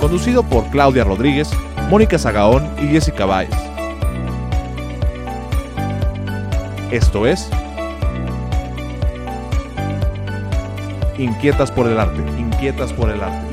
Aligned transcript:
conducido 0.00 0.42
por 0.42 0.68
Claudia 0.70 1.04
Rodríguez, 1.04 1.50
Mónica 1.90 2.18
Zagaón 2.18 2.68
y 2.82 2.88
Jessica 2.88 3.26
Báez. 3.26 3.50
Esto 6.90 7.26
es 7.26 7.48
Inquietas 11.18 11.70
por 11.70 11.86
el 11.86 12.00
arte, 12.00 12.22
inquietas 12.40 12.94
por 12.94 13.10
el 13.10 13.22
arte. 13.22 13.49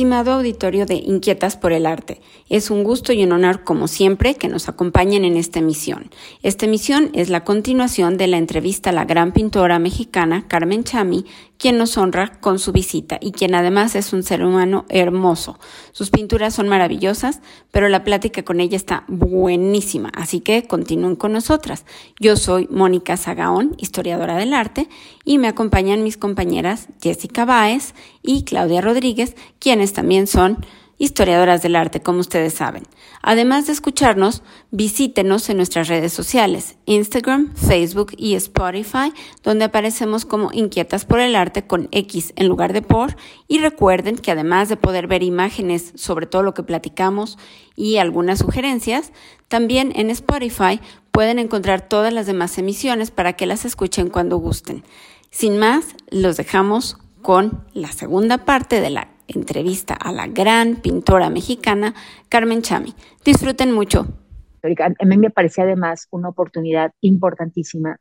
Estimado 0.00 0.32
auditorio 0.32 0.86
de 0.86 0.94
Inquietas 0.94 1.58
por 1.58 1.72
el 1.72 1.84
Arte, 1.84 2.22
es 2.48 2.70
un 2.70 2.84
gusto 2.84 3.12
y 3.12 3.22
un 3.22 3.32
honor, 3.32 3.64
como 3.64 3.86
siempre, 3.86 4.34
que 4.34 4.48
nos 4.48 4.66
acompañen 4.70 5.26
en 5.26 5.36
esta 5.36 5.58
emisión. 5.58 6.10
Esta 6.42 6.64
emisión 6.64 7.10
es 7.12 7.28
la 7.28 7.44
continuación 7.44 8.16
de 8.16 8.26
la 8.26 8.38
entrevista 8.38 8.88
a 8.88 8.94
la 8.94 9.04
gran 9.04 9.32
pintora 9.32 9.78
mexicana 9.78 10.46
Carmen 10.48 10.84
Chami, 10.84 11.26
quien 11.58 11.76
nos 11.76 11.98
honra 11.98 12.40
con 12.40 12.58
su 12.58 12.72
visita 12.72 13.18
y 13.20 13.32
quien 13.32 13.54
además 13.54 13.94
es 13.94 14.14
un 14.14 14.22
ser 14.22 14.42
humano 14.42 14.86
hermoso. 14.88 15.58
Sus 15.92 16.08
pinturas 16.08 16.54
son 16.54 16.68
maravillosas, 16.68 17.42
pero 17.70 17.90
la 17.90 18.02
plática 18.02 18.42
con 18.42 18.60
ella 18.60 18.76
está 18.76 19.04
buenísima, 19.08 20.10
así 20.14 20.40
que 20.40 20.66
continúen 20.66 21.16
con 21.16 21.34
nosotras. 21.34 21.84
Yo 22.18 22.36
soy 22.36 22.66
Mónica 22.70 23.18
Zagaón, 23.18 23.74
historiadora 23.76 24.36
del 24.36 24.54
arte, 24.54 24.88
y 25.22 25.36
me 25.36 25.48
acompañan 25.48 26.02
mis 26.02 26.16
compañeras 26.16 26.88
Jessica 27.02 27.44
Báez 27.44 27.94
y 28.22 28.44
Claudia 28.44 28.80
Rodríguez, 28.80 29.36
quienes 29.58 29.89
también 29.92 30.26
son 30.26 30.64
historiadoras 31.00 31.62
del 31.62 31.76
arte, 31.76 32.02
como 32.02 32.20
ustedes 32.20 32.52
saben. 32.52 32.82
Además 33.22 33.66
de 33.66 33.72
escucharnos, 33.72 34.42
visítenos 34.70 35.48
en 35.48 35.56
nuestras 35.56 35.88
redes 35.88 36.12
sociales, 36.12 36.76
Instagram, 36.84 37.54
Facebook 37.54 38.12
y 38.18 38.34
Spotify, 38.34 39.10
donde 39.42 39.64
aparecemos 39.64 40.26
como 40.26 40.50
Inquietas 40.52 41.06
por 41.06 41.20
el 41.20 41.36
Arte 41.36 41.66
con 41.66 41.88
X 41.90 42.34
en 42.36 42.48
lugar 42.48 42.74
de 42.74 42.82
por. 42.82 43.16
Y 43.48 43.60
recuerden 43.60 44.18
que 44.18 44.30
además 44.30 44.68
de 44.68 44.76
poder 44.76 45.06
ver 45.06 45.22
imágenes 45.22 45.92
sobre 45.96 46.26
todo 46.26 46.42
lo 46.42 46.52
que 46.52 46.62
platicamos 46.62 47.38
y 47.74 47.96
algunas 47.96 48.40
sugerencias, 48.40 49.10
también 49.48 49.92
en 49.96 50.10
Spotify 50.10 50.80
pueden 51.12 51.38
encontrar 51.38 51.80
todas 51.80 52.12
las 52.12 52.26
demás 52.26 52.58
emisiones 52.58 53.10
para 53.10 53.32
que 53.32 53.46
las 53.46 53.64
escuchen 53.64 54.10
cuando 54.10 54.36
gusten. 54.36 54.84
Sin 55.30 55.56
más, 55.56 55.94
los 56.10 56.36
dejamos 56.36 56.98
con 57.22 57.64
la 57.72 57.90
segunda 57.92 58.44
parte 58.44 58.82
de 58.82 58.90
la 58.90 59.08
entrevista 59.34 59.94
a 59.94 60.12
la 60.12 60.26
gran 60.26 60.76
pintora 60.76 61.30
mexicana 61.30 61.94
Carmen 62.28 62.62
Chami. 62.62 62.94
Disfruten 63.24 63.72
mucho. 63.72 64.06
A 64.62 65.04
mí 65.06 65.16
me 65.16 65.30
parecía 65.30 65.64
además 65.64 66.06
una 66.10 66.28
oportunidad 66.28 66.92
importantísima. 67.00 67.98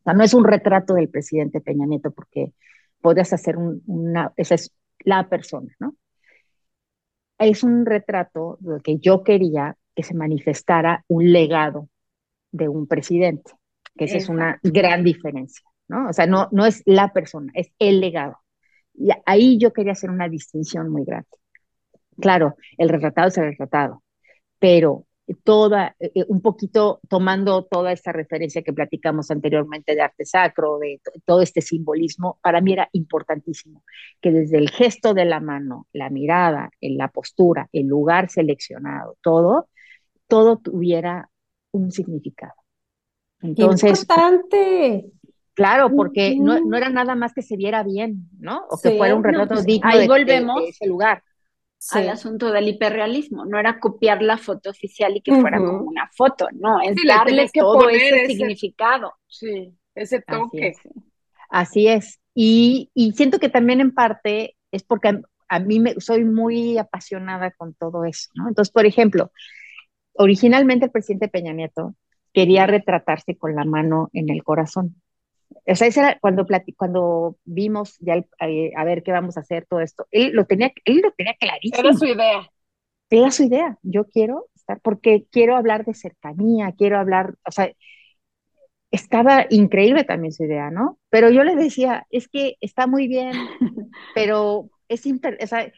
O 0.00 0.02
sea, 0.02 0.14
no 0.14 0.24
es 0.24 0.32
un 0.32 0.44
retrato 0.44 0.94
del 0.94 1.08
presidente 1.08 1.60
Peña 1.60 1.86
Nieto 1.86 2.10
porque 2.10 2.52
podrías 3.00 3.32
hacer 3.32 3.56
una, 3.56 4.32
esa 4.36 4.54
es 4.54 4.72
la 5.00 5.28
persona, 5.28 5.74
¿no? 5.78 5.94
Es 7.38 7.62
un 7.62 7.86
retrato 7.86 8.58
de 8.60 8.80
que 8.80 8.98
yo 8.98 9.24
quería 9.24 9.76
que 9.94 10.02
se 10.02 10.14
manifestara 10.14 11.04
un 11.08 11.32
legado 11.32 11.88
de 12.52 12.68
un 12.68 12.86
presidente, 12.86 13.52
que 13.96 14.04
esa 14.04 14.18
es 14.18 14.28
una 14.28 14.58
gran 14.62 15.04
diferencia, 15.04 15.66
¿no? 15.88 16.08
O 16.08 16.12
sea, 16.12 16.26
no, 16.26 16.48
no 16.52 16.66
es 16.66 16.82
la 16.84 17.12
persona, 17.12 17.50
es 17.54 17.72
el 17.78 18.00
legado. 18.00 18.38
Y 18.94 19.10
ahí 19.26 19.58
yo 19.58 19.72
quería 19.72 19.92
hacer 19.92 20.10
una 20.10 20.28
distinción 20.28 20.90
muy 20.90 21.04
grande. 21.04 21.28
Claro, 22.20 22.56
el 22.76 22.88
retratado 22.88 23.28
es 23.28 23.38
el 23.38 23.44
retratado, 23.44 24.02
pero 24.58 25.06
toda, 25.44 25.96
eh, 25.98 26.24
un 26.28 26.40
poquito 26.40 27.00
tomando 27.08 27.64
toda 27.64 27.92
esta 27.92 28.12
referencia 28.12 28.62
que 28.62 28.72
platicamos 28.72 29.30
anteriormente 29.30 29.94
de 29.94 30.02
arte 30.02 30.24
sacro, 30.24 30.78
de 30.78 31.00
todo 31.24 31.42
este 31.42 31.60
simbolismo, 31.60 32.38
para 32.42 32.60
mí 32.60 32.72
era 32.72 32.88
importantísimo 32.92 33.84
que 34.20 34.32
desde 34.32 34.58
el 34.58 34.70
gesto 34.70 35.14
de 35.14 35.24
la 35.24 35.40
mano, 35.40 35.86
la 35.92 36.10
mirada, 36.10 36.70
en 36.80 36.96
la 36.96 37.08
postura, 37.08 37.68
el 37.72 37.86
lugar 37.86 38.28
seleccionado, 38.28 39.16
todo, 39.22 39.68
todo 40.26 40.58
tuviera 40.58 41.30
un 41.72 41.90
significado. 41.90 42.54
Entonces, 43.42 44.02
importante. 44.02 45.10
Claro, 45.60 45.94
porque 45.94 46.36
no, 46.36 46.58
no, 46.58 46.78
era 46.78 46.88
nada 46.88 47.14
más 47.14 47.34
que 47.34 47.42
se 47.42 47.54
viera 47.54 47.82
bien, 47.82 48.30
¿no? 48.38 48.64
O 48.70 48.78
que 48.80 48.92
fuera 48.92 49.14
un 49.14 49.22
retrato 49.22 49.56
pues, 49.56 49.66
digno 49.66 49.90
ahí 49.90 50.08
volvemos 50.08 50.62
de, 50.62 50.70
ese 50.70 50.86
lugar. 50.86 51.22
Al 51.90 52.08
asunto 52.08 52.50
del 52.50 52.68
hiperrealismo, 52.68 53.44
no 53.44 53.58
era 53.58 53.78
copiar 53.78 54.22
la 54.22 54.38
foto 54.38 54.70
oficial 54.70 55.18
y 55.18 55.20
que 55.20 55.38
fuera 55.38 55.58
como 55.58 55.82
una 55.82 56.08
foto, 56.16 56.48
no, 56.54 56.80
es 56.80 56.96
darle 57.06 57.50
todo 57.52 57.90
ese, 57.90 58.28
significado. 58.28 59.12
Sí, 59.26 59.76
ese 59.94 60.22
toque. 60.22 60.72
Así 61.50 61.88
es. 61.88 62.20
Y, 62.34 62.90
y, 62.94 63.12
siento 63.12 63.38
que 63.38 63.50
también 63.50 63.82
en 63.82 63.92
parte 63.92 64.56
es 64.70 64.82
porque 64.82 65.20
a, 65.46 65.58
mí 65.58 65.78
me, 65.78 65.94
soy 66.00 66.24
muy 66.24 66.78
apasionada 66.78 67.50
con 67.50 67.74
todo 67.74 68.06
eso, 68.06 68.30
¿no? 68.34 68.48
Entonces, 68.48 68.72
por 68.72 68.86
ejemplo, 68.86 69.30
originalmente 70.14 70.86
el 70.86 70.90
presidente 70.90 71.28
Peña 71.28 71.52
Nieto 71.52 71.94
quería 72.32 72.66
retratarse 72.66 73.36
con 73.36 73.54
la 73.54 73.66
mano 73.66 74.08
en 74.14 74.30
el 74.30 74.42
corazón. 74.42 74.96
O 75.66 75.74
sea, 75.74 75.88
era 75.88 76.18
cuando, 76.20 76.46
cuando 76.76 77.36
vimos 77.44 77.96
ya 78.00 78.16
eh, 78.40 78.72
a 78.76 78.84
ver 78.84 79.02
qué 79.02 79.12
vamos 79.12 79.36
a 79.36 79.40
hacer, 79.40 79.66
todo 79.66 79.80
esto, 79.80 80.06
él 80.10 80.32
lo 80.32 80.46
tenía, 80.46 80.72
él 80.84 81.00
lo 81.02 81.12
tenía 81.12 81.34
clarísimo. 81.34 81.88
Era 81.88 81.96
su 81.96 82.06
idea. 82.06 82.50
Era 83.10 83.30
su 83.30 83.42
idea. 83.44 83.78
Yo 83.82 84.04
quiero 84.04 84.46
estar, 84.54 84.80
porque 84.80 85.26
quiero 85.30 85.56
hablar 85.56 85.84
de 85.84 85.94
cercanía, 85.94 86.72
quiero 86.76 86.98
hablar, 86.98 87.34
o 87.46 87.50
sea, 87.50 87.72
estaba 88.90 89.46
increíble 89.50 90.04
también 90.04 90.32
su 90.32 90.44
idea, 90.44 90.70
¿no? 90.70 90.98
Pero 91.10 91.30
yo 91.30 91.44
le 91.44 91.56
decía, 91.56 92.06
es 92.10 92.28
que 92.28 92.56
está 92.60 92.86
muy 92.86 93.08
bien, 93.08 93.32
pero 94.14 94.68
es 94.88 95.06
o 95.06 95.46
sea, 95.46 95.72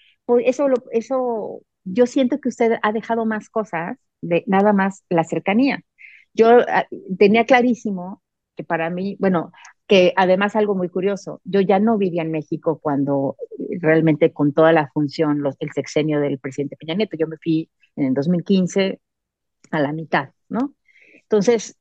eso, 0.44 0.66
eso, 0.92 1.60
yo 1.84 2.06
siento 2.06 2.40
que 2.40 2.48
usted 2.48 2.72
ha 2.82 2.92
dejado 2.92 3.26
más 3.26 3.50
cosas 3.50 3.98
de 4.22 4.44
nada 4.46 4.72
más 4.72 5.04
la 5.10 5.24
cercanía. 5.24 5.82
Yo 6.32 6.60
ah, 6.66 6.86
tenía 7.18 7.44
clarísimo 7.44 8.22
que 8.56 8.64
para 8.64 8.90
mí, 8.90 9.16
bueno, 9.18 9.52
que 9.86 10.12
además 10.16 10.56
algo 10.56 10.74
muy 10.74 10.88
curioso, 10.88 11.40
yo 11.44 11.60
ya 11.60 11.78
no 11.78 11.98
vivía 11.98 12.22
en 12.22 12.30
México 12.30 12.78
cuando 12.80 13.36
eh, 13.58 13.78
realmente 13.80 14.32
con 14.32 14.52
toda 14.52 14.72
la 14.72 14.88
función, 14.92 15.42
el 15.58 15.72
sexenio 15.72 16.20
del 16.20 16.38
presidente 16.38 16.76
Peña 16.76 16.94
Nieto, 16.94 17.16
yo 17.18 17.26
me 17.26 17.36
fui 17.36 17.70
en 17.96 18.06
el 18.06 18.14
2015 18.14 19.00
a 19.70 19.80
la 19.80 19.92
mitad, 19.92 20.30
¿no? 20.48 20.74
Entonces, 21.22 21.78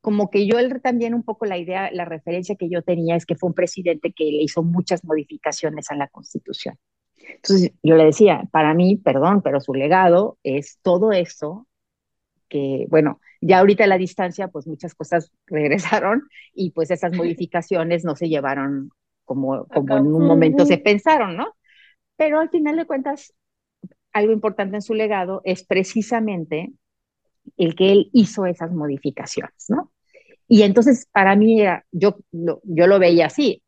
como 0.00 0.30
que 0.30 0.46
yo 0.46 0.56
también 0.80 1.14
un 1.14 1.24
poco 1.24 1.46
la 1.46 1.58
idea, 1.58 1.90
la 1.92 2.04
referencia 2.04 2.54
que 2.54 2.68
yo 2.68 2.82
tenía 2.82 3.16
es 3.16 3.26
que 3.26 3.34
fue 3.34 3.48
un 3.48 3.54
presidente 3.54 4.12
que 4.12 4.24
le 4.24 4.42
hizo 4.44 4.62
muchas 4.62 5.04
modificaciones 5.04 5.90
a 5.90 5.96
la 5.96 6.08
constitución. 6.08 6.78
Entonces 7.16 7.72
yo 7.82 7.96
le 7.96 8.04
decía, 8.04 8.48
para 8.52 8.72
mí, 8.74 8.96
perdón, 8.96 9.42
pero 9.42 9.60
su 9.60 9.74
legado 9.74 10.38
es 10.44 10.78
todo 10.82 11.10
eso 11.10 11.66
que, 12.48 12.86
bueno, 12.88 13.20
ya 13.46 13.60
ahorita 13.60 13.84
a 13.84 13.86
la 13.86 13.98
distancia, 13.98 14.48
pues 14.48 14.66
muchas 14.66 14.94
cosas 14.94 15.30
regresaron 15.46 16.28
y 16.54 16.70
pues 16.70 16.90
esas 16.90 17.14
modificaciones 17.14 18.04
no 18.04 18.16
se 18.16 18.28
llevaron 18.28 18.90
como, 19.24 19.66
como 19.66 19.96
en 19.96 20.06
un 20.06 20.26
momento 20.26 20.64
se 20.66 20.78
pensaron, 20.78 21.36
¿no? 21.36 21.54
Pero 22.16 22.40
al 22.40 22.48
final 22.48 22.76
de 22.76 22.86
cuentas, 22.86 23.34
algo 24.12 24.32
importante 24.32 24.76
en 24.76 24.82
su 24.82 24.94
legado 24.94 25.42
es 25.44 25.64
precisamente 25.64 26.72
el 27.56 27.74
que 27.74 27.92
él 27.92 28.10
hizo 28.12 28.46
esas 28.46 28.72
modificaciones, 28.72 29.66
¿no? 29.68 29.92
Y 30.48 30.62
entonces 30.62 31.08
para 31.12 31.34
mí 31.34 31.60
yo, 31.90 32.16
yo 32.30 32.86
lo 32.86 32.98
veía 32.98 33.26
así, 33.26 33.62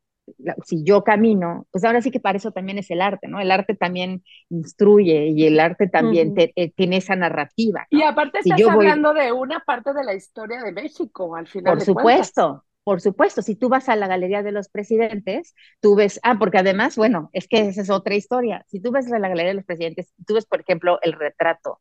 si 0.65 0.85
yo 0.85 1.05
camino, 1.05 1.67
pues 1.71 1.85
ahora 1.85 2.03
sí 2.03 2.11
que 2.11 2.21
para 2.21 2.39
eso 2.39 2.53
también 2.53 2.79
es 2.79 2.91
el 2.91 3.01
arte, 3.01 3.29
¿no? 3.29 3.41
El 3.41 3.51
arte 3.51 3.75
también 3.75 4.23
instruye 4.51 5.29
y 5.29 5.47
el 5.47 5.61
arte 5.61 5.89
también 5.89 6.35
eh, 6.37 6.73
tiene 6.73 6.99
esa 6.99 7.17
narrativa. 7.17 7.87
Y 7.91 8.03
aparte 8.03 8.41
estás 8.41 8.61
hablando 8.69 9.15
de 9.15 9.33
una 9.33 9.61
parte 9.61 9.93
de 9.93 10.05
la 10.05 10.15
historia 10.15 10.63
de 10.63 10.73
México, 10.73 11.35
al 11.37 11.47
final. 11.47 11.75
Por 11.75 11.85
supuesto, 11.85 12.65
por 12.89 13.03
supuesto, 13.03 13.43
si 13.43 13.55
tú 13.55 13.69
vas 13.69 13.91
a 13.91 13.97
la 13.97 14.07
Galería 14.07 14.43
de 14.43 14.51
los 14.51 14.71
Presidentes, 14.71 15.55
tú 15.81 15.95
ves, 15.95 16.19
ah, 16.23 16.39
porque 16.39 16.57
además, 16.57 16.97
bueno, 16.97 17.29
es 17.35 17.47
que 17.47 17.69
esa 17.69 17.83
es 17.83 17.91
otra 17.91 18.15
historia. 18.15 18.65
Si 18.69 18.81
tú 18.81 18.93
ves 18.93 19.13
a 19.13 19.19
la 19.19 19.29
Galería 19.29 19.51
de 19.51 19.57
los 19.57 19.67
Presidentes, 19.67 20.15
tú 20.27 20.33
ves, 20.33 20.47
por 20.47 20.61
ejemplo, 20.63 20.99
el 21.03 21.13
retrato 21.13 21.81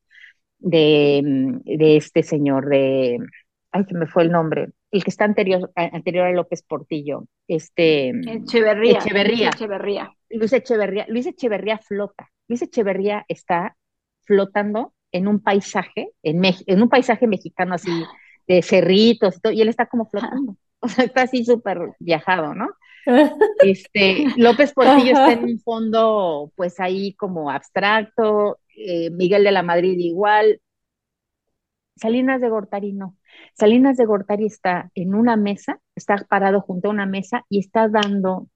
de, 0.59 1.21
de 1.63 1.95
este 1.95 2.23
señor, 2.23 2.67
de, 2.67 3.19
ay, 3.71 3.85
que 3.85 3.95
me 3.95 4.07
fue 4.07 4.23
el 4.23 4.31
nombre, 4.31 4.69
el 4.91 5.03
que 5.03 5.09
está 5.09 5.25
anterior, 5.25 5.71
anterior 5.75 6.27
a 6.27 6.31
López 6.31 6.63
Portillo, 6.63 7.25
este 7.47 8.09
Echeverría. 8.09 8.99
Echeverría. 8.99 9.49
Echeverría. 9.49 10.11
Luis 10.29 10.53
Echeverría. 10.53 11.05
Luis 11.09 11.25
Echeverría 11.25 11.77
flota. 11.77 12.29
Luis 12.47 12.61
Echeverría 12.61 13.25
está 13.27 13.75
flotando 14.23 14.93
en 15.11 15.27
un 15.27 15.41
paisaje, 15.41 16.11
en, 16.23 16.41
en 16.43 16.81
un 16.81 16.89
paisaje 16.89 17.27
mexicano 17.27 17.75
así, 17.75 17.91
de 18.47 18.61
cerritos 18.61 19.37
y 19.37 19.39
todo, 19.39 19.53
y 19.53 19.61
él 19.61 19.69
está 19.69 19.87
como 19.87 20.05
flotando. 20.05 20.55
O 20.79 20.87
sea, 20.87 21.05
está 21.05 21.23
así 21.23 21.43
súper 21.43 21.79
viajado, 21.99 22.53
¿no? 22.53 22.69
Este, 23.63 24.25
López 24.37 24.73
Portillo 24.73 25.13
está 25.13 25.31
en 25.31 25.43
un 25.43 25.59
fondo, 25.59 26.51
pues 26.55 26.79
ahí 26.79 27.15
como 27.15 27.49
abstracto, 27.49 28.59
eh, 28.75 29.09
Miguel 29.09 29.43
de 29.43 29.51
la 29.51 29.63
Madrid 29.63 29.97
igual, 29.97 30.61
Salinas 31.95 32.41
de 32.41 32.49
Gortari 32.49 32.93
no. 32.93 33.16
Salinas 33.53 33.97
de 33.97 34.05
Gortari 34.05 34.45
está 34.45 34.91
en 34.95 35.15
una 35.15 35.35
mesa, 35.35 35.79
está 35.95 36.17
parado 36.29 36.61
junto 36.61 36.89
a 36.89 36.91
una 36.91 37.05
mesa 37.05 37.45
y 37.49 37.59
está 37.59 37.87
dando 37.87 38.47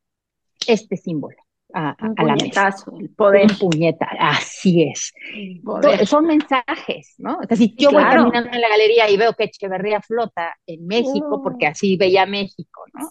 este 0.67 0.97
símbolo 0.97 1.37
a, 1.73 1.95
la 2.23 2.35
mesa. 2.35 2.75
El 2.99 3.09
poder. 3.09 3.47
puñeta, 3.59 4.07
así 4.19 4.83
es. 4.83 5.13
Son 6.07 6.25
mensajes, 6.25 7.15
¿no? 7.17 7.39
O 7.39 7.55
si 7.55 7.73
yo 7.77 7.91
voy 7.91 8.03
caminando 8.03 8.49
en 8.51 8.61
la 8.61 8.69
galería 8.69 9.09
y 9.09 9.17
veo 9.17 9.33
que 9.33 9.45
Echeverría 9.45 10.01
flota 10.01 10.55
en 10.65 10.85
México, 10.85 11.37
uh. 11.37 11.43
porque 11.43 11.67
así 11.67 11.97
veía 11.97 12.25
México, 12.25 12.83
¿no? 12.93 13.09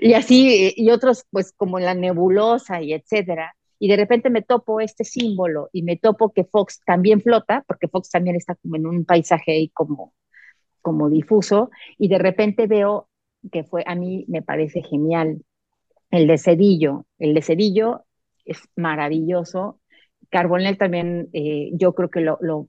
Y 0.00 0.14
así, 0.14 0.74
y 0.76 0.90
otros, 0.90 1.24
pues 1.30 1.52
como 1.56 1.78
la 1.78 1.94
nebulosa 1.94 2.82
y 2.82 2.92
etcétera, 2.92 3.54
y 3.78 3.88
de 3.88 3.96
repente 3.96 4.28
me 4.28 4.42
topo 4.42 4.80
este 4.80 5.04
símbolo 5.04 5.70
y 5.72 5.82
me 5.82 5.96
topo 5.96 6.32
que 6.32 6.44
Fox 6.44 6.80
también 6.84 7.22
flota, 7.22 7.64
porque 7.66 7.88
Fox 7.88 8.10
también 8.10 8.36
está 8.36 8.56
como 8.56 8.76
en 8.76 8.86
un 8.86 9.04
paisaje 9.04 9.52
ahí 9.52 9.68
como, 9.68 10.12
como 10.88 11.10
difuso, 11.10 11.70
y 11.98 12.08
de 12.08 12.16
repente 12.16 12.66
veo 12.66 13.10
que 13.52 13.62
fue, 13.62 13.84
a 13.86 13.94
mí 13.94 14.24
me 14.26 14.40
parece 14.40 14.80
genial, 14.82 15.42
el 16.10 16.26
de 16.26 16.38
Cedillo, 16.38 17.04
el 17.18 17.34
de 17.34 17.42
Cedillo 17.42 18.04
es 18.46 18.58
maravilloso, 18.74 19.80
Carbonell 20.30 20.78
también 20.78 21.28
eh, 21.34 21.68
yo 21.74 21.94
creo 21.94 22.08
que 22.08 22.22
lo, 22.22 22.38
lo, 22.40 22.66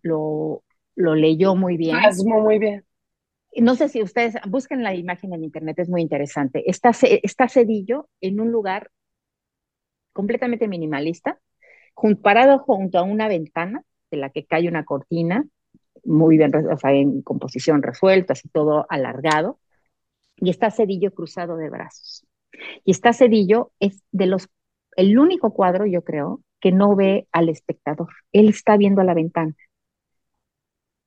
lo, 0.95 1.15
leyó 1.15 1.55
muy 1.55 1.77
bien. 1.77 1.95
muy 2.25 2.59
bien. 2.59 2.83
No 3.55 3.75
sé 3.75 3.87
si 3.87 4.03
ustedes 4.03 4.35
busquen 4.49 4.83
la 4.83 4.93
imagen 4.93 5.33
en 5.33 5.45
internet, 5.45 5.79
es 5.79 5.87
muy 5.87 6.01
interesante. 6.01 6.69
Está, 6.69 6.91
está 7.23 7.47
Cedillo 7.47 8.09
en 8.19 8.41
un 8.41 8.51
lugar 8.51 8.91
completamente 10.11 10.67
minimalista, 10.67 11.39
parado 12.21 12.59
junto 12.59 12.99
a 12.99 13.03
una 13.03 13.29
ventana 13.29 13.81
de 14.11 14.17
la 14.17 14.29
que 14.29 14.45
cae 14.45 14.67
una 14.67 14.83
cortina, 14.83 15.45
muy 16.03 16.37
bien, 16.37 16.51
o 16.55 16.77
sea, 16.77 16.91
en 16.93 17.21
composición 17.21 17.81
resuelta, 17.81 18.33
así 18.33 18.49
todo 18.49 18.85
alargado, 18.89 19.59
y 20.37 20.49
está 20.49 20.71
Cedillo 20.71 21.11
cruzado 21.13 21.57
de 21.57 21.69
brazos. 21.69 22.25
Y 22.83 22.91
está 22.91 23.13
Cedillo 23.13 23.71
es 23.79 24.01
de 24.11 24.25
los, 24.25 24.49
el 24.95 25.17
único 25.17 25.53
cuadro, 25.53 25.85
yo 25.85 26.03
creo, 26.03 26.41
que 26.59 26.71
no 26.71 26.95
ve 26.95 27.27
al 27.31 27.49
espectador. 27.49 28.09
Él 28.31 28.49
está 28.49 28.77
viendo 28.77 29.01
a 29.01 29.05
la 29.05 29.13
ventana. 29.13 29.55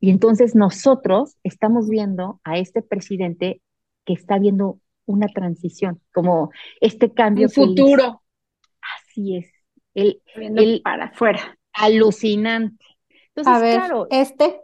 Y 0.01 0.11
entonces 0.11 0.55
nosotros 0.55 1.37
estamos 1.45 1.89
viendo 1.89 2.41
a 2.45 2.59
este 2.59 2.83
presidente 2.83 3.61
que 4.05 4.15
está 4.15 4.39
viendo 4.39 4.81
una 5.07 5.29
transición, 5.29 6.01
como 6.13 6.51
este 6.81 7.13
cambio. 7.13 7.47
Un 7.47 7.53
futuro. 7.53 8.23
Así 8.81 9.37
es. 9.37 9.53
El, 9.95 10.81
para 10.83 11.07
afuera. 11.07 11.59
Alucinante. 11.73 12.85
Entonces, 13.35 13.55
a 13.55 13.59
ver, 13.61 13.77
claro. 13.77 14.07
Este. 14.11 14.61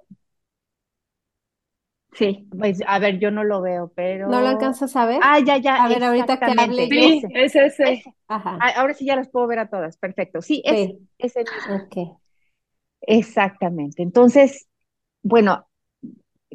Sí, 2.12 2.48
pues 2.56 2.82
a 2.86 2.98
ver, 2.98 3.18
yo 3.18 3.30
no 3.30 3.44
lo 3.44 3.60
veo, 3.60 3.92
pero. 3.94 4.28
¿No 4.28 4.40
lo 4.40 4.48
alcanzas 4.48 4.96
a 4.96 5.06
ver? 5.06 5.20
Ah, 5.22 5.40
ya, 5.40 5.58
ya. 5.58 5.84
A 5.84 5.88
ver, 5.88 6.02
ahorita 6.02 6.38
que 6.38 6.54
hable. 6.56 6.88
Sí, 6.88 7.22
es 7.34 7.54
ese. 7.54 8.02
Ajá. 8.26 8.58
Ah, 8.60 8.72
ahora 8.76 8.94
sí 8.94 9.04
ya 9.04 9.16
las 9.16 9.28
puedo 9.28 9.46
ver 9.46 9.58
a 9.58 9.68
todas, 9.68 9.96
perfecto. 9.98 10.42
Sí, 10.42 10.62
es 10.64 10.94
ese 11.18 11.40
mismo. 11.40 11.86
Ok. 11.86 12.18
Exactamente. 13.02 14.02
Entonces, 14.02 14.68
bueno, 15.22 15.68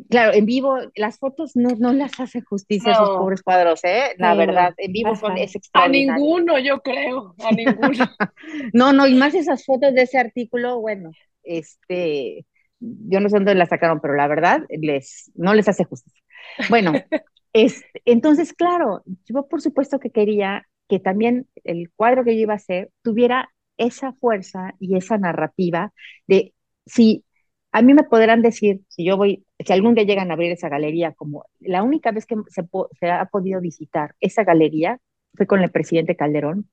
claro, 0.09 0.33
en 0.33 0.45
vivo 0.45 0.77
las 0.95 1.17
fotos 1.17 1.55
no, 1.55 1.69
no 1.77 1.93
las 1.93 2.19
hace 2.19 2.41
justicia 2.41 2.91
a 2.91 2.93
esos 2.95 3.09
pobres 3.09 3.41
cuadros, 3.41 3.83
¿eh? 3.83 4.15
La 4.17 4.35
verdad, 4.35 4.73
en 4.77 4.91
vivo 4.91 5.15
son, 5.15 5.37
es 5.37 5.55
extraordinario. 5.55 6.13
A 6.13 6.17
ninguno, 6.17 6.59
yo 6.59 6.81
creo, 6.81 7.35
a 7.43 7.51
ninguno. 7.51 8.05
no, 8.73 8.93
no, 8.93 9.07
y 9.07 9.15
más 9.15 9.33
esas 9.33 9.65
fotos 9.65 9.93
de 9.93 10.01
ese 10.03 10.17
artículo, 10.17 10.79
bueno, 10.79 11.11
este, 11.43 12.45
yo 12.83 13.19
no 13.19 13.29
sé 13.29 13.35
dónde 13.35 13.55
las 13.55 13.69
sacaron, 13.69 13.99
pero 14.01 14.15
la 14.15 14.27
verdad, 14.27 14.63
les, 14.69 15.31
no 15.35 15.53
les 15.53 15.67
hace 15.67 15.85
justicia. 15.85 16.21
Bueno, 16.69 16.93
es, 17.53 17.83
entonces, 18.05 18.53
claro, 18.53 19.03
yo 19.25 19.47
por 19.47 19.61
supuesto 19.61 19.99
que 19.99 20.11
quería 20.11 20.67
que 20.89 20.99
también 20.99 21.47
el 21.63 21.91
cuadro 21.95 22.23
que 22.23 22.35
yo 22.35 22.41
iba 22.41 22.53
a 22.53 22.57
hacer 22.57 22.89
tuviera 23.01 23.49
esa 23.77 24.13
fuerza 24.13 24.73
y 24.79 24.97
esa 24.97 25.17
narrativa 25.17 25.93
de 26.27 26.53
si 26.85 27.25
a 27.71 27.81
mí 27.81 27.93
me 27.93 28.03
podrán 28.03 28.41
decir, 28.41 28.81
si 28.87 29.03
yo 29.03 29.17
voy, 29.17 29.45
si 29.65 29.73
algún 29.73 29.95
día 29.95 30.03
llegan 30.03 30.29
a 30.29 30.35
abrir 30.35 30.51
esa 30.51 30.69
galería, 30.69 31.13
como 31.13 31.45
la 31.59 31.81
única 31.81 32.11
vez 32.11 32.25
que 32.27 32.35
se, 32.47 33.09
ha 33.09 33.25
podido 33.25 33.59
visitar 33.61 34.15
esa 34.19 34.43
galería 34.43 34.99
fue 35.33 35.47
con 35.47 35.61
el 35.61 35.71
presidente 35.71 36.15
Calderón. 36.15 36.69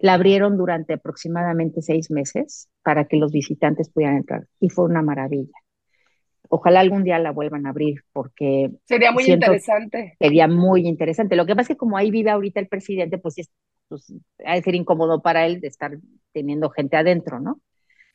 La 0.00 0.14
abrieron 0.14 0.56
durante 0.56 0.94
aproximadamente 0.94 1.82
seis 1.82 2.10
meses 2.10 2.68
para 2.82 3.04
que 3.04 3.16
los 3.16 3.32
visitantes 3.32 3.90
pudieran 3.90 4.16
entrar 4.16 4.46
y 4.58 4.68
fue 4.68 4.86
una 4.86 5.02
maravilla. 5.02 5.52
Ojalá 6.48 6.80
algún 6.80 7.04
día 7.04 7.18
la 7.18 7.30
vuelvan 7.30 7.66
a 7.66 7.70
abrir 7.70 8.02
porque... 8.12 8.70
Sería 8.84 9.12
muy 9.12 9.24
interesante. 9.24 10.16
Sería 10.18 10.48
muy 10.48 10.88
interesante. 10.88 11.36
Lo 11.36 11.46
que 11.46 11.54
pasa 11.54 11.62
es 11.62 11.68
que 11.68 11.76
como 11.76 11.96
ahí 11.96 12.10
vive 12.10 12.30
ahorita 12.30 12.58
el 12.58 12.66
presidente, 12.66 13.18
pues, 13.18 13.38
es, 13.38 13.50
pues 13.88 14.12
ha 14.44 14.56
de 14.56 14.62
ser 14.62 14.74
incómodo 14.74 15.22
para 15.22 15.46
él 15.46 15.60
de 15.60 15.68
estar 15.68 15.92
teniendo 16.32 16.70
gente 16.70 16.96
adentro, 16.96 17.38
¿no? 17.38 17.60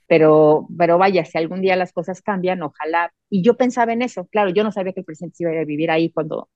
pero, 0.08 0.68
pero 0.78 0.98
vaya, 0.98 1.26
si 1.26 1.38
algún 1.38 1.62
día 1.62 1.76
las 1.76 1.92
cosas 1.92 2.22
cambian, 2.22 2.62
ojalá. 2.62 3.14
Y 3.30 3.42
yo 3.42 3.58
pensaba 3.58 3.94
en 3.94 4.02
eso, 4.02 4.28
claro, 4.28 4.50
yo 4.52 4.64
no 4.64 4.72
sabía 4.72 4.94
que 4.94 5.02
el 5.02 5.06
presidente 5.06 5.38
iba 5.40 5.52
a 5.52 5.66
vivir 5.66 5.92
ahí 5.92 6.12
cuando, 6.12 6.50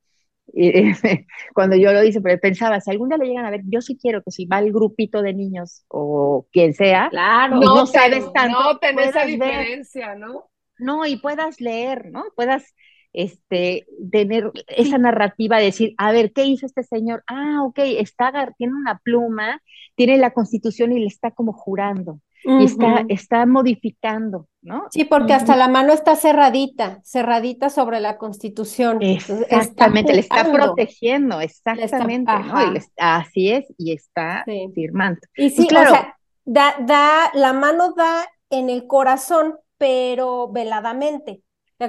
cuando 1.53 1.75
yo 1.75 1.93
lo 1.93 2.03
hice, 2.03 2.21
pero 2.21 2.39
pensaba, 2.39 2.79
si 2.81 2.91
algún 2.91 3.09
día 3.09 3.17
lo 3.17 3.25
llegan 3.25 3.45
a 3.45 3.51
ver, 3.51 3.61
yo 3.65 3.81
sí 3.81 3.97
quiero 3.99 4.23
que 4.23 4.31
si 4.31 4.45
va 4.45 4.59
el 4.59 4.71
grupito 4.71 5.21
de 5.21 5.33
niños 5.33 5.85
o 5.87 6.47
quien 6.51 6.73
sea, 6.73 7.09
claro, 7.09 7.55
no, 7.55 7.75
no 7.75 7.85
sabes 7.85 8.31
tanto, 8.33 8.59
no 8.59 8.77
tenés 8.77 9.09
esa 9.09 9.25
diferencia, 9.25 10.15
¿no? 10.15 10.49
No, 10.77 11.05
y 11.05 11.17
puedas 11.17 11.59
leer, 11.59 12.11
¿no? 12.11 12.23
Puedas 12.35 12.73
este, 13.11 13.85
tener 14.11 14.51
esa 14.67 14.97
narrativa 14.97 15.57
de 15.57 15.65
decir, 15.65 15.93
a 15.97 16.11
ver, 16.11 16.31
¿qué 16.31 16.45
hizo 16.45 16.65
este 16.65 16.83
señor? 16.83 17.23
Ah, 17.27 17.63
ok, 17.63 17.79
está, 17.79 18.31
tiene 18.57 18.73
una 18.73 18.99
pluma, 18.99 19.61
tiene 19.95 20.17
la 20.17 20.31
constitución 20.31 20.91
y 20.93 20.99
le 20.99 21.07
está 21.07 21.31
como 21.31 21.53
jurando 21.53 22.21
y 22.43 22.63
está, 22.63 23.05
está 23.09 23.45
modificando, 23.45 24.47
¿no? 24.61 24.85
Sí, 24.91 25.03
porque 25.03 25.33
hasta 25.33 25.55
la 25.55 25.67
mano 25.67 25.93
está 25.93 26.15
cerradita, 26.15 27.01
cerradita 27.03 27.69
sobre 27.69 27.99
la 27.99 28.17
constitución. 28.17 28.99
Exactamente, 29.01 30.13
le 30.13 30.21
está 30.21 30.51
protegiendo, 30.51 31.41
exactamente, 31.41 32.31
¿no? 32.31 32.53
así 32.97 33.51
es, 33.51 33.65
y 33.77 33.93
está 33.93 34.45
firmando. 34.73 35.19
Y 35.35 35.49
sí, 35.49 35.67
claro, 35.67 35.91
o 35.91 35.93
sea, 35.93 36.17
da, 36.45 36.75
da, 36.79 37.31
la 37.33 37.53
mano 37.53 37.93
da 37.93 38.25
en 38.49 38.69
el 38.69 38.87
corazón, 38.87 39.55
pero 39.77 40.49
veladamente. 40.49 41.43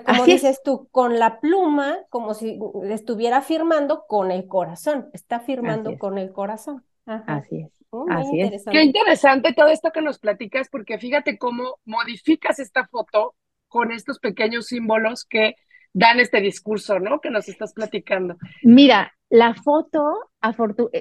como 0.07 0.25
dices 0.25 0.63
tú, 0.65 0.89
con 0.91 1.19
la 1.19 1.41
pluma, 1.41 1.99
como 2.11 2.35
si 2.35 2.59
estuviera 2.85 3.41
firmando 3.43 4.05
con 4.09 4.31
el 4.31 4.47
corazón, 4.47 5.11
está 5.13 5.41
firmando 5.41 5.99
con 5.99 6.19
el 6.19 6.33
corazón. 6.33 6.85
Así 7.07 7.63
es. 7.63 7.80
Oh, 7.91 8.07
Así 8.09 8.41
es. 8.41 8.65
Qué 8.71 8.83
interesante 8.83 9.53
todo 9.53 9.69
esto 9.69 9.91
que 9.93 10.03
nos 10.03 10.19
platicas, 10.19 10.69
porque 10.71 10.99
fíjate 10.99 11.39
cómo 11.39 11.77
modificas 11.85 12.59
esta 12.59 12.87
foto 12.87 13.35
con 13.69 13.93
estos 13.93 14.19
pequeños 14.19 14.67
símbolos 14.67 15.25
que 15.25 15.55
dan 15.93 16.21
este 16.21 16.41
discurso, 16.41 17.01
¿no? 17.01 17.21
Que 17.21 17.31
nos 17.31 17.49
estás 17.49 17.73
platicando. 17.73 18.37
Mira, 18.63 19.13
la 19.29 19.55
foto, 19.55 20.31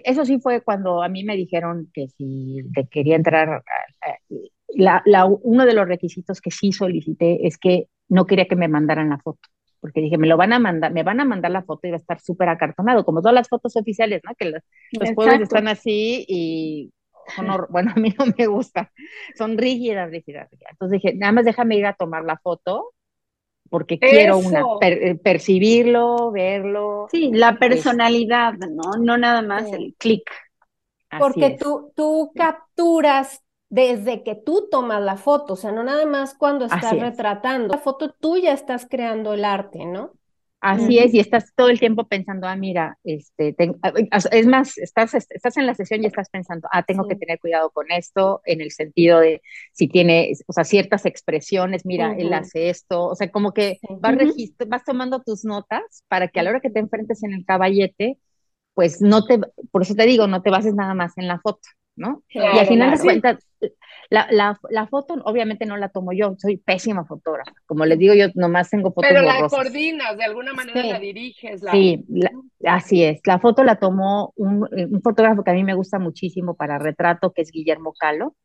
eso 0.04 0.26
sí 0.26 0.40
fue 0.40 0.62
cuando 0.62 1.04
a 1.04 1.10
mí 1.10 1.24
me 1.24 1.36
dijeron 1.36 1.90
que 1.94 2.08
si 2.10 2.62
te 2.74 2.88
quería 2.88 3.16
entrar, 3.16 3.64
la, 4.70 5.04
uno 5.26 5.66
de 5.66 5.74
los 5.74 5.88
requisitos 5.88 6.42
que 6.42 6.52
sí 6.52 6.72
solicité 6.72 7.46
es 7.48 7.58
que 7.58 7.88
no 8.08 8.26
quería 8.26 8.46
que 8.46 8.56
me 8.56 8.68
mandaran 8.68 9.10
la 9.10 9.20
foto. 9.20 9.50
Porque 9.80 10.02
dije, 10.02 10.18
me 10.18 10.28
lo 10.28 10.38
van 10.38 10.54
a 10.54 10.60
mandar, 10.60 10.92
me 10.92 11.04
van 11.04 11.20
a 11.20 11.26
mandar 11.26 11.52
la 11.52 11.64
foto 11.64 11.88
y 11.88 11.92
va 11.92 11.98
a 11.98 12.00
estar 12.00 12.20
súper 12.20 12.50
acartonado, 12.50 13.06
como 13.06 13.22
todas 13.22 13.36
las 13.36 13.48
fotos 13.48 13.76
oficiales, 13.76 14.22
¿no? 14.26 14.34
Que 14.36 14.46
los, 14.46 14.62
los 14.92 15.42
están 15.42 15.68
así 15.68 16.26
y 16.28 16.92
son, 17.36 17.48
bueno, 17.70 17.92
a 17.96 18.00
mí 18.00 18.14
no 18.18 18.26
me 18.38 18.48
gusta, 18.48 18.92
son 19.38 19.58
rígidas, 19.58 20.10
rígidas, 20.10 20.50
rígidas. 20.52 20.72
Entonces 20.72 21.02
dije, 21.02 21.16
nada 21.18 21.32
más 21.32 21.46
déjame 21.46 21.78
ir 21.78 21.86
a 21.86 21.94
tomar 21.94 22.24
la 22.24 22.38
foto 22.38 22.94
porque 23.70 24.00
quiero 24.00 24.40
una, 24.40 24.64
eh, 24.82 25.16
percibirlo, 25.16 26.32
verlo. 26.32 27.08
Sí, 27.12 27.32
la 27.32 27.58
personalidad, 27.60 28.54
¿no? 28.54 28.98
No 29.00 29.18
nada 29.18 29.42
más 29.42 29.72
el 29.72 29.94
clic. 29.98 30.24
Porque 31.18 31.58
tú, 31.60 31.92
tú 31.96 32.32
capturas 32.36 33.44
desde 33.70 34.24
que 34.24 34.36
tú 34.36 34.68
tomas 34.70 35.02
la 35.02 35.16
foto, 35.16 35.54
o 35.54 35.56
sea, 35.56 35.72
no 35.72 35.84
nada 35.84 36.06
más 36.06 36.34
cuando 36.34 36.66
estás 36.66 36.98
retratando. 37.00 37.74
La 37.74 37.80
foto 37.80 38.12
tuya 38.12 38.54
estás 38.54 38.88
creando 38.90 39.34
el 39.34 39.46
arte, 39.46 39.86
¿no? 39.86 40.14
Así 40.62 41.00
es, 41.00 41.14
y 41.14 41.20
estás 41.22 41.54
todo 41.56 41.70
el 41.70 41.80
tiempo 41.80 42.06
pensando, 42.06 42.46
ah, 42.46 42.56
mira, 42.58 42.98
este, 43.06 43.56
es 44.32 44.46
más, 44.46 44.78
estás, 44.78 45.14
estás 45.14 45.56
en 45.56 45.66
la 45.66 45.74
sesión 45.74 46.04
y 46.04 46.08
estás 46.08 46.30
pensando, 46.30 46.68
ah, 46.74 46.84
tengo 46.84 47.08
que 47.08 47.16
tener 47.16 47.40
cuidado 47.40 47.70
con 47.70 47.90
esto, 47.92 48.42
en 48.44 48.60
el 48.60 48.72
sentido 48.72 49.22
de 49.22 49.42
si 49.72 49.88
tiene, 49.88 50.34
o 50.48 50.52
sea, 50.52 50.66
ciertas 50.66 51.06
expresiones, 51.06 51.86
mira, 51.86 52.14
él 52.18 52.34
hace 52.34 52.70
esto, 52.70 53.06
o 53.06 53.16
sea, 53.16 53.32
como 53.32 53.54
que 53.54 53.80
vas, 54.02 54.18
vas 54.68 54.84
tomando 54.84 55.22
tus 55.22 55.46
notas 55.46 56.04
para 56.10 56.28
que 56.28 56.42
a 56.42 56.44
la 56.44 56.50
hora 56.50 56.60
que 56.60 56.72
te 56.72 56.80
enfrentes 56.80 57.24
en 57.24 57.32
el 57.32 57.46
caballete, 57.46 58.18
pues 58.74 59.02
no 59.02 59.26
te, 59.26 59.40
por 59.72 59.84
eso 59.84 59.96
te 59.96 60.06
digo, 60.06 60.28
no 60.28 60.42
te 60.42 60.50
bases 60.50 60.74
nada 60.74 60.94
más 60.94 61.18
en 61.18 61.30
la 61.30 61.40
foto, 61.40 61.70
¿no? 61.96 62.24
y 62.28 62.40
al 62.40 62.68
final 62.68 62.98
de 62.98 63.02
cuentas, 63.02 63.49
la, 64.10 64.28
la, 64.32 64.60
la, 64.70 64.88
foto 64.88 65.16
obviamente 65.26 65.66
no 65.66 65.78
la 65.78 65.90
tomo 65.90 66.12
yo, 66.14 66.36
soy 66.38 66.58
pésima 66.58 67.06
fotógrafa. 67.06 67.52
Como 67.66 67.86
les 67.86 68.00
digo, 68.00 68.14
yo 68.14 68.28
nomás 68.36 68.70
tengo 68.70 68.92
fotos 68.92 69.10
Pero 69.10 69.22
la 69.22 69.48
coordinas, 69.48 70.18
de 70.18 70.24
alguna 70.24 70.54
manera 70.54 70.84
la 70.84 71.00
diriges. 71.00 71.62
Sí, 71.72 72.06
así 72.66 73.04
es. 73.04 73.20
La 73.26 73.40
foto 73.40 73.64
la 73.64 73.76
tomó 73.76 74.34
un, 74.36 74.68
un, 74.72 75.02
fotógrafo 75.02 75.44
que 75.44 75.52
a 75.52 75.56
mí 75.56 75.64
me 75.64 75.76
gusta 75.76 76.00
muchísimo 76.00 76.56
para 76.56 76.80
retrato, 76.80 77.34
que 77.34 77.42
es 77.42 77.52
Guillermo 77.52 77.94
Calo, 78.00 78.36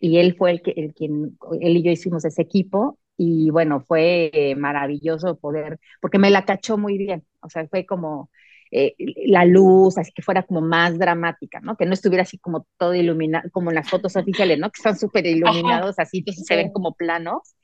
y 0.00 0.18
él 0.18 0.34
fue 0.36 0.50
el, 0.50 0.62
que, 0.62 0.72
el 0.76 0.94
quien, 0.94 1.38
él 1.60 1.76
y 1.76 1.82
yo 1.82 1.90
hicimos 1.90 2.24
ese 2.24 2.42
equipo, 2.42 2.98
y 3.16 3.50
bueno, 3.50 3.84
fue 3.86 4.54
maravilloso 4.56 5.38
poder, 5.38 5.78
porque 6.00 6.18
me 6.18 6.30
la 6.30 6.44
cachó 6.44 6.76
muy 6.76 6.98
bien, 6.98 7.24
o 7.40 7.48
sea, 7.48 7.66
fue 7.68 7.86
como 7.86 8.30
eh, 8.76 8.96
la 9.26 9.44
luz, 9.44 9.96
así 9.98 10.10
que 10.12 10.20
fuera 10.20 10.42
como 10.42 10.60
más 10.60 10.98
dramática, 10.98 11.60
¿no? 11.60 11.76
Que 11.76 11.86
no 11.86 11.94
estuviera 11.94 12.22
así 12.24 12.38
como 12.38 12.66
todo 12.76 12.92
iluminado, 12.92 13.48
como 13.52 13.70
en 13.70 13.76
las 13.76 13.88
fotos 13.88 14.16
oficiales, 14.16 14.58
¿no? 14.58 14.68
Que 14.68 14.78
están 14.78 14.98
súper 14.98 15.26
iluminados, 15.26 15.96
así, 16.00 16.18
entonces 16.18 16.44
se 16.44 16.56
ven 16.56 16.72
como 16.72 16.94
planos. 16.94 17.54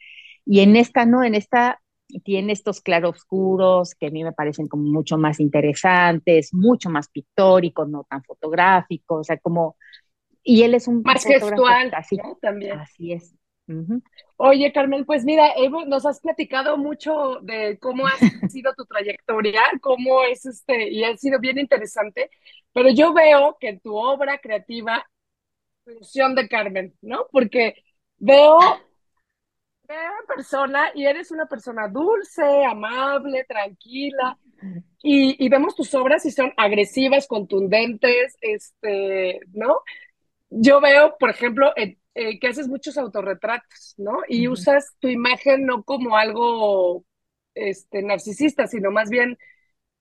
Y 0.47 0.61
en 0.61 0.77
esta, 0.77 1.07
¿no? 1.07 1.25
En 1.25 1.35
esta 1.35 1.81
tiene 2.23 2.53
estos 2.53 2.81
claroscuros 2.81 3.97
que 3.97 4.07
a 4.07 4.11
mí 4.11 4.23
me 4.23 4.33
parecen 4.33 4.69
como 4.69 4.85
mucho 4.85 5.19
más 5.19 5.41
interesantes, 5.41 6.55
mucho 6.55 6.91
más 6.91 7.09
pictóricos, 7.09 7.89
no 7.89 8.07
tan 8.09 8.23
fotográficos, 8.23 9.21
o 9.21 9.25
sea, 9.25 9.37
como... 9.39 9.77
Y 10.45 10.63
él 10.63 10.75
es 10.75 10.87
un... 10.87 11.03
Más 11.03 11.25
gestual, 11.25 11.91
así, 11.93 12.19
También. 12.41 12.79
Así 12.79 13.13
es. 13.15 13.35
Oye, 14.37 14.73
Carmen, 14.73 15.05
pues 15.05 15.25
mira, 15.25 15.53
nos 15.87 16.07
has 16.07 16.21
platicado 16.21 16.77
mucho 16.77 17.41
de 17.43 17.79
cómo 17.79 18.07
ha 18.07 18.17
sido 18.51 18.75
tu 18.75 18.85
trayectoria, 18.87 19.63
cómo 19.81 20.23
es 20.25 20.47
este, 20.47 20.89
y 20.91 21.05
ha 21.05 21.17
sido 21.17 21.39
bien 21.41 21.59
interesante, 21.59 22.31
pero 22.73 22.91
yo 22.91 23.13
veo 23.13 23.57
que 23.61 23.79
tu 23.79 23.95
obra 23.97 24.39
creativa, 24.39 25.05
función 25.85 26.35
de 26.35 26.49
Carmen, 26.49 26.95
¿no? 27.03 27.27
Porque 27.33 27.75
veo, 28.19 28.59
veo 29.89 30.13
persona 30.27 30.91
y 30.95 31.07
eres 31.07 31.31
una 31.31 31.47
persona 31.47 31.89
dulce, 31.89 32.65
amable, 32.65 33.45
tranquila, 33.45 34.39
y, 35.03 35.45
y 35.45 35.49
vemos 35.49 35.75
tus 35.75 35.95
obras 35.95 36.27
y 36.27 36.31
son 36.31 36.53
agresivas, 36.57 37.27
contundentes, 37.27 38.37
este, 38.41 39.41
¿no? 39.53 39.81
Yo 40.51 40.81
veo, 40.81 41.17
por 41.19 41.31
ejemplo, 41.31 41.73
en 41.77 42.00
eh, 42.15 42.39
que 42.41 42.49
haces 42.49 42.69
muchos 42.69 42.99
autorretratos, 42.99 43.95
¿no? 43.97 44.19
Y 44.29 44.49
usas 44.49 44.95
tu 44.99 45.09
imagen 45.09 45.65
no 45.65 45.85
como 45.85 46.17
algo 46.17 47.05
este, 47.55 48.03
narcisista, 48.03 48.67
sino 48.67 48.91
más 48.91 49.11
bien 49.11 49.39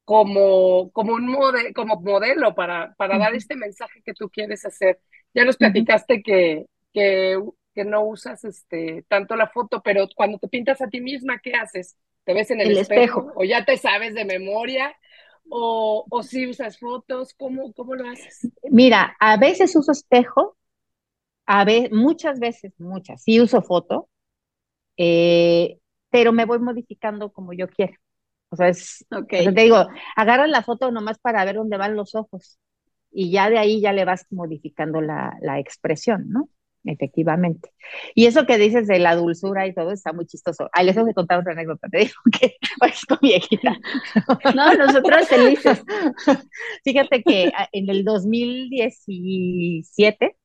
como, 0.06 0.92
como 0.92 1.14
un 1.14 1.38
como 1.76 2.02
modelo 2.02 2.56
para, 2.56 2.96
para 2.96 3.20
dar 3.20 3.36
este 3.36 3.56
mensaje 3.56 4.02
que 4.04 4.14
tú 4.14 4.30
quieres 4.30 4.66
hacer. 4.66 5.00
Ya 5.36 5.46
nos 5.46 5.58
platicaste 5.58 6.24
que, 6.24 6.66
que, 6.94 7.40
que, 7.76 7.86
no 7.86 8.04
usas 8.04 8.44
este, 8.44 9.06
tanto 9.08 9.36
la 9.36 9.48
foto, 9.48 9.82
pero 9.84 10.08
cuando 10.16 10.40
te 10.40 10.48
pintas 10.48 10.82
a 10.82 10.88
ti 10.88 11.00
misma, 11.02 11.38
¿qué 11.38 11.54
haces? 11.54 11.96
¿Te 12.24 12.34
ves 12.34 12.50
en 12.50 12.62
el, 12.62 12.76
espejo, 12.76 13.32
¿O 13.36 13.44
ya 13.44 13.64
te 13.66 13.78
sabes 13.78 14.16
de 14.16 14.26
memoria? 14.26 14.96
¿O, 15.48 16.06
o 16.10 16.24
si 16.24 16.48
usas 16.48 16.80
fotos? 16.80 17.36
¿Cómo, 17.36 17.72
¿Cómo 17.74 17.94
lo 17.94 18.10
haces? 18.10 18.50
Mira, 18.64 19.16
a 19.20 19.38
veces 19.38 19.76
uso 19.76 19.92
espejo 19.92 20.58
a 21.52 21.66
ver, 21.66 21.92
muchas 21.92 22.40
veces, 22.40 22.74
muchas, 22.78 23.24
sí 23.24 23.42
uso 23.42 23.64
foto, 23.64 24.08
eh, 24.98 25.80
pero 26.12 26.32
me 26.32 26.46
voy 26.46 26.60
modificando 26.60 27.32
como 27.32 27.54
yo 27.54 27.68
quiero. 27.68 27.94
O 28.50 28.56
sea, 28.56 28.70
es, 28.70 29.04
te 29.28 29.52
digo, 29.52 29.88
agarras 30.16 30.50
la 30.50 30.62
foto 30.62 30.92
nomás 30.92 31.18
para 31.18 31.44
ver 31.46 31.56
dónde 31.56 31.78
van 31.78 31.96
los 31.96 32.14
ojos 32.14 32.60
y 33.12 33.32
ya 33.32 33.50
de 33.50 33.58
ahí 33.58 33.82
ya 33.82 33.94
le 33.94 34.06
vas 34.06 34.28
modificando 34.30 35.02
la, 35.02 35.36
la 35.42 35.60
expresión, 35.60 36.30
¿no? 36.30 36.50
Efectivamente. 36.84 37.72
Y 38.14 38.28
eso 38.28 38.46
que 38.46 38.60
dices 38.60 38.88
de 38.88 39.00
la 39.00 39.16
dulzura 39.16 39.66
y 39.66 39.74
todo 39.74 39.92
está 39.92 40.14
muy 40.14 40.28
chistoso. 40.28 40.70
Ay, 40.72 40.86
les 40.86 40.94
tengo 40.94 41.08
que 41.08 41.16
contar 41.16 41.40
otra 41.40 41.54
anécdota. 41.54 41.88
Te 41.90 41.98
digo 41.98 42.14
que 42.40 42.58
estoy 42.88 43.18
viejita. 43.22 43.76
No, 44.56 44.72
nosotros 44.76 45.28
felices. 45.28 45.84
Fíjate 46.84 47.24
que 47.24 47.52
ah, 47.56 47.68
en 47.72 47.90
el 47.90 48.04
2017 48.04 50.36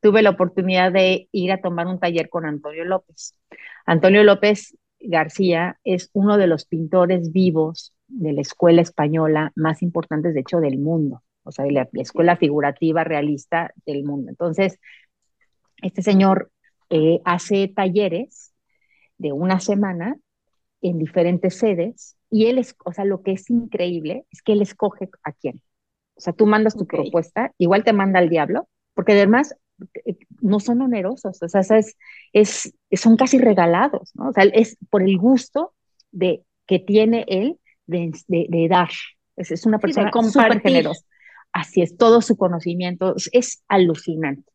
tuve 0.00 0.22
la 0.22 0.30
oportunidad 0.30 0.92
de 0.92 1.28
ir 1.32 1.52
a 1.52 1.60
tomar 1.60 1.86
un 1.86 1.98
taller 1.98 2.28
con 2.28 2.46
Antonio 2.46 2.84
López. 2.84 3.34
Antonio 3.86 4.22
López 4.22 4.76
García 5.00 5.78
es 5.84 6.10
uno 6.12 6.38
de 6.38 6.46
los 6.46 6.64
pintores 6.64 7.32
vivos 7.32 7.94
de 8.08 8.32
la 8.32 8.40
escuela 8.40 8.82
española 8.82 9.52
más 9.54 9.82
importantes, 9.82 10.34
de 10.34 10.40
hecho, 10.40 10.60
del 10.60 10.78
mundo, 10.78 11.22
o 11.44 11.52
sea, 11.52 11.64
de 11.64 11.72
la, 11.72 11.88
escuela 11.94 12.36
figurativa 12.36 13.04
realista 13.04 13.72
del 13.86 14.04
mundo. 14.04 14.30
Entonces, 14.30 14.78
este 15.82 16.02
señor 16.02 16.50
eh, 16.90 17.20
hace 17.24 17.68
talleres 17.68 18.54
de 19.18 19.32
una 19.32 19.60
semana 19.60 20.16
en 20.80 20.98
diferentes 20.98 21.58
sedes 21.58 22.16
y 22.30 22.46
él 22.46 22.58
es, 22.58 22.74
o 22.84 22.92
sea, 22.92 23.04
lo 23.04 23.22
que 23.22 23.32
es 23.32 23.50
increíble 23.50 24.26
es 24.30 24.42
que 24.42 24.52
él 24.52 24.62
escoge 24.62 25.08
a 25.22 25.32
quién. 25.32 25.60
O 26.14 26.20
sea, 26.20 26.32
tú 26.32 26.46
mandas 26.46 26.76
tu 26.76 26.86
propuesta, 26.86 27.52
igual 27.58 27.84
te 27.84 27.92
manda 27.92 28.18
al 28.18 28.28
diablo, 28.28 28.68
porque 28.94 29.12
además 29.12 29.54
no 30.40 30.60
son 30.60 30.82
onerosos, 30.82 31.42
o 31.42 31.48
sea, 31.48 31.60
es, 31.60 31.96
es, 32.32 32.74
son 32.92 33.16
casi 33.16 33.38
regalados, 33.38 34.10
¿no? 34.14 34.30
O 34.30 34.32
sea, 34.32 34.44
es 34.44 34.76
por 34.90 35.02
el 35.02 35.18
gusto 35.18 35.74
de, 36.10 36.42
que 36.66 36.78
tiene 36.78 37.24
él 37.28 37.58
de, 37.86 38.12
de, 38.28 38.68
dar. 38.68 38.90
Es, 39.36 39.50
es, 39.50 39.66
una 39.66 39.78
persona 39.78 40.10
súper 40.12 40.60
generosa. 40.60 41.04
Así 41.52 41.80
es, 41.80 41.96
todo 41.96 42.20
su 42.20 42.36
conocimiento 42.36 43.14
es 43.32 43.62
alucinante. 43.68 44.50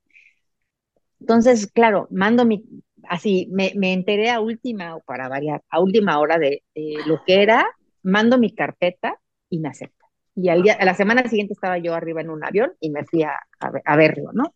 Entonces, 1.20 1.68
claro, 1.72 2.08
mando 2.12 2.46
mi, 2.46 2.64
así, 3.08 3.48
me, 3.52 3.74
me 3.76 3.94
enteré 3.94 4.30
a 4.30 4.42
última, 4.42 5.00
para 5.00 5.30
variar, 5.30 5.64
a 5.70 5.80
última 5.80 6.20
hora 6.20 6.38
de, 6.38 6.64
lo 7.08 7.24
que 7.26 7.42
era, 7.42 7.66
mando 8.04 8.38
mi 8.38 8.54
carpeta 8.54 9.20
y 9.50 9.60
me 9.60 9.70
acepta. 9.70 10.06
Y 10.36 10.50
al 10.50 10.64
día, 10.64 10.74
a 10.80 10.86
la 10.86 10.96
semana 10.96 11.28
siguiente 11.28 11.54
estaba 11.54 11.78
yo 11.78 11.94
arriba 11.94 12.22
en 12.22 12.30
un 12.30 12.44
avión 12.44 12.74
y 12.80 12.90
me 12.90 13.06
fui 13.06 13.24
a, 13.24 13.40
a 13.60 13.96
verlo, 13.96 14.32
¿no? 14.34 14.54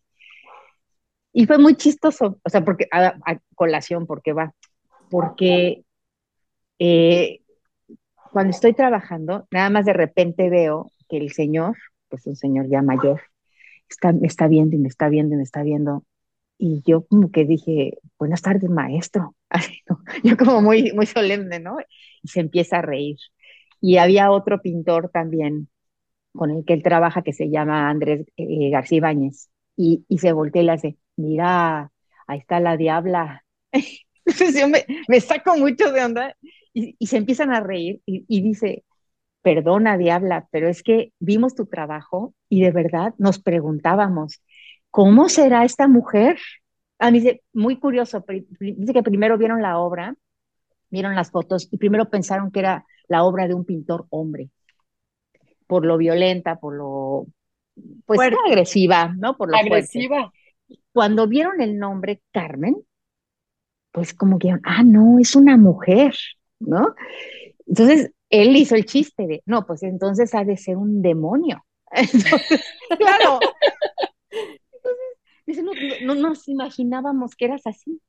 Y 1.38 1.46
fue 1.46 1.56
muy 1.56 1.76
chistoso, 1.76 2.40
o 2.42 2.50
sea, 2.50 2.64
porque 2.64 2.88
a, 2.90 3.14
colación, 3.54 4.08
porque 4.08 4.32
va, 4.32 4.56
porque 5.08 5.84
eh, 6.80 7.42
cuando 8.32 8.50
estoy 8.50 8.72
trabajando, 8.72 9.46
nada 9.52 9.70
más 9.70 9.84
de 9.84 9.92
repente 9.92 10.50
veo 10.50 10.90
que 11.08 11.16
el 11.16 11.30
señor, 11.30 11.76
pues 12.08 12.26
un 12.26 12.34
señor 12.34 12.68
ya 12.68 12.82
mayor, 12.82 13.22
está, 13.88 14.12
me 14.12 14.26
está 14.26 14.48
viendo 14.48 14.74
y 14.74 14.80
me 14.80 14.88
está 14.88 15.08
viendo 15.08 15.36
y 15.36 15.38
me 15.38 15.44
está 15.44 15.62
viendo. 15.62 16.04
Y 16.58 16.82
yo 16.84 17.06
como 17.06 17.30
que 17.30 17.44
dije, 17.44 17.98
buenas 18.18 18.42
tardes, 18.42 18.68
maestro. 18.68 19.36
Así, 19.48 19.82
¿no? 19.88 20.02
Yo 20.24 20.36
como 20.36 20.60
muy, 20.60 20.90
muy 20.92 21.06
solemne, 21.06 21.60
¿no? 21.60 21.76
Y 22.20 22.28
se 22.30 22.40
empieza 22.40 22.78
a 22.78 22.82
reír. 22.82 23.16
Y 23.80 23.98
había 23.98 24.32
otro 24.32 24.60
pintor 24.60 25.08
también 25.12 25.68
con 26.32 26.50
el 26.50 26.64
que 26.64 26.72
él 26.72 26.82
trabaja 26.82 27.22
que 27.22 27.32
se 27.32 27.48
llama 27.48 27.88
Andrés 27.88 28.26
eh, 28.36 28.70
García 28.70 28.98
Ibáñez. 28.98 29.50
Y, 29.76 30.04
y 30.08 30.18
se 30.18 30.32
voltea 30.32 30.62
y 30.62 30.64
le 30.64 30.72
hace, 30.72 30.98
mira, 31.18 31.90
ahí 32.26 32.38
está 32.38 32.60
la 32.60 32.76
diabla. 32.76 33.44
Entonces 33.72 34.60
yo 34.60 34.68
me, 34.68 34.84
me, 35.08 35.20
saco 35.20 35.56
mucho 35.56 35.92
de 35.92 36.04
onda 36.04 36.36
y, 36.72 36.96
y 36.98 37.06
se 37.06 37.16
empiezan 37.16 37.50
a 37.50 37.60
reír 37.60 38.00
y, 38.06 38.24
y, 38.28 38.42
dice, 38.42 38.84
perdona 39.42 39.96
diabla, 39.96 40.48
pero 40.50 40.68
es 40.68 40.82
que 40.82 41.12
vimos 41.18 41.54
tu 41.54 41.66
trabajo 41.66 42.34
y 42.48 42.62
de 42.62 42.70
verdad 42.70 43.14
nos 43.18 43.38
preguntábamos, 43.38 44.42
¿cómo 44.90 45.28
será 45.28 45.64
esta 45.64 45.88
mujer? 45.88 46.38
A 46.98 47.10
mí 47.10 47.20
dice, 47.20 47.42
muy 47.52 47.78
curioso, 47.78 48.24
dice 48.60 48.92
que 48.92 49.02
primero 49.02 49.38
vieron 49.38 49.62
la 49.62 49.78
obra, 49.78 50.14
vieron 50.90 51.14
las 51.14 51.30
fotos 51.30 51.68
y 51.70 51.78
primero 51.78 52.10
pensaron 52.10 52.50
que 52.50 52.60
era 52.60 52.84
la 53.06 53.24
obra 53.24 53.48
de 53.48 53.54
un 53.54 53.64
pintor 53.64 54.06
hombre, 54.10 54.50
por 55.66 55.86
lo 55.86 55.96
violenta, 55.96 56.56
por 56.56 56.74
lo, 56.74 57.26
pues 58.04 58.20
agresiva, 58.46 59.14
¿no? 59.16 59.36
Por 59.36 59.50
lo 59.50 59.56
agresiva. 59.56 60.32
Cuando 60.92 61.26
vieron 61.26 61.60
el 61.60 61.78
nombre 61.78 62.22
Carmen, 62.32 62.76
pues 63.92 64.14
como 64.14 64.38
que, 64.38 64.54
ah, 64.64 64.82
no, 64.84 65.18
es 65.18 65.34
una 65.34 65.56
mujer, 65.56 66.14
¿no? 66.60 66.94
Entonces, 67.66 68.12
él 68.30 68.56
hizo 68.56 68.74
el 68.74 68.84
chiste 68.84 69.26
de, 69.26 69.42
no, 69.46 69.66
pues 69.66 69.82
entonces 69.82 70.34
ha 70.34 70.44
de 70.44 70.56
ser 70.56 70.76
un 70.76 71.02
demonio. 71.02 71.64
Entonces, 71.90 72.62
claro. 72.98 73.40
Entonces, 75.46 75.64
no, 76.04 76.14
no, 76.14 76.28
nos 76.28 76.46
imaginábamos 76.48 77.34
que 77.34 77.46
eras 77.46 77.66
así. 77.66 78.00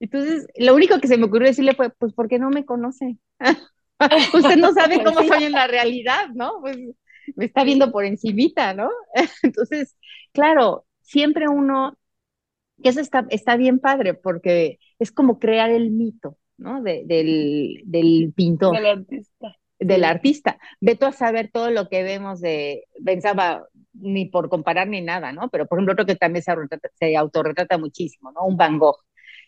Entonces, 0.00 0.46
lo 0.56 0.74
único 0.74 0.98
que 0.98 1.08
se 1.08 1.18
me 1.18 1.26
ocurrió 1.26 1.48
decirle 1.48 1.74
fue, 1.74 1.90
pues, 1.90 2.14
¿por 2.14 2.28
qué 2.28 2.38
no 2.38 2.48
me 2.48 2.64
conoce? 2.64 3.18
Usted 4.34 4.56
no 4.56 4.72
sabe 4.72 5.04
cómo 5.04 5.22
soy 5.24 5.44
en 5.44 5.52
la 5.52 5.66
realidad, 5.66 6.30
¿no? 6.34 6.60
Pues 6.62 6.78
me 7.36 7.44
está 7.44 7.64
viendo 7.64 7.92
por 7.92 8.06
encimita, 8.06 8.72
¿no? 8.72 8.88
Entonces, 9.42 9.94
claro, 10.32 10.86
siempre 11.10 11.48
uno, 11.48 11.98
que 12.82 12.90
eso 12.90 13.00
está, 13.00 13.26
está 13.30 13.56
bien 13.56 13.80
padre, 13.80 14.14
porque 14.14 14.78
es 14.98 15.10
como 15.10 15.38
crear 15.38 15.70
el 15.70 15.90
mito, 15.90 16.38
¿no? 16.56 16.82
del, 16.82 17.82
del 17.84 18.32
pintor. 18.34 18.76
Del 18.76 18.86
artista. 18.86 19.56
Del 19.78 20.04
artista. 20.04 20.58
Veto 20.80 21.06
a 21.06 21.12
saber 21.12 21.50
todo 21.52 21.70
lo 21.70 21.88
que 21.88 22.02
vemos 22.02 22.40
de, 22.40 22.84
pensaba, 23.04 23.66
ni 23.92 24.26
por 24.26 24.48
comparar 24.48 24.86
ni 24.88 25.00
nada, 25.00 25.32
¿no? 25.32 25.48
Pero 25.50 25.66
por 25.66 25.78
ejemplo, 25.78 25.94
otro 25.94 26.06
que 26.06 26.16
también 26.16 26.44
se, 26.44 26.52
se 26.98 27.16
autorretrata 27.16 27.76
muchísimo, 27.76 28.30
¿no? 28.30 28.44
Un 28.44 28.56
Van 28.56 28.78
Gogh 28.78 28.98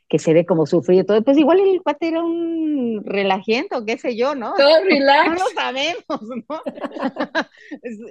que 0.09 0.19
se 0.19 0.35
ve 0.35 0.45
como 0.45 0.67
sufrido 0.67 1.07
todo, 1.07 1.23
pues 1.23 1.39
igual 1.39 1.61
el 1.61 1.81
cuate 1.81 2.09
era 2.09 2.23
un 2.23 3.03
relajiento, 3.03 3.87
qué 3.87 3.97
sé 3.97 4.15
yo, 4.15 4.35
¿no? 4.35 4.53
Todo 4.57 4.85
relax. 4.85 5.29
No 5.29 5.35
lo 5.35 5.49
sabemos, 5.55 6.45
¿no? 6.51 6.63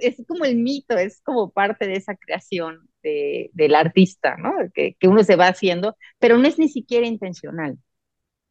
es, 0.00 0.16
como 0.26 0.44
el 0.44 0.56
mito, 0.56 0.96
es 0.96 1.20
como 1.22 1.52
parte 1.52 1.86
de 1.86 1.94
esa 1.94 2.16
creación 2.16 2.88
de, 3.02 3.50
del 3.52 3.74
artista, 3.74 4.36
¿no? 4.36 4.52
Que, 4.74 4.96
que, 4.98 5.08
uno 5.08 5.24
se 5.24 5.36
va 5.36 5.48
haciendo, 5.48 5.96
pero 6.18 6.38
no 6.38 6.48
es 6.48 6.58
ni 6.58 6.68
siquiera 6.68 7.06
intencional. 7.06 7.78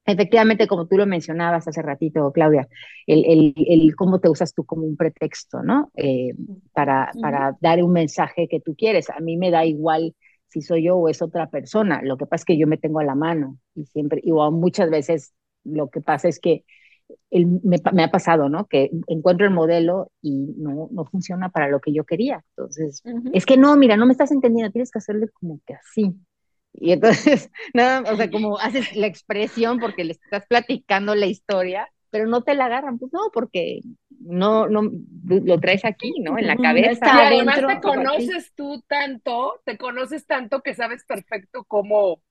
Efectivamente, 0.06 0.68
como 0.68 0.88
tú 0.88 0.98
lo 0.98 1.06
mencionabas 1.06 1.68
hace 1.68 1.82
ratito, 1.82 2.32
Claudia, 2.34 2.68
el, 3.06 3.24
el, 3.26 3.54
el 3.68 3.96
cómo 3.96 4.20
te 4.20 4.30
usas 4.30 4.54
tú 4.54 4.66
como 4.66 4.84
un 4.84 4.98
pretexto, 4.98 5.62
¿no? 5.62 5.92
Eh, 5.96 6.34
para, 6.74 7.12
para 7.22 7.56
dar 7.62 7.84
un 7.84 7.94
mensaje 7.94 8.48
que 8.48 8.60
tú 8.60 8.76
quieres. 8.76 9.10
A 9.12 9.20
mí 9.20 9.38
me 9.38 9.52
da 9.52 9.66
igual 9.66 10.16
si 10.48 10.62
soy 10.62 10.84
yo 10.86 10.98
o 10.98 11.08
es 11.08 11.22
otra 11.22 11.50
persona. 11.50 12.02
Lo 12.04 12.18
que 12.18 12.26
pasa 12.26 12.42
es 12.42 12.46
que 12.46 12.58
yo 12.58 12.68
me 12.68 12.78
tengo 12.78 13.00
a 13.00 13.04
la 13.06 13.16
mano 13.16 13.58
y 13.76 13.86
siempre, 13.86 14.22
y 14.24 14.32
muchas 14.32 14.90
veces 14.90 15.34
lo 15.64 15.90
que 15.90 16.02
pasa 16.02 16.28
es 16.28 16.40
que 16.40 16.66
me, 17.32 18.04
ha 18.04 18.12
pasado, 18.12 18.50
¿no? 18.50 18.68
Que 18.68 18.92
encuentro 19.08 19.46
el 19.46 19.54
modelo 19.54 20.12
y 20.22 20.54
no, 20.58 20.90
no 20.92 21.06
funciona 21.06 21.50
para 21.50 21.70
lo 21.70 21.80
que 21.80 21.94
yo 21.94 22.04
quería. 22.04 22.44
Entonces, 22.56 23.04
es 23.34 23.46
que 23.46 23.58
no, 23.58 23.76
mira, 23.78 23.98
no 23.98 24.06
me 24.06 24.12
estás 24.12 24.32
entendiendo, 24.32 24.72
tienes 24.72 24.92
que 24.92 25.00
hacerle 25.00 25.30
como 25.30 25.60
que 25.66 25.74
así. 25.74 26.16
Y 26.74 26.92
entonces, 26.92 27.52
nada, 27.74 28.12
o 28.12 28.16
sea, 28.16 28.30
como 28.30 28.58
haces 28.58 28.96
la 28.96 29.08
expresión 29.08 29.80
porque 29.80 30.04
le 30.04 30.14
estás 30.14 30.46
platicando 30.48 31.16
la 31.16 31.28
historia, 31.28 31.88
pero 32.10 32.28
no 32.28 32.44
te 32.44 32.56
la 32.56 32.66
agarran, 32.66 33.00
pues 33.00 33.12
no, 33.14 33.32
porque 33.34 33.82
no, 34.20 34.68
no, 34.68 34.92
lo 35.24 35.60
traes 35.60 35.86
aquí, 35.86 36.14
¿no? 36.20 36.38
En 36.38 36.48
la 36.48 36.58
cabeza. 36.58 37.06
Y 37.06 37.36
además 37.36 37.62
te 37.66 37.82
conoces 37.82 38.54
tú 38.54 38.84
tanto, 38.88 39.62
te 39.64 39.78
conoces 39.78 40.26
tanto 40.28 40.62
que 40.62 40.74
sabes 40.74 41.06
perfecto 41.06 41.64
cómo, 41.64 42.22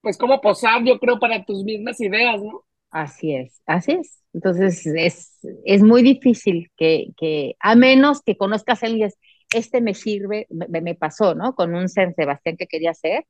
pues 0.00 0.16
cómo 0.16 0.40
posar, 0.40 0.82
yo 0.84 0.98
creo, 0.98 1.18
para 1.18 1.44
tus 1.44 1.62
mismas 1.62 2.00
ideas, 2.00 2.42
¿no? 2.42 2.64
Así 2.90 3.34
es, 3.34 3.60
así 3.66 3.92
es. 3.92 4.22
Entonces 4.32 4.86
es, 4.86 5.38
es 5.64 5.82
muy 5.82 6.02
difícil 6.02 6.70
que, 6.76 7.08
que, 7.16 7.56
a 7.60 7.74
menos 7.74 8.22
que 8.22 8.36
conozcas 8.36 8.82
a 8.82 8.86
alguien, 8.86 9.10
este 9.54 9.80
me 9.80 9.94
sirve, 9.94 10.46
me, 10.50 10.80
me 10.80 10.94
pasó, 10.94 11.34
¿no? 11.34 11.54
Con 11.54 11.74
un 11.74 11.88
San 11.88 12.14
Sebastián 12.14 12.56
que 12.56 12.66
quería 12.66 12.90
hacer, 12.90 13.24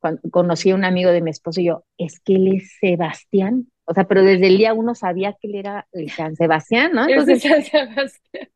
cuando 0.00 0.20
conocí 0.30 0.70
a 0.70 0.74
un 0.74 0.84
amigo 0.84 1.10
de 1.10 1.20
mi 1.20 1.30
esposo 1.30 1.60
y 1.60 1.66
yo, 1.66 1.84
es 1.98 2.20
que 2.20 2.34
él 2.34 2.56
es 2.56 2.76
Sebastián, 2.80 3.70
o 3.84 3.94
sea, 3.94 4.04
pero 4.04 4.22
desde 4.22 4.46
el 4.46 4.58
día 4.58 4.72
uno 4.72 4.94
sabía 4.94 5.36
que 5.40 5.48
él 5.48 5.56
era 5.56 5.86
el 5.92 6.10
San 6.10 6.36
Sebastián, 6.36 6.92
¿no? 6.92 7.02
Entonces, 7.08 7.42
San 7.42 7.62
Sebastián. 7.62 8.48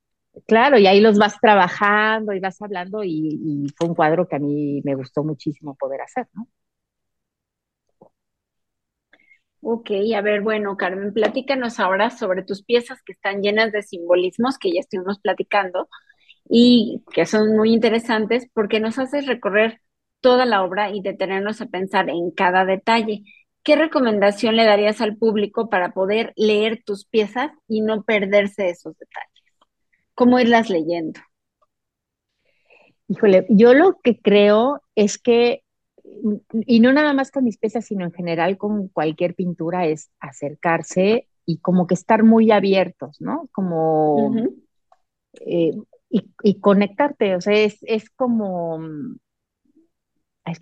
Claro, 0.46 0.78
y 0.78 0.86
ahí 0.86 1.00
los 1.00 1.18
vas 1.18 1.38
trabajando 1.40 2.32
y 2.32 2.40
vas 2.40 2.60
hablando 2.60 3.04
y, 3.04 3.66
fue 3.76 3.88
un 3.88 3.94
cuadro 3.94 4.26
que 4.26 4.36
a 4.36 4.40
mí 4.40 4.80
me 4.84 4.94
gustó 4.94 5.22
muchísimo 5.22 5.76
poder 5.76 6.00
hacer, 6.00 6.26
¿no? 6.32 6.48
Ok, 9.66 9.90
a 10.14 10.20
ver, 10.20 10.42
bueno, 10.42 10.76
Carmen, 10.76 11.14
platícanos 11.14 11.80
ahora 11.80 12.10
sobre 12.10 12.42
tus 12.44 12.62
piezas 12.62 13.00
que 13.02 13.12
están 13.12 13.40
llenas 13.40 13.72
de 13.72 13.82
simbolismos 13.82 14.58
que 14.58 14.72
ya 14.72 14.80
estuvimos 14.80 15.18
platicando 15.20 15.88
y 16.48 17.02
que 17.14 17.24
son 17.24 17.56
muy 17.56 17.72
interesantes 17.72 18.46
porque 18.52 18.78
nos 18.78 18.98
haces 18.98 19.26
recorrer 19.26 19.80
toda 20.20 20.44
la 20.44 20.62
obra 20.62 20.90
y 20.90 21.00
detenernos 21.00 21.62
a 21.62 21.66
pensar 21.66 22.10
en 22.10 22.30
cada 22.30 22.66
detalle. 22.66 23.22
¿qué 23.64 23.76
recomendación 23.76 24.54
le 24.54 24.64
darías 24.64 25.00
al 25.00 25.16
público 25.16 25.68
para 25.68 25.92
poder 25.92 26.32
leer 26.36 26.82
tus 26.84 27.06
piezas 27.06 27.50
y 27.66 27.80
no 27.80 28.04
perderse 28.04 28.68
esos 28.68 28.96
detalles? 28.96 29.30
¿Cómo 30.14 30.38
irlas 30.38 30.70
leyendo? 30.70 31.20
Híjole, 33.08 33.46
yo 33.48 33.74
lo 33.74 33.98
que 34.02 34.20
creo 34.20 34.82
es 34.94 35.18
que, 35.18 35.63
y 36.66 36.80
no 36.80 36.92
nada 36.92 37.12
más 37.12 37.30
con 37.30 37.44
mis 37.44 37.58
piezas, 37.58 37.86
sino 37.86 38.04
en 38.04 38.12
general 38.12 38.58
con 38.58 38.88
cualquier 38.88 39.34
pintura, 39.34 39.86
es 39.86 40.10
acercarse 40.20 41.28
y 41.46 41.58
como 41.58 41.86
que 41.86 41.94
estar 41.94 42.22
muy 42.22 42.50
abiertos, 42.50 43.20
¿no? 43.20 43.48
Como... 43.52 44.34
Eh, 45.40 45.72
y, 46.44 46.60
conectarte, 46.60 47.34
o 47.34 47.40
sea, 47.40 47.54
es, 47.54 47.78
es 47.82 48.08
como... 48.10 48.78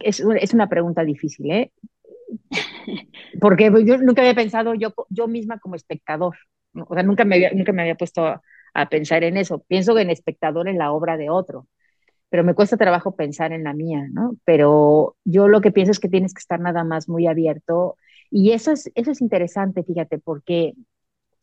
Es, 0.01 0.21
es, 0.21 0.55
una 0.55 0.69
pregunta 0.69 1.05
difícil, 1.05 1.51
¿eh? 1.51 1.73
porque 3.41 3.65
yo 3.85 3.99
nunca 3.99 4.23
había 4.23 4.35
pensado 4.35 4.75
yo, 4.75 4.95
yo 5.11 5.29
misma 5.29 5.59
como 5.59 5.75
espectador, 5.75 6.37
o 6.75 6.95
sea, 6.95 7.03
nunca 7.03 7.25
me, 7.25 7.35
había, 7.37 7.53
nunca 7.53 7.73
me 7.73 7.83
había 7.83 7.97
puesto 7.97 8.25
a, 8.27 8.41
pensar 8.91 9.23
en 9.25 9.37
eso. 9.37 9.63
Pienso 9.69 9.99
en 9.99 10.09
espectador 10.09 10.69
en 10.69 10.79
la 10.79 10.93
obra 10.93 11.19
de 11.19 11.29
otro, 11.29 11.67
pero 12.33 12.45
me 12.45 12.55
cuesta 12.55 12.79
trabajo 12.79 13.15
pensar 13.15 13.53
en 13.53 13.63
la 13.63 13.75
mía, 13.75 14.09
¿no? 14.11 14.39
Pero 14.47 15.17
yo 15.23 15.49
lo 15.49 15.61
que 15.61 15.71
pienso 15.71 15.93
es 15.93 16.01
que 16.01 16.09
tienes 16.09 16.33
que 16.33 16.39
estar 16.39 16.59
nada 16.59 16.83
más 16.83 17.07
muy 17.07 17.27
abierto 17.27 17.99
y 18.31 18.53
eso 18.53 18.73
es, 18.73 18.91
eso 18.95 19.11
es 19.11 19.21
interesante, 19.21 19.85
fíjate, 19.85 20.19
porque 20.19 20.73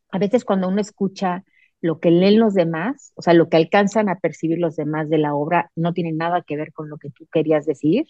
a 0.09 0.17
veces 0.17 0.43
cuando 0.43 0.67
uno 0.67 0.81
escucha 0.81 1.43
lo 1.79 1.99
que 1.99 2.09
leen 2.09 2.39
los 2.39 2.55
demás, 2.55 3.13
o 3.13 3.21
sea, 3.21 3.35
lo 3.35 3.49
que 3.49 3.57
alcanzan 3.57 4.09
a 4.09 4.15
percibir 4.15 4.57
los 4.57 4.77
demás 4.77 5.11
de 5.11 5.19
la 5.19 5.35
obra, 5.35 5.69
no 5.75 5.93
tiene 5.93 6.11
nada 6.11 6.41
que 6.41 6.57
ver 6.57 6.73
con 6.73 6.89
lo 6.89 6.97
que 6.97 7.11
tú 7.11 7.27
querías 7.31 7.67
decir 7.67 8.07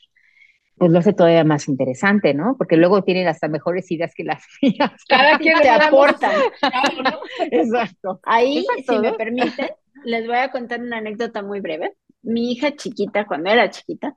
pues 0.77 0.91
lo 0.91 0.99
hace 0.99 1.11
todavía 1.11 1.43
más 1.43 1.67
interesante, 1.67 2.33
¿no? 2.33 2.55
Porque 2.57 2.77
luego 2.77 3.03
tienen 3.03 3.27
hasta 3.27 3.49
mejores 3.49 3.91
ideas 3.91 4.13
que 4.15 4.23
las 4.23 4.41
mías. 4.61 4.93
Cada 5.09 5.37
quien 5.37 5.59
te 5.59 5.69
aporta. 5.69 6.31
Exacto. 7.51 8.21
Ahí, 8.23 8.65
si 8.87 8.97
me 8.97 9.11
permiten, 9.11 9.71
les 10.05 10.25
voy 10.25 10.37
a 10.37 10.51
contar 10.51 10.79
una 10.79 10.99
anécdota 10.99 11.43
muy 11.43 11.59
breve. 11.59 11.95
Mi 12.21 12.51
hija 12.51 12.75
chiquita, 12.75 13.25
cuando 13.25 13.49
era 13.51 13.69
chiquita, 13.69 14.15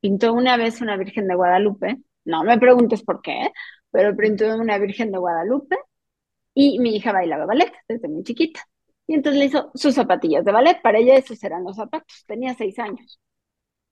pintó 0.00 0.32
una 0.32 0.56
vez 0.56 0.80
una 0.80 0.96
Virgen 0.96 1.28
de 1.28 1.34
Guadalupe. 1.34 1.98
No 2.24 2.44
me 2.44 2.58
preguntes 2.58 3.02
por 3.02 3.22
qué, 3.22 3.50
pero 3.90 4.16
pintó 4.16 4.56
una 4.56 4.78
Virgen 4.78 5.12
de 5.12 5.18
Guadalupe 5.18 5.76
y 6.54 6.78
mi 6.80 6.96
hija 6.96 7.12
bailaba 7.12 7.46
ballet 7.46 7.72
desde 7.88 8.08
muy 8.08 8.24
chiquita. 8.24 8.62
Y 9.06 9.14
entonces 9.14 9.38
le 9.40 9.46
hizo 9.46 9.70
sus 9.74 9.94
zapatillas 9.94 10.44
de 10.44 10.52
ballet. 10.52 10.80
Para 10.82 10.98
ella 10.98 11.16
esos 11.16 11.42
eran 11.44 11.64
los 11.64 11.76
zapatos. 11.76 12.24
Tenía 12.26 12.54
seis 12.54 12.78
años. 12.78 13.20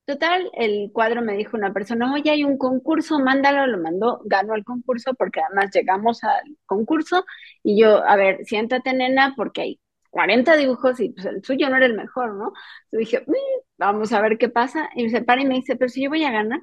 Total, 0.04 0.50
el 0.54 0.90
cuadro 0.92 1.22
me 1.22 1.36
dijo 1.36 1.56
una 1.56 1.72
persona, 1.72 2.12
oye, 2.12 2.30
hay 2.30 2.42
un 2.44 2.58
concurso, 2.58 3.20
mándalo, 3.20 3.66
lo 3.68 3.78
mandó, 3.78 4.20
ganó 4.24 4.54
el 4.56 4.64
concurso 4.64 5.14
porque 5.14 5.40
además 5.40 5.70
llegamos 5.72 6.24
al 6.24 6.56
concurso 6.66 7.24
y 7.62 7.80
yo, 7.80 8.04
a 8.04 8.16
ver, 8.16 8.44
siéntate 8.44 8.92
nena 8.94 9.34
porque 9.36 9.60
hay 9.62 9.80
40 10.12 10.56
dibujos 10.56 11.00
y 11.00 11.08
pues 11.08 11.26
el 11.26 11.42
suyo 11.42 11.68
no 11.68 11.76
era 11.76 11.86
el 11.86 11.94
mejor, 11.94 12.34
¿no? 12.34 12.52
Yo 12.92 12.98
dije, 12.98 13.24
mm, 13.26 13.32
vamos 13.78 14.12
a 14.12 14.20
ver 14.20 14.38
qué 14.38 14.48
pasa 14.48 14.88
y 14.94 15.08
se 15.08 15.22
para 15.22 15.42
y 15.42 15.46
me 15.46 15.54
dice, 15.54 15.74
pero 15.76 15.88
si 15.88 16.04
yo 16.04 16.10
voy 16.10 16.24
a 16.24 16.30
ganar 16.30 16.60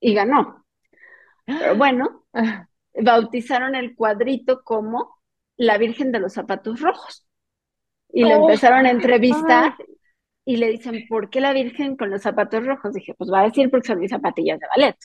y 0.00 0.12
ganó. 0.12 0.66
Pero 1.46 1.76
bueno, 1.76 2.26
bautizaron 2.94 3.74
el 3.74 3.94
cuadrito 3.94 4.62
como 4.62 5.20
la 5.56 5.78
Virgen 5.78 6.12
de 6.12 6.20
los 6.20 6.34
Zapatos 6.34 6.80
Rojos 6.80 7.26
y 8.12 8.24
le 8.24 8.34
oh. 8.34 8.42
empezaron 8.42 8.86
a 8.86 8.90
entrevistar 8.90 9.76
y 10.44 10.56
le 10.56 10.68
dicen, 10.68 11.06
¿por 11.08 11.30
qué 11.30 11.40
la 11.40 11.52
Virgen 11.52 11.96
con 11.96 12.10
los 12.10 12.22
zapatos 12.22 12.66
rojos? 12.66 12.94
Dije, 12.94 13.14
pues 13.14 13.30
va 13.30 13.40
a 13.40 13.44
decir 13.44 13.70
porque 13.70 13.86
son 13.86 14.00
mis 14.00 14.10
zapatillas 14.10 14.58
de 14.58 14.66
ballet. 14.74 14.96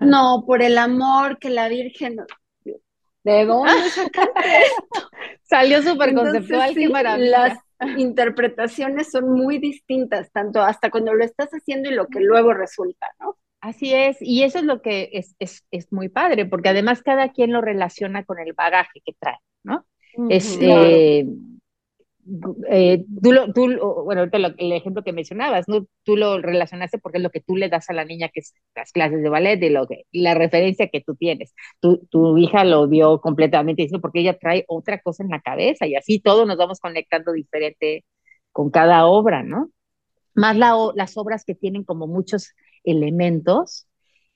No, 0.00 0.44
por 0.46 0.62
el 0.62 0.78
amor 0.78 1.38
que 1.38 1.50
la 1.50 1.68
Virgen... 1.68 2.18
¿De 3.24 3.46
dónde 3.46 3.72
sacaste 3.90 4.40
esto? 4.62 5.10
Salió 5.42 5.82
súper 5.82 6.14
conceptual, 6.14 6.74
qué 6.74 6.88
maravilla. 6.88 7.58
Las 7.80 7.98
interpretaciones 7.98 9.10
son 9.10 9.32
muy 9.32 9.58
distintas, 9.58 10.30
tanto 10.30 10.62
hasta 10.62 10.90
cuando 10.90 11.14
lo 11.14 11.24
estás 11.24 11.50
haciendo 11.50 11.90
y 11.90 11.94
lo 11.94 12.06
que 12.06 12.20
luego 12.20 12.54
resulta, 12.54 13.08
¿no? 13.20 13.36
Así 13.60 13.94
es, 13.94 14.18
y 14.20 14.42
eso 14.42 14.58
es 14.58 14.64
lo 14.64 14.82
que 14.82 15.08
es, 15.14 15.34
es, 15.38 15.64
es, 15.70 15.90
muy 15.90 16.10
padre, 16.10 16.44
porque 16.44 16.68
además 16.68 17.02
cada 17.02 17.32
quien 17.32 17.50
lo 17.50 17.62
relaciona 17.62 18.22
con 18.22 18.38
el 18.38 18.52
bagaje 18.52 19.00
que 19.02 19.14
trae, 19.18 19.38
¿no? 19.62 19.86
es, 20.28 20.58
eh, 20.60 21.26
eh, 22.70 23.04
tú, 23.22 23.32
lo, 23.32 23.52
tú, 23.52 23.68
bueno, 24.04 24.22
el 24.32 24.72
ejemplo 24.72 25.02
que 25.04 25.12
mencionabas, 25.12 25.68
¿no? 25.68 25.86
Tú 26.04 26.16
lo 26.16 26.40
relacionaste 26.40 26.98
porque 26.98 27.18
es 27.18 27.22
lo 27.22 27.30
que 27.30 27.40
tú 27.40 27.56
le 27.56 27.68
das 27.68 27.90
a 27.90 27.92
la 27.92 28.04
niña, 28.04 28.28
que 28.28 28.40
es 28.40 28.54
las 28.74 28.92
clases 28.92 29.22
de 29.22 29.28
ballet, 29.28 29.58
de 29.58 29.70
lo 29.70 29.86
que, 29.86 30.04
la 30.12 30.34
referencia 30.34 30.88
que 30.88 31.00
tú 31.00 31.14
tienes. 31.16 31.54
Tu, 31.80 31.98
tu 32.10 32.38
hija 32.38 32.64
lo 32.64 32.88
vio 32.88 33.20
completamente 33.20 33.86
porque 34.00 34.20
ella 34.20 34.38
trae 34.38 34.64
otra 34.68 35.00
cosa 35.00 35.22
en 35.22 35.30
la 35.30 35.40
cabeza 35.40 35.86
y 35.86 35.94
así 35.94 36.20
todos 36.20 36.46
nos 36.46 36.56
vamos 36.56 36.80
conectando 36.80 37.32
diferente 37.32 38.04
con 38.52 38.70
cada 38.70 39.06
obra, 39.06 39.42
¿no? 39.42 39.70
Más 40.34 40.56
la, 40.56 40.74
las 40.94 41.16
obras 41.16 41.44
que 41.44 41.54
tienen 41.54 41.84
como 41.84 42.06
muchos 42.06 42.54
elementos 42.82 43.86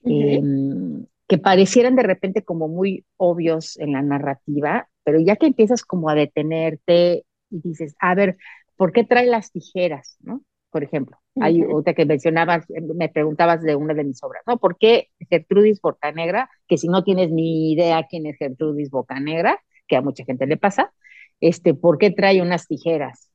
em, 0.05 1.07
que 1.27 1.39
parecieran 1.39 1.97
de 1.97 2.03
repente 2.03 2.45
como 2.45 2.69
muy 2.69 3.05
obvios 3.17 3.79
en 3.79 3.93
la 3.93 4.03
narrativa, 4.03 4.89
pero 5.05 5.21
ya 5.21 5.37
que 5.37 5.47
empiezas 5.47 5.83
como 5.85 6.09
a 6.09 6.15
detenerte 6.15 7.25
y 7.51 7.61
dices, 7.61 7.95
a 8.01 8.15
ver, 8.15 8.37
¿por 8.77 8.93
qué 8.93 9.05
trae 9.05 9.27
las 9.27 9.51
tijeras? 9.53 10.17
¿no? 10.21 10.43
Por 10.71 10.85
ejemplo, 10.85 11.19
hay 11.41 11.63
otra 11.65 11.95
que 11.95 12.05
mencionabas, 12.05 12.67
me 12.69 13.09
preguntabas 13.09 13.63
de 13.63 13.75
una 13.77 13.95
de 13.95 14.05
mis 14.05 14.23
obras, 14.23 14.43
¿no? 14.47 14.59
¿Por 14.59 14.77
qué 14.77 15.09
Gertrudis 15.31 15.81
Bocanegra? 15.81 16.51
Que 16.67 16.77
si 16.77 16.89
no 16.89 17.05
tienes 17.05 17.31
ni 17.31 17.73
idea 17.73 18.07
quién 18.09 18.27
es 18.27 18.37
Gertrudis 18.37 18.91
Bocanegra, 18.91 19.63
que 19.87 19.97
a 19.97 20.03
mucha 20.03 20.25
gente 20.25 20.47
le 20.47 20.59
pasa, 20.59 20.93
este, 21.41 21.73
¿por 21.75 21.97
qué 21.99 22.11
trae 22.11 22.43
unas 22.43 22.67
tijeras? 22.67 23.31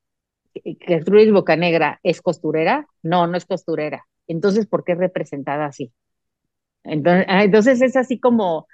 ¿Gertrudis 0.81 1.31
Bocanegra 1.31 1.99
es 2.03 2.21
costurera? 2.21 2.87
No, 3.01 3.25
no 3.25 3.35
es 3.37 3.45
costurera. 3.45 4.05
Entonces, 4.27 4.67
¿por 4.67 4.83
qué 4.83 4.91
es 4.91 4.99
representada 4.99 5.65
así? 5.65 5.91
Entonces, 6.83 7.25
ah, 7.29 7.43
entonces 7.43 7.81
es 7.81 7.95
así 7.95 8.19
como, 8.19 8.67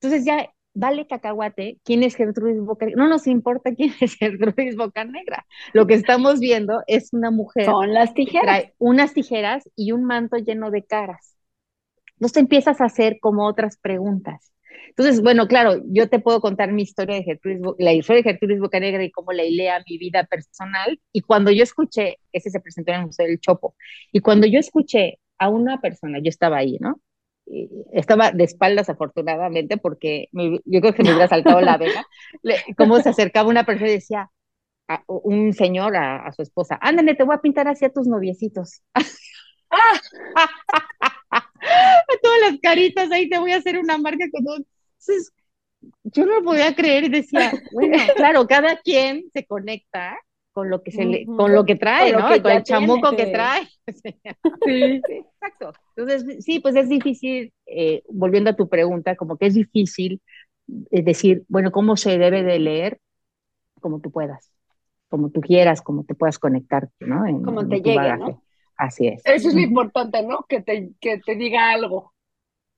entonces 0.00 0.24
ya 0.24 0.50
vale 0.74 1.06
cacahuate, 1.06 1.78
¿quién 1.84 2.02
es 2.02 2.14
Gertrudis 2.14 2.60
Bocanegra? 2.60 3.02
No 3.02 3.08
nos 3.08 3.26
importa 3.26 3.74
quién 3.76 3.92
es 4.00 4.14
Gertrudis 4.14 4.76
Bocanegra. 4.76 5.46
Lo 5.72 5.86
que 5.86 5.94
estamos 5.94 6.40
viendo 6.40 6.82
es 6.86 7.12
una 7.12 7.30
mujer. 7.30 7.66
Son 7.66 7.92
las 7.92 8.14
tijeras. 8.14 8.44
trae 8.44 8.74
unas 8.78 9.14
tijeras 9.14 9.68
y 9.76 9.92
un 9.92 10.04
manto 10.04 10.36
lleno 10.36 10.70
de 10.70 10.84
caras. 10.84 11.36
Entonces 12.14 12.34
te 12.34 12.40
empiezas 12.40 12.80
a 12.80 12.84
hacer 12.84 13.18
como 13.20 13.46
otras 13.46 13.78
preguntas. 13.78 14.52
Entonces, 14.90 15.22
bueno, 15.22 15.46
claro, 15.46 15.82
yo 15.86 16.08
te 16.08 16.18
puedo 16.18 16.40
contar 16.40 16.72
mi 16.72 16.82
historia 16.82 17.16
de 17.16 17.22
Gertrudis, 17.22 17.60
la 17.78 17.92
historia 17.92 18.22
de 18.22 18.30
Gertrudis 18.30 18.60
Bocanegra 18.60 19.02
y 19.04 19.10
cómo 19.10 19.32
la 19.32 19.44
hilé 19.44 19.70
a 19.70 19.82
mi 19.88 19.98
vida 19.98 20.24
personal. 20.24 21.00
Y 21.12 21.22
cuando 21.22 21.50
yo 21.50 21.62
escuché, 21.62 22.18
ese 22.32 22.50
se 22.50 22.60
presentó 22.60 22.92
en 22.92 23.00
el 23.00 23.06
Museo 23.06 23.26
del 23.26 23.40
Chopo, 23.40 23.74
y 24.12 24.20
cuando 24.20 24.46
yo 24.46 24.58
escuché 24.58 25.18
a 25.38 25.48
una 25.48 25.80
persona, 25.80 26.18
yo 26.18 26.28
estaba 26.28 26.58
ahí, 26.58 26.76
¿no? 26.80 27.00
Estaba 27.92 28.32
de 28.32 28.44
espaldas 28.44 28.88
afortunadamente 28.88 29.76
porque 29.76 30.28
yo 30.32 30.80
creo 30.80 30.94
que 30.94 31.02
me 31.02 31.10
hubiera 31.10 31.28
saltado 31.28 31.60
la 31.60 31.76
vena, 31.76 32.06
cómo 32.76 33.00
se 33.00 33.08
acercaba 33.08 33.48
una 33.48 33.64
persona 33.64 33.90
y 33.90 33.94
decía, 33.94 34.30
a, 34.88 35.02
un 35.06 35.52
señor 35.52 35.96
a, 35.96 36.30
su 36.32 36.42
esposa, 36.42 36.78
ándale, 36.80 37.14
te 37.14 37.24
voy 37.24 37.34
a 37.34 37.40
pintar 37.40 37.68
así 37.68 37.84
a 37.84 37.92
tus 37.92 38.06
noviecitos. 38.06 38.82
Todas 42.22 42.40
las 42.40 42.60
caritas 42.60 43.10
ahí 43.12 43.28
te 43.28 43.38
voy 43.38 43.52
a 43.52 43.56
hacer 43.56 43.78
una 43.78 43.98
marca 43.98 44.24
con 44.32 44.46
un... 44.46 44.66
Entonces, 44.98 45.32
yo 46.04 46.26
no 46.26 46.40
lo 46.40 46.44
podía 46.44 46.74
creer 46.74 47.04
y 47.04 47.08
decía, 47.08 47.52
bueno, 47.72 47.96
claro, 48.16 48.46
cada 48.46 48.80
quien 48.80 49.30
se 49.32 49.46
conecta 49.46 50.18
con 50.60 50.68
lo 50.68 50.82
que 50.82 50.90
se 50.90 51.06
le, 51.06 51.24
con 51.24 51.54
lo 51.54 51.64
que 51.64 51.74
trae, 51.74 52.12
¿no? 52.12 52.28
con 52.42 52.52
el 52.52 52.62
chamuco 52.62 53.16
que 53.16 53.28
trae. 53.28 53.66
sí. 54.66 55.00
exacto. 55.08 55.72
Entonces, 55.96 56.44
sí, 56.44 56.60
pues 56.60 56.76
es 56.76 56.90
difícil, 56.90 57.50
eh, 57.64 58.02
volviendo 58.10 58.50
a 58.50 58.56
tu 58.56 58.68
pregunta, 58.68 59.16
como 59.16 59.38
que 59.38 59.46
es 59.46 59.54
difícil 59.54 60.20
eh, 60.90 61.02
decir, 61.02 61.44
bueno, 61.48 61.72
¿cómo 61.72 61.96
se 61.96 62.18
debe 62.18 62.42
de 62.42 62.58
leer? 62.58 63.00
Como 63.80 64.02
tú 64.02 64.10
puedas, 64.10 64.52
como 65.08 65.30
tú 65.30 65.40
quieras, 65.40 65.80
como 65.80 66.04
te 66.04 66.14
puedas 66.14 66.38
conectar, 66.38 66.90
¿no? 67.00 67.24
como 67.42 67.66
te 67.66 67.80
llegue, 67.80 68.18
¿no? 68.18 68.42
Así 68.76 69.06
es. 69.06 69.22
Eso 69.24 69.48
es 69.48 69.54
lo 69.54 69.60
importante, 69.60 70.22
¿no? 70.22 70.44
Que 70.46 70.60
te, 70.60 70.90
que 71.00 71.20
te 71.20 71.36
diga 71.36 71.70
algo. 71.70 72.12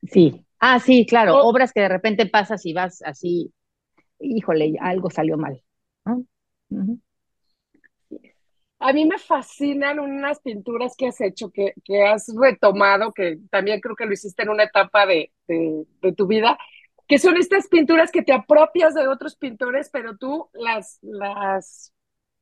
Sí. 0.02 0.46
Ah, 0.60 0.78
sí, 0.78 1.04
claro. 1.04 1.38
Obras 1.38 1.72
que 1.72 1.80
de 1.80 1.88
repente 1.88 2.26
pasas 2.26 2.64
y 2.64 2.72
vas 2.72 3.02
así, 3.02 3.52
híjole, 4.20 4.74
algo 4.80 5.10
salió 5.10 5.36
mal, 5.36 5.60
¿no? 6.04 6.24
A 8.82 8.92
mí 8.92 9.06
me 9.06 9.18
fascinan 9.18 10.00
unas 10.00 10.40
pinturas 10.40 10.94
que 10.96 11.06
has 11.06 11.20
hecho, 11.20 11.50
que, 11.50 11.72
que 11.84 12.02
has 12.02 12.26
retomado, 12.36 13.12
que 13.12 13.38
también 13.50 13.80
creo 13.80 13.94
que 13.94 14.06
lo 14.06 14.12
hiciste 14.12 14.42
en 14.42 14.50
una 14.50 14.64
etapa 14.64 15.06
de, 15.06 15.32
de, 15.46 16.12
tu 16.16 16.26
vida, 16.26 16.58
que 17.06 17.18
son 17.18 17.36
estas 17.36 17.68
pinturas 17.68 18.10
que 18.10 18.22
te 18.22 18.32
apropias 18.32 18.94
de 18.94 19.06
otros 19.06 19.36
pintores, 19.36 19.88
pero 19.92 20.16
tú 20.16 20.48
las, 20.52 20.98
las, 21.02 21.92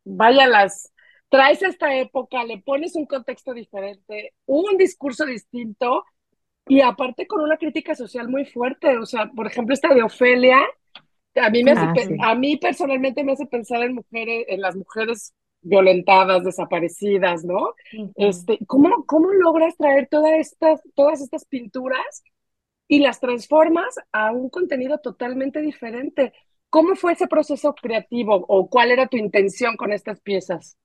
vaya, 0.05 0.47
las 0.47 0.93
traes 1.29 1.63
a 1.63 1.69
esta 1.69 1.95
época, 1.97 2.43
le 2.45 2.59
pones 2.59 2.97
un 2.97 3.07
contexto 3.07 3.53
diferente, 3.53 4.35
un 4.47 4.77
discurso 4.79 5.27
distinto 5.27 6.05
y 6.67 6.81
aparte 6.81 7.27
con 7.27 7.43
una 7.43 7.57
crítica 7.57 7.95
social 7.95 8.29
muy 8.29 8.45
fuerte. 8.45 8.97
O 8.99 9.05
sea, 9.07 9.31
por 9.35 9.47
ejemplo, 9.47 9.75
esta 9.75 9.93
de 9.93 10.03
Ofelia, 10.03 10.59
a 11.37 11.51
mí, 11.51 11.63
me 11.63 11.73
ah, 11.73 11.95
a 12.23 12.35
mí 12.35 12.57
personalmente 12.57 13.25
me 13.25 13.33
hace 13.33 13.47
pensar 13.47 13.83
en 13.83 13.95
mujeres, 13.95 14.47
en 14.49 14.61
las 14.61 14.75
mujeres 14.75 15.35
violentadas, 15.63 16.45
desaparecidas, 16.45 17.45
¿no? 17.45 17.75
este, 18.17 18.59
¿cómo, 18.67 19.05
¿Cómo 19.07 19.33
logras 19.33 19.77
traer 19.77 20.09
todas 20.09 20.33
estas, 20.39 20.81
todas 20.95 21.21
estas 21.21 21.45
pinturas 21.45 22.23
y 22.89 23.01
las 23.01 23.21
transformas 23.21 23.97
a 24.13 24.33
un 24.33 24.51
contenido 24.51 24.99
totalmente 24.99 25.61
diferente? 25.61 26.33
¿Cómo 26.71 26.95
fue 26.95 27.13
ese 27.13 27.27
proceso 27.27 27.75
creativo 27.75 28.45
o 28.49 28.69
cuál 28.69 28.91
era 28.91 29.07
tu 29.07 29.17
intención 29.17 29.77
con 29.77 29.93
estas 29.93 30.21
piezas? 30.21 30.77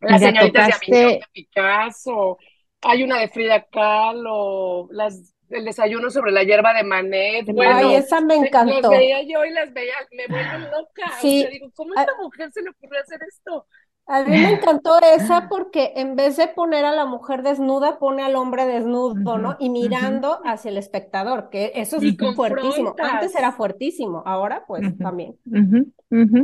Las 0.00 0.20
señoritas 0.20 0.80
de 0.86 1.20
Picasso, 1.32 2.38
hay 2.82 3.04
una 3.04 3.20
de 3.20 3.28
Frida 3.28 3.64
Kahlo, 3.70 4.88
las 4.90 5.34
el 5.50 5.64
desayuno 5.64 6.10
sobre 6.10 6.32
la 6.32 6.42
hierba 6.42 6.72
de 6.74 6.84
Manet. 6.84 7.46
Bueno, 7.52 7.76
Ay, 7.76 7.96
esa 7.96 8.20
me 8.20 8.34
encantó. 8.34 8.80
Las 8.80 8.90
veía 8.90 9.22
yo 9.22 9.44
y 9.44 9.50
las 9.50 9.72
veía, 9.72 9.94
me 10.12 10.26
vuelven 10.26 10.70
loca. 10.70 11.12
Sí. 11.20 11.46
digo, 11.50 11.70
¿cómo 11.74 11.92
a 11.96 12.00
esta 12.00 12.16
mujer 12.16 12.50
se 12.52 12.62
le 12.62 12.70
ocurrió 12.70 13.00
hacer 13.00 13.20
esto? 13.28 13.66
A 14.06 14.22
mí 14.22 14.30
me 14.30 14.52
encantó 14.52 14.98
esa 15.00 15.48
porque 15.48 15.92
en 15.96 16.14
vez 16.14 16.36
de 16.36 16.48
poner 16.48 16.84
a 16.84 16.92
la 16.92 17.06
mujer 17.06 17.42
desnuda, 17.42 17.98
pone 17.98 18.22
al 18.22 18.36
hombre 18.36 18.66
desnudo, 18.66 19.38
¿no? 19.38 19.56
Y 19.58 19.70
mirando 19.70 20.40
hacia 20.44 20.70
el 20.70 20.76
espectador, 20.76 21.48
que 21.50 21.72
eso 21.74 21.96
es 21.96 22.16
fuertísimo. 22.34 22.94
Antes 22.98 23.34
era 23.34 23.52
fuertísimo, 23.52 24.22
ahora 24.26 24.64
pues 24.66 24.96
también. 24.98 25.36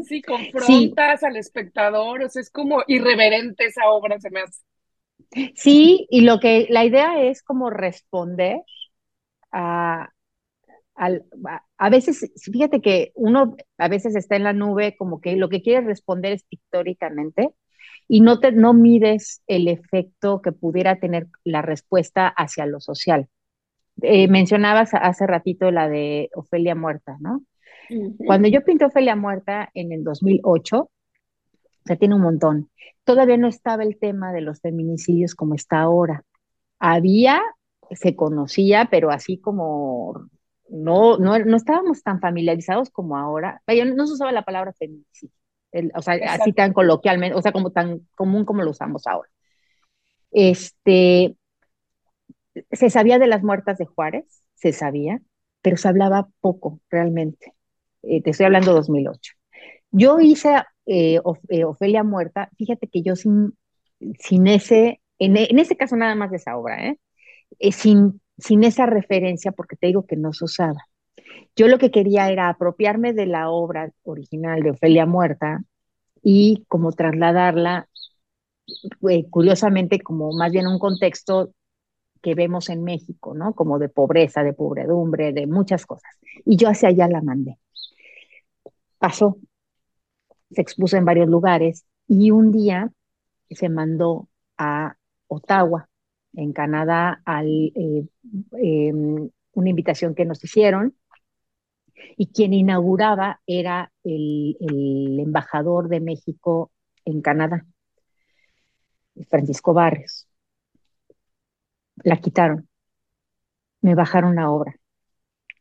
Sí, 0.05 0.23
confrontas 0.23 1.23
al 1.23 1.37
espectador, 1.37 2.23
o 2.23 2.29
sea, 2.29 2.41
es 2.41 2.51
como 2.51 2.83
irreverente 2.87 3.67
esa 3.67 3.91
obra, 3.91 4.19
se 4.19 4.31
me 4.31 4.41
hace. 4.41 4.63
Sí, 5.55 6.07
y 6.11 6.23
lo 6.23 6.41
que 6.41 6.67
la 6.71 6.85
idea 6.85 7.23
es 7.23 7.43
como 7.43 7.71
responder 7.71 8.63
a, 9.53 10.09
a, 11.79 11.91
veces, 11.91 12.31
fíjate 12.53 12.83
que 12.83 13.13
uno 13.15 13.57
a 13.79 13.89
veces 13.89 14.15
está 14.17 14.37
en 14.37 14.45
la 14.45 14.53
nube 14.53 14.97
como 14.99 15.21
que 15.21 15.35
lo 15.37 15.49
que 15.49 15.63
quiere 15.63 15.87
responder 15.87 16.33
es 16.33 16.45
pictóricamente 16.45 17.55
y 18.07 18.21
no, 18.21 18.39
te, 18.39 18.53
no 18.53 18.75
mides 18.75 19.43
el 19.47 19.69
efecto 19.69 20.43
que 20.43 20.53
pudiera 20.53 20.99
tener 20.99 21.29
la 21.43 21.63
respuesta 21.63 22.29
hacia 22.29 22.67
lo 22.67 22.81
social. 22.81 23.29
Eh, 24.03 24.29
mencionabas 24.29 24.91
hace 24.93 25.27
ratito 25.27 25.71
la 25.71 25.89
de 25.89 26.29
Ofelia 26.35 26.75
Muerta, 26.75 27.17
¿no? 27.21 27.45
Cuando 28.25 28.47
yo 28.47 28.63
pinté 28.63 28.85
Ofelia 28.85 29.17
Muerta 29.17 29.71
en 29.75 29.93
el 29.93 30.05
2008, 30.05 30.79
o 30.79 30.91
sea, 31.85 31.97
tiene 31.97 32.15
un 32.15 32.21
montón, 32.21 32.71
todavía 33.05 33.37
no 33.37 33.49
estaba 33.49 33.83
el 33.83 33.99
tema 33.99 34.33
de 34.33 34.43
los 34.43 34.61
feminicidios 34.61 35.35
como 35.35 35.55
está 35.55 35.81
ahora. 35.81 36.23
Había, 36.79 37.41
se 37.91 38.15
conocía, 38.15 38.89
pero 38.91 39.11
así 39.11 39.39
como 39.39 40.31
no, 40.71 41.19
no, 41.19 41.39
no 41.39 41.57
estábamos 41.57 42.03
tan 42.03 42.21
familiarizados 42.21 42.91
como 42.91 43.17
ahora. 43.17 43.63
no 43.67 44.07
se 44.07 44.13
usaba 44.13 44.33
la 44.33 44.45
palabra 44.45 44.73
feminicidio, 44.73 45.35
o 45.95 46.03
sea, 46.03 46.15
así 46.29 46.53
tan 46.53 46.73
coloquialmente, 46.73 47.37
o 47.37 47.43
sea, 47.43 47.53
como 47.53 47.71
tan 47.73 48.07
común 48.15 48.45
como 48.45 48.63
lo 48.63 48.71
usamos 48.71 49.07
ahora. 49.07 49.29
Este, 50.31 51.37
se 52.71 52.91
sabía 52.91 53.19
de 53.19 53.27
las 53.27 53.43
muertas 53.43 53.79
de 53.79 53.87
Juárez, 53.87 54.43
se 54.55 54.73
sabía, 54.73 55.21
pero 55.63 55.77
se 55.77 55.89
hablaba 55.89 56.29
poco 56.41 56.81
realmente. 56.89 57.55
Eh, 58.03 58.23
te 58.23 58.31
estoy 58.31 58.47
hablando 58.47 58.71
de 58.71 58.77
2008. 58.77 59.33
Yo 59.91 60.21
hice 60.21 60.55
eh, 60.87 61.21
eh, 61.49 61.65
Ofelia 61.65 62.05
Muerta, 62.05 62.49
fíjate 62.57 62.87
que 62.89 63.03
yo 63.03 63.17
sin, 63.17 63.57
sin 64.19 64.47
ese, 64.47 65.01
en, 65.19 65.37
en 65.37 65.59
ese 65.59 65.77
caso 65.77 65.97
nada 65.97 66.15
más 66.15 66.31
de 66.31 66.37
esa 66.37 66.57
obra, 66.57 66.87
¿eh? 66.87 66.99
sin 67.73 68.21
sin 68.41 68.65
esa 68.65 68.87
referencia, 68.87 69.53
porque 69.53 69.77
te 69.77 69.89
digo 69.89 70.07
que 70.07 70.17
no 70.17 70.33
se 70.33 70.45
usaba. 70.45 70.81
Yo 71.57 71.69
lo 71.69 71.79
que 71.79 71.91
quería 71.91 72.31
era 72.31 72.49
apropiarme 72.49 73.13
de 73.13 73.27
la 73.27 73.51
obra 73.51 73.93
original 74.03 74.63
de 74.63 74.71
Ofelia 74.71 75.07
Muerta 75.07 75.63
y 76.23 76.65
como 76.69 76.93
trasladarla, 76.93 77.89
eh, 79.09 79.29
curiosamente, 79.31 80.01
como 80.01 80.33
más 80.33 80.53
bien 80.53 80.67
un 80.67 80.79
contexto 80.79 81.53
que 82.23 82.35
vemos 82.35 82.69
en 82.69 82.85
México, 82.85 83.35
¿no? 83.35 83.55
Como 83.55 83.79
de 83.79 83.89
pobreza, 83.89 84.43
de 84.43 84.53
pobredumbre, 84.53 85.33
de 85.33 85.47
muchas 85.47 85.87
cosas. 85.87 86.19
Y 86.45 86.57
yo 86.57 86.69
hacia 86.69 86.91
allá 86.91 87.09
la 87.09 87.23
mandé. 87.23 87.59
Pasó, 88.99 89.39
se 90.51 90.61
expuso 90.61 90.97
en 90.97 91.05
varios 91.05 91.29
lugares 91.29 91.85
y 92.07 92.31
un 92.31 92.53
día 92.53 92.91
se 93.51 93.69
mandó 93.69 94.29
a 94.59 94.97
Ottawa, 95.29 95.90
en 96.35 96.53
Canadá, 96.53 97.23
al, 97.25 97.73
eh, 97.75 98.07
em, 98.53 99.31
una 99.53 99.71
invitación 99.71 100.15
que 100.15 100.25
nos 100.25 100.43
hicieron 100.45 100.95
y 102.17 102.29
quien 102.29 102.55
inauguraba 102.55 103.41
era 103.47 103.93
el, 104.05 104.57
el 104.61 105.21
embajador 105.21 105.89
de 105.89 106.01
México 106.01 106.71
en 107.05 107.21
Canadá, 107.21 107.67
Francisco 109.29 109.75
Barrios. 109.75 110.27
La 112.03 112.17
quitaron, 112.17 112.69
me 113.83 113.95
bajaron 113.95 114.37
la 114.37 114.51
obra 114.51 114.77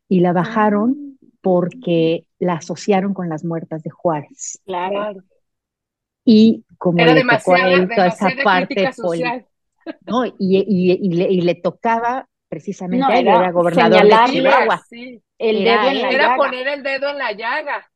y 0.08 0.20
la 0.22 0.34
bajaron 0.34 1.18
ah. 1.22 1.28
porque 1.42 2.26
la 2.40 2.54
asociaron 2.56 3.14
con 3.14 3.30
las 3.30 3.44
muertas 3.44 3.84
de 3.84 3.90
Juárez. 3.90 4.62
Claro. 4.66 5.22
Y 6.26 6.66
como 6.78 7.04
le 7.04 7.24
tocó 7.24 7.54
a 7.54 7.72
él 7.72 7.90
toda 7.90 8.08
esa 8.08 8.30
parte 8.44 8.90
¿no? 10.06 10.26
Y, 10.26 10.34
y, 10.40 10.92
y, 10.92 11.14
le, 11.14 11.32
y, 11.32 11.42
le, 11.42 11.56
tocaba 11.56 12.28
precisamente 12.48 13.06
a 13.06 13.20
él, 13.20 13.28
era, 13.28 13.52
gobernador 13.52 14.04
de 14.04 14.32
Chihuahua. 14.32 14.82
Sí. 14.90 15.22
El 15.38 15.68
era, 15.68 15.90
dedo 15.90 16.10
era 16.10 16.36
poner 16.36 16.68
el 16.68 16.84
dedo 16.84 17.10
en 17.10 17.18
la 17.18 17.32
llaga. 17.32 17.90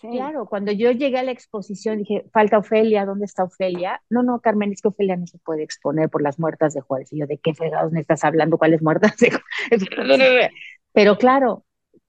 Claro, 0.00 0.46
cuando 0.46 0.70
yo 0.70 0.92
llegué 0.92 1.18
a 1.18 1.24
la 1.24 1.32
exposición 1.32 1.98
dije, 1.98 2.24
falta 2.32 2.58
Ofelia, 2.58 3.04
¿dónde 3.04 3.24
está 3.24 3.42
Ofelia? 3.42 4.00
No, 4.08 4.22
no, 4.22 4.40
Carmen, 4.40 4.72
es 4.72 4.80
que 4.80 4.88
Ofelia 4.88 5.16
no 5.16 5.26
se 5.26 5.38
puede 5.38 5.64
exponer 5.64 6.08
por 6.08 6.22
las 6.22 6.38
muertas 6.38 6.72
de 6.74 6.80
Juárez. 6.80 7.12
Y 7.12 7.18
yo, 7.18 7.26
¿de 7.26 7.38
qué 7.38 7.52
fregados 7.52 7.90
me 7.90 8.00
estás 8.00 8.22
hablando? 8.22 8.58
¿Cuáles 8.58 8.80
muertas 8.80 9.16
de 9.16 9.32
Juárez? 9.32 10.50
Pero 10.92 11.18
claro, 11.18 11.64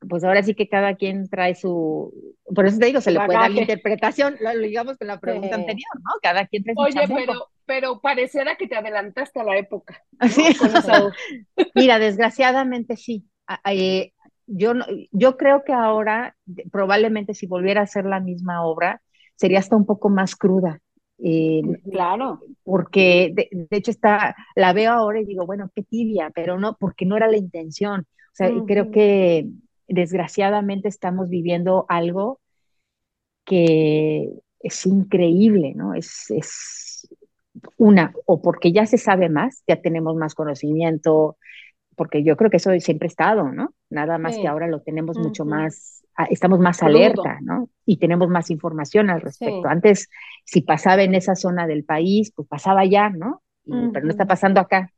pues 0.07 0.23
ahora 0.23 0.43
sí 0.43 0.53
que 0.53 0.69
cada 0.69 0.95
quien 0.95 1.29
trae 1.29 1.55
su, 1.55 2.13
por 2.55 2.65
eso 2.65 2.79
te 2.79 2.85
digo, 2.85 3.01
se 3.01 3.11
le 3.11 3.19
puede 3.19 3.39
dar 3.39 3.51
la 3.51 3.61
interpretación, 3.61 4.37
lo, 4.39 4.57
digamos 4.57 4.97
con 4.97 5.07
la 5.07 5.19
pregunta 5.19 5.55
anterior, 5.55 5.95
¿no? 5.95 6.11
Cada 6.21 6.47
quien 6.47 6.63
trae 6.63 6.75
su 6.75 6.81
Oye, 6.81 7.07
pero, 7.07 7.47
pero 7.65 7.99
pareciera 7.99 8.55
que 8.55 8.67
te 8.67 8.75
adelantaste 8.75 9.39
a 9.39 9.43
la 9.43 9.57
época. 9.57 10.01
¿Sí? 10.29 10.43
Mira, 11.75 11.99
desgraciadamente 11.99 12.95
sí. 12.95 13.25
Eh, 13.65 14.13
yo, 14.47 14.73
yo 15.11 15.37
creo 15.37 15.63
que 15.63 15.73
ahora, 15.73 16.35
probablemente 16.71 17.33
si 17.33 17.45
volviera 17.45 17.81
a 17.81 17.83
hacer 17.83 18.05
la 18.05 18.19
misma 18.19 18.65
obra, 18.65 19.01
sería 19.35 19.59
hasta 19.59 19.75
un 19.75 19.85
poco 19.85 20.09
más 20.09 20.35
cruda. 20.35 20.79
Eh, 21.21 21.61
claro. 21.91 22.39
Porque 22.63 23.33
de, 23.33 23.67
hecho 23.71 23.91
está, 23.91 24.35
la 24.55 24.73
veo 24.73 24.91
ahora 24.91 25.19
y 25.19 25.25
digo, 25.25 25.45
bueno, 25.45 25.69
qué 25.75 25.83
tibia, 25.83 26.31
pero 26.33 26.57
no, 26.57 26.77
porque 26.79 27.05
no 27.05 27.17
era 27.17 27.27
la 27.27 27.37
intención. 27.37 28.01
O 28.01 28.35
sea, 28.39 28.49
creo 28.65 28.89
que 28.89 29.47
desgraciadamente 29.89 30.87
estamos 30.87 31.29
viviendo 31.29 31.85
algo 31.89 32.39
que 33.45 34.29
es 34.59 34.85
increíble, 34.85 35.73
¿no? 35.75 35.93
Es, 35.93 36.29
es 36.29 37.07
una, 37.77 38.13
o 38.25 38.41
porque 38.41 38.71
ya 38.71 38.85
se 38.85 38.97
sabe 38.97 39.29
más, 39.29 39.63
ya 39.67 39.81
tenemos 39.81 40.15
más 40.15 40.35
conocimiento, 40.35 41.37
porque 41.95 42.23
yo 42.23 42.37
creo 42.37 42.49
que 42.49 42.57
eso 42.57 42.71
siempre 42.79 43.07
ha 43.07 43.09
estado, 43.09 43.51
¿no? 43.51 43.73
Nada 43.89 44.17
más 44.17 44.37
que 44.37 44.47
ahora 44.47 44.67
lo 44.67 44.81
tenemos 44.81 45.17
mucho 45.17 45.45
más, 45.45 46.05
ah, 46.15 46.27
estamos 46.29 46.59
más 46.59 46.81
alerta, 46.83 47.39
¿no? 47.41 47.69
Y 47.85 47.97
tenemos 47.97 48.29
más 48.29 48.49
información 48.51 49.09
al 49.09 49.21
respecto. 49.21 49.67
Antes, 49.67 50.09
si 50.45 50.61
pasaba 50.61 51.03
en 51.03 51.15
esa 51.15 51.35
zona 51.35 51.67
del 51.67 51.83
país, 51.83 52.31
pues 52.35 52.47
pasaba 52.47 52.85
ya, 52.85 53.09
¿no? 53.09 53.41
Pero 53.65 54.05
no 54.05 54.11
está 54.11 54.25
pasando 54.25 54.59
acá. 54.59 54.91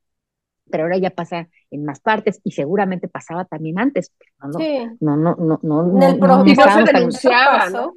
Pero 0.70 0.84
ahora 0.84 0.98
ya 0.98 1.10
pasa 1.12 1.50
en 1.72 1.86
más 1.86 2.00
partes 2.00 2.40
y 2.44 2.52
seguramente 2.52 3.08
pasaba 3.08 3.46
también 3.46 3.80
antes. 3.80 4.12
No, 4.44 4.60
sí. 4.60 4.88
no, 5.00 5.18
no, 5.18 5.36
no, 5.36 5.60
no, 5.64 5.84
no, 5.84 6.06
el 6.08 6.20
no, 6.20 6.46
se 6.46 6.94
denunciaba, 6.94 7.70
¿no? 7.70 7.96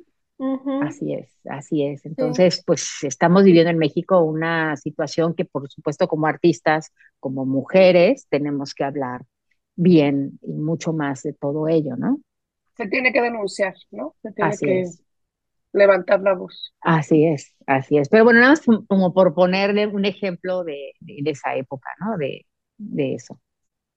Así 0.82 1.14
es, 1.14 1.38
así 1.48 1.84
es. 1.84 2.04
Entonces, 2.06 2.62
pues 2.66 3.02
estamos 3.02 3.44
viviendo 3.44 3.70
en 3.70 3.78
México 3.78 4.20
una 4.22 4.76
situación 4.76 5.34
que, 5.34 5.44
por 5.44 5.70
supuesto, 5.70 6.08
como 6.08 6.26
artistas, 6.26 6.92
como 7.20 7.46
mujeres, 7.46 8.26
tenemos 8.28 8.74
que 8.74 8.84
hablar 8.84 9.22
bien 9.76 10.38
y 10.42 10.52
mucho 10.52 10.92
más 10.92 11.22
de 11.22 11.32
todo 11.32 11.68
ello, 11.68 11.96
¿no? 11.96 12.20
Se 12.76 12.88
tiene 12.88 13.12
que 13.12 13.22
denunciar, 13.22 13.74
¿no? 13.90 14.16
Se 14.22 14.32
tiene 14.32 14.56
que 14.60 14.84
levantar 15.72 16.20
la 16.20 16.34
voz. 16.34 16.74
Así 16.80 17.24
es, 17.26 17.54
así 17.66 17.98
es. 17.98 18.08
Pero 18.08 18.24
bueno, 18.24 18.40
nada 18.40 18.52
más 18.52 18.62
como 18.88 19.12
por 19.14 19.34
ponerle 19.34 19.86
un 19.86 20.04
ejemplo 20.04 20.64
de, 20.64 20.92
de, 21.00 21.30
esa 21.30 21.54
época, 21.54 21.88
¿no? 22.00 22.16
De, 22.16 22.46
de 22.76 23.14
eso. 23.14 23.40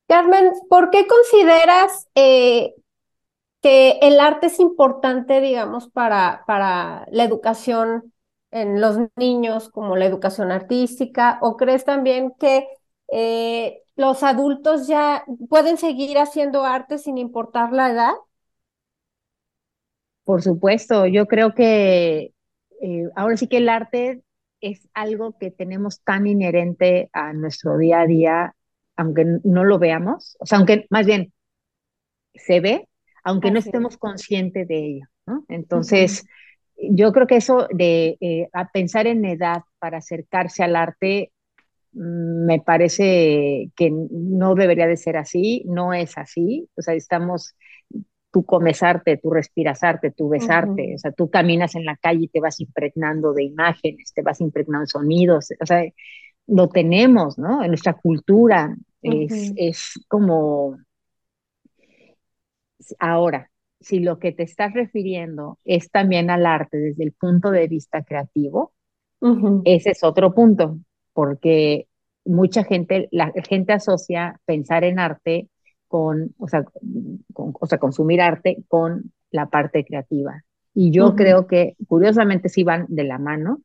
Carmen, 0.07 0.51
¿por 0.69 0.89
qué 0.89 1.05
consideras 1.07 2.07
eh, 2.15 2.75
que 3.61 3.99
el 4.01 4.19
arte 4.19 4.47
es 4.47 4.59
importante, 4.59 5.41
digamos, 5.41 5.89
para, 5.89 6.43
para 6.47 7.05
la 7.11 7.23
educación 7.25 8.13
en 8.51 8.81
los 8.81 8.97
niños, 9.17 9.69
como 9.69 9.95
la 9.97 10.05
educación 10.05 10.51
artística? 10.51 11.39
¿O 11.41 11.57
crees 11.57 11.85
también 11.85 12.33
que 12.39 12.67
eh, 13.11 13.83
los 13.95 14.23
adultos 14.23 14.87
ya 14.87 15.25
pueden 15.49 15.77
seguir 15.77 16.19
haciendo 16.19 16.65
arte 16.65 16.97
sin 16.99 17.17
importar 17.17 17.73
la 17.73 17.91
edad? 17.91 18.13
Por 20.23 20.41
supuesto, 20.43 21.05
yo 21.07 21.25
creo 21.27 21.53
que 21.53 22.33
eh, 22.81 23.03
ahora 23.15 23.37
sí 23.37 23.47
que 23.47 23.57
el 23.57 23.69
arte 23.69 24.23
es 24.61 24.87
algo 24.93 25.37
que 25.39 25.51
tenemos 25.51 26.01
tan 26.03 26.27
inherente 26.27 27.09
a 27.13 27.33
nuestro 27.33 27.77
día 27.77 28.01
a 28.01 28.07
día, 28.07 28.55
aunque 28.97 29.25
no 29.43 29.63
lo 29.63 29.79
veamos, 29.79 30.35
o 30.39 30.45
sea, 30.45 30.57
aunque 30.57 30.87
más 30.89 31.05
bien 31.05 31.31
se 32.33 32.59
ve, 32.59 32.87
aunque 33.23 33.51
no 33.51 33.59
estemos 33.59 33.97
conscientes 33.97 34.67
de 34.67 34.85
ello, 34.85 35.05
¿no? 35.25 35.45
Entonces, 35.49 36.25
yo 36.77 37.11
creo 37.11 37.27
que 37.27 37.37
eso 37.37 37.67
de 37.71 38.17
eh, 38.21 38.49
pensar 38.73 39.07
en 39.07 39.25
edad 39.25 39.63
para 39.79 39.97
acercarse 39.97 40.63
al 40.63 40.75
arte 40.75 41.31
mm, 41.91 42.45
me 42.45 42.59
parece 42.61 43.71
que 43.75 43.91
no 43.91 44.55
debería 44.55 44.87
de 44.87 44.97
ser 44.97 45.17
así, 45.17 45.63
no 45.67 45.93
es 45.93 46.17
así, 46.17 46.69
o 46.75 46.81
sea, 46.81 46.93
estamos, 46.93 47.55
tú 48.31 48.45
comes 48.45 48.81
arte, 48.81 49.17
tú 49.17 49.29
respiras 49.31 49.83
arte, 49.83 50.11
tú 50.11 50.29
ves 50.29 50.49
arte, 50.49 50.93
o 50.95 50.97
sea, 50.97 51.11
tú 51.11 51.29
caminas 51.29 51.75
en 51.75 51.85
la 51.85 51.97
calle 51.97 52.25
y 52.25 52.27
te 52.29 52.39
vas 52.39 52.59
impregnando 52.59 53.33
de 53.33 53.43
imágenes, 53.43 54.13
te 54.13 54.21
vas 54.21 54.39
impregnando 54.41 54.81
de 54.81 54.87
sonidos, 54.87 55.49
o 55.59 55.65
sea, 55.65 55.83
lo 56.47 56.69
tenemos, 56.69 57.37
¿no? 57.37 57.61
En 57.61 57.69
nuestra 57.69 57.93
cultura 57.93 58.73
es, 59.01 59.53
es 59.55 60.05
como 60.07 60.77
Ahora, 62.99 63.49
si 63.79 63.99
lo 63.99 64.19
que 64.19 64.31
te 64.31 64.43
estás 64.43 64.73
refiriendo 64.73 65.59
es 65.65 65.89
también 65.91 66.29
al 66.29 66.45
arte 66.45 66.77
desde 66.77 67.03
el 67.03 67.13
punto 67.13 67.51
de 67.51 67.67
vista 67.67 68.03
creativo, 68.03 68.73
ese 69.65 69.91
es 69.91 70.03
otro 70.03 70.33
punto, 70.33 70.77
porque 71.13 71.87
mucha 72.23 72.63
gente, 72.63 73.07
la 73.11 73.31
gente 73.47 73.73
asocia 73.73 74.39
pensar 74.45 74.83
en 74.83 74.99
arte 74.99 75.49
con, 75.87 76.35
o 76.37 76.47
sea, 76.47 76.65
o 77.33 77.65
sea 77.65 77.79
consumir 77.79 78.21
arte 78.21 78.57
con 78.67 79.11
la 79.31 79.47
parte 79.47 79.83
creativa. 79.83 80.43
Y 80.73 80.91
yo 80.91 81.15
creo 81.15 81.47
que, 81.47 81.75
curiosamente, 81.87 82.49
sí 82.49 82.63
van 82.63 82.85
de 82.87 83.03
la 83.03 83.17
mano. 83.17 83.61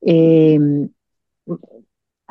Em, 0.00 0.90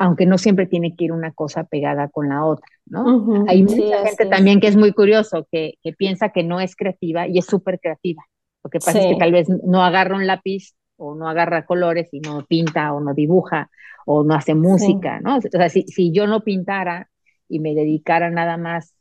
aunque 0.00 0.24
no 0.24 0.38
siempre 0.38 0.66
tiene 0.66 0.96
que 0.96 1.04
ir 1.04 1.12
una 1.12 1.30
cosa 1.30 1.64
pegada 1.64 2.08
con 2.08 2.30
la 2.30 2.46
otra, 2.46 2.66
¿no? 2.86 3.44
Hay 3.46 3.62
mucha 3.62 4.06
gente 4.06 4.24
también 4.30 4.58
que 4.58 4.66
es 4.68 4.74
muy 4.74 4.92
curioso, 4.92 5.46
que, 5.52 5.74
que, 5.82 5.92
piensa 5.92 6.30
que 6.30 6.42
no 6.42 6.58
es 6.58 6.74
creativa 6.74 7.28
y 7.28 7.36
es 7.36 7.44
súper 7.44 7.78
creativa. 7.78 8.24
Lo 8.64 8.70
que 8.70 8.78
pasa 8.78 8.98
es 8.98 9.06
que 9.08 9.16
tal 9.16 9.32
vez 9.32 9.46
no 9.50 9.84
agarra 9.84 10.16
un 10.16 10.26
lápiz 10.26 10.72
o 10.96 11.14
no 11.14 11.28
agarra 11.28 11.66
colores 11.66 12.08
y 12.12 12.20
no 12.20 12.46
pinta 12.46 12.94
o 12.94 13.00
no 13.00 13.12
dibuja 13.12 13.70
o 14.06 14.24
no 14.24 14.34
hace 14.34 14.54
música, 14.54 15.20
¿no? 15.20 15.36
O 15.36 15.40
sea, 15.42 15.68
si, 15.68 15.82
si, 15.82 16.12
yo 16.12 16.26
no 16.26 16.40
pintara 16.40 17.10
y 17.46 17.60
me 17.60 17.74
dedicara 17.74 18.30
nada 18.30 18.56
más, 18.56 18.94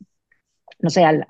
no 0.79 0.89
sé, 0.89 1.05
al, 1.05 1.25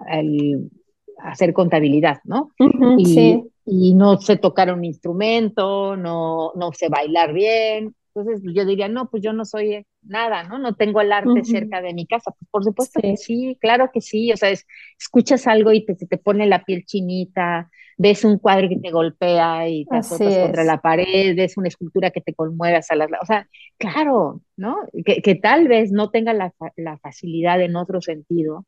a 1.19 1.29
hacer 1.29 1.53
contabilidad, 1.53 2.21
¿no? 2.23 2.49
y, 2.97 3.43
y 3.67 3.93
no 3.93 4.19
sé 4.19 4.37
tocar 4.37 4.73
un 4.73 4.83
instrumento, 4.83 5.95
no, 5.95 6.53
no 6.55 6.73
sé 6.73 6.89
bailar 6.89 7.33
bien, 7.33 7.93
entonces 8.19 8.41
yo 8.53 8.65
diría, 8.65 8.87
no, 8.87 9.09
pues 9.09 9.23
yo 9.23 9.33
no 9.33 9.45
soy 9.45 9.85
nada, 10.01 10.43
¿no? 10.43 10.59
No 10.59 10.75
tengo 10.75 11.01
el 11.01 11.11
arte 11.11 11.43
cerca 11.43 11.81
de 11.81 11.93
mi 11.93 12.05
casa. 12.05 12.31
Pues 12.31 12.49
por 12.51 12.63
supuesto 12.63 12.99
que 13.01 13.17
sí, 13.17 13.57
claro 13.59 13.89
que 13.93 14.01
sí. 14.01 14.31
O 14.31 14.37
sea, 14.37 14.49
escuchas 14.97 15.47
algo 15.47 15.71
y 15.71 15.85
te, 15.85 15.95
te 15.95 16.17
pone 16.17 16.45
la 16.47 16.63
piel 16.63 16.85
chinita, 16.85 17.69
ves 17.97 18.23
un 18.23 18.39
cuadro 18.39 18.69
que 18.69 18.77
te 18.77 18.91
golpea 18.91 19.67
y 19.67 19.85
te 19.85 19.97
azotas 19.97 20.37
contra 20.37 20.63
la 20.63 20.81
pared, 20.81 21.35
ves 21.35 21.57
una 21.57 21.67
escultura 21.67 22.11
que 22.11 22.21
te 22.21 22.33
conmueve 22.33 22.77
a 22.77 22.95
las... 22.95 23.09
O 23.21 23.25
sea, 23.25 23.47
claro, 23.77 24.41
¿no? 24.55 24.77
Que, 25.05 25.21
que 25.21 25.35
tal 25.35 25.67
vez 25.67 25.91
no 25.91 26.09
tenga 26.09 26.33
la, 26.33 26.53
la, 26.77 26.97
facilidad 26.97 27.61
en 27.61 27.75
otro 27.75 28.01
sentido, 28.01 28.65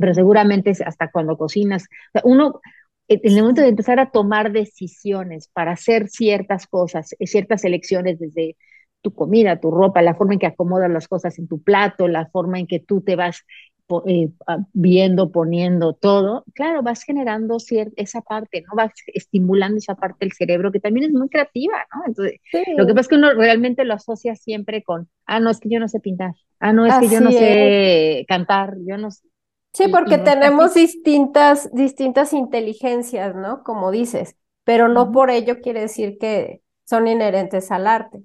pero 0.00 0.12
seguramente 0.12 0.72
hasta 0.84 1.10
cuando 1.10 1.36
cocinas. 1.36 1.84
O 1.84 2.12
sea, 2.12 2.22
uno, 2.24 2.60
en 3.08 3.20
el 3.22 3.40
momento 3.40 3.62
de 3.62 3.68
empezar 3.68 3.98
a 4.00 4.10
tomar 4.10 4.52
decisiones 4.52 5.48
para 5.48 5.72
hacer 5.72 6.08
ciertas 6.08 6.66
cosas, 6.66 7.14
ciertas 7.20 7.64
elecciones 7.64 8.18
desde 8.18 8.56
tu 9.00 9.14
comida, 9.14 9.60
tu 9.60 9.70
ropa, 9.70 10.02
la 10.02 10.14
forma 10.14 10.34
en 10.34 10.40
que 10.40 10.46
acomodas 10.46 10.90
las 10.90 11.08
cosas 11.08 11.38
en 11.38 11.48
tu 11.48 11.62
plato, 11.62 12.08
la 12.08 12.26
forma 12.26 12.58
en 12.58 12.66
que 12.66 12.80
tú 12.80 13.00
te 13.00 13.16
vas 13.16 13.44
eh, 14.06 14.28
viendo, 14.74 15.32
poniendo 15.32 15.94
todo, 15.94 16.44
claro, 16.52 16.82
vas 16.82 17.02
generando 17.04 17.56
esa 17.96 18.20
parte, 18.20 18.62
¿no? 18.68 18.76
Vas 18.76 18.92
estimulando 19.06 19.78
esa 19.78 19.94
parte 19.94 20.26
del 20.26 20.32
cerebro 20.32 20.70
que 20.70 20.80
también 20.80 21.06
es 21.06 21.12
muy 21.12 21.30
creativa, 21.30 21.86
¿no? 21.94 22.02
Entonces, 22.06 22.38
lo 22.76 22.86
que 22.86 22.92
pasa 22.92 23.00
es 23.00 23.08
que 23.08 23.14
uno 23.14 23.32
realmente 23.32 23.86
lo 23.86 23.94
asocia 23.94 24.34
siempre 24.34 24.82
con, 24.82 25.08
ah, 25.24 25.40
no, 25.40 25.48
es 25.48 25.58
que 25.58 25.70
yo 25.70 25.80
no 25.80 25.88
sé 25.88 26.00
pintar, 26.00 26.32
ah, 26.60 26.74
no, 26.74 26.84
es 26.84 26.94
que 26.98 27.08
yo 27.08 27.22
no 27.22 27.32
sé 27.32 28.26
cantar, 28.28 28.74
yo 28.86 28.98
no 28.98 29.10
sé. 29.10 29.26
Sí, 29.72 29.88
porque 29.88 30.18
tenemos 30.18 30.74
distintas, 30.74 31.72
distintas 31.72 32.32
inteligencias, 32.32 33.34
¿no? 33.34 33.62
Como 33.62 33.90
dices, 33.90 34.36
pero 34.64 34.88
no 34.88 35.12
por 35.12 35.30
ello 35.30 35.60
quiere 35.60 35.82
decir 35.82 36.18
que 36.18 36.62
son 36.84 37.06
inherentes 37.06 37.70
al 37.70 37.86
arte. 37.86 38.22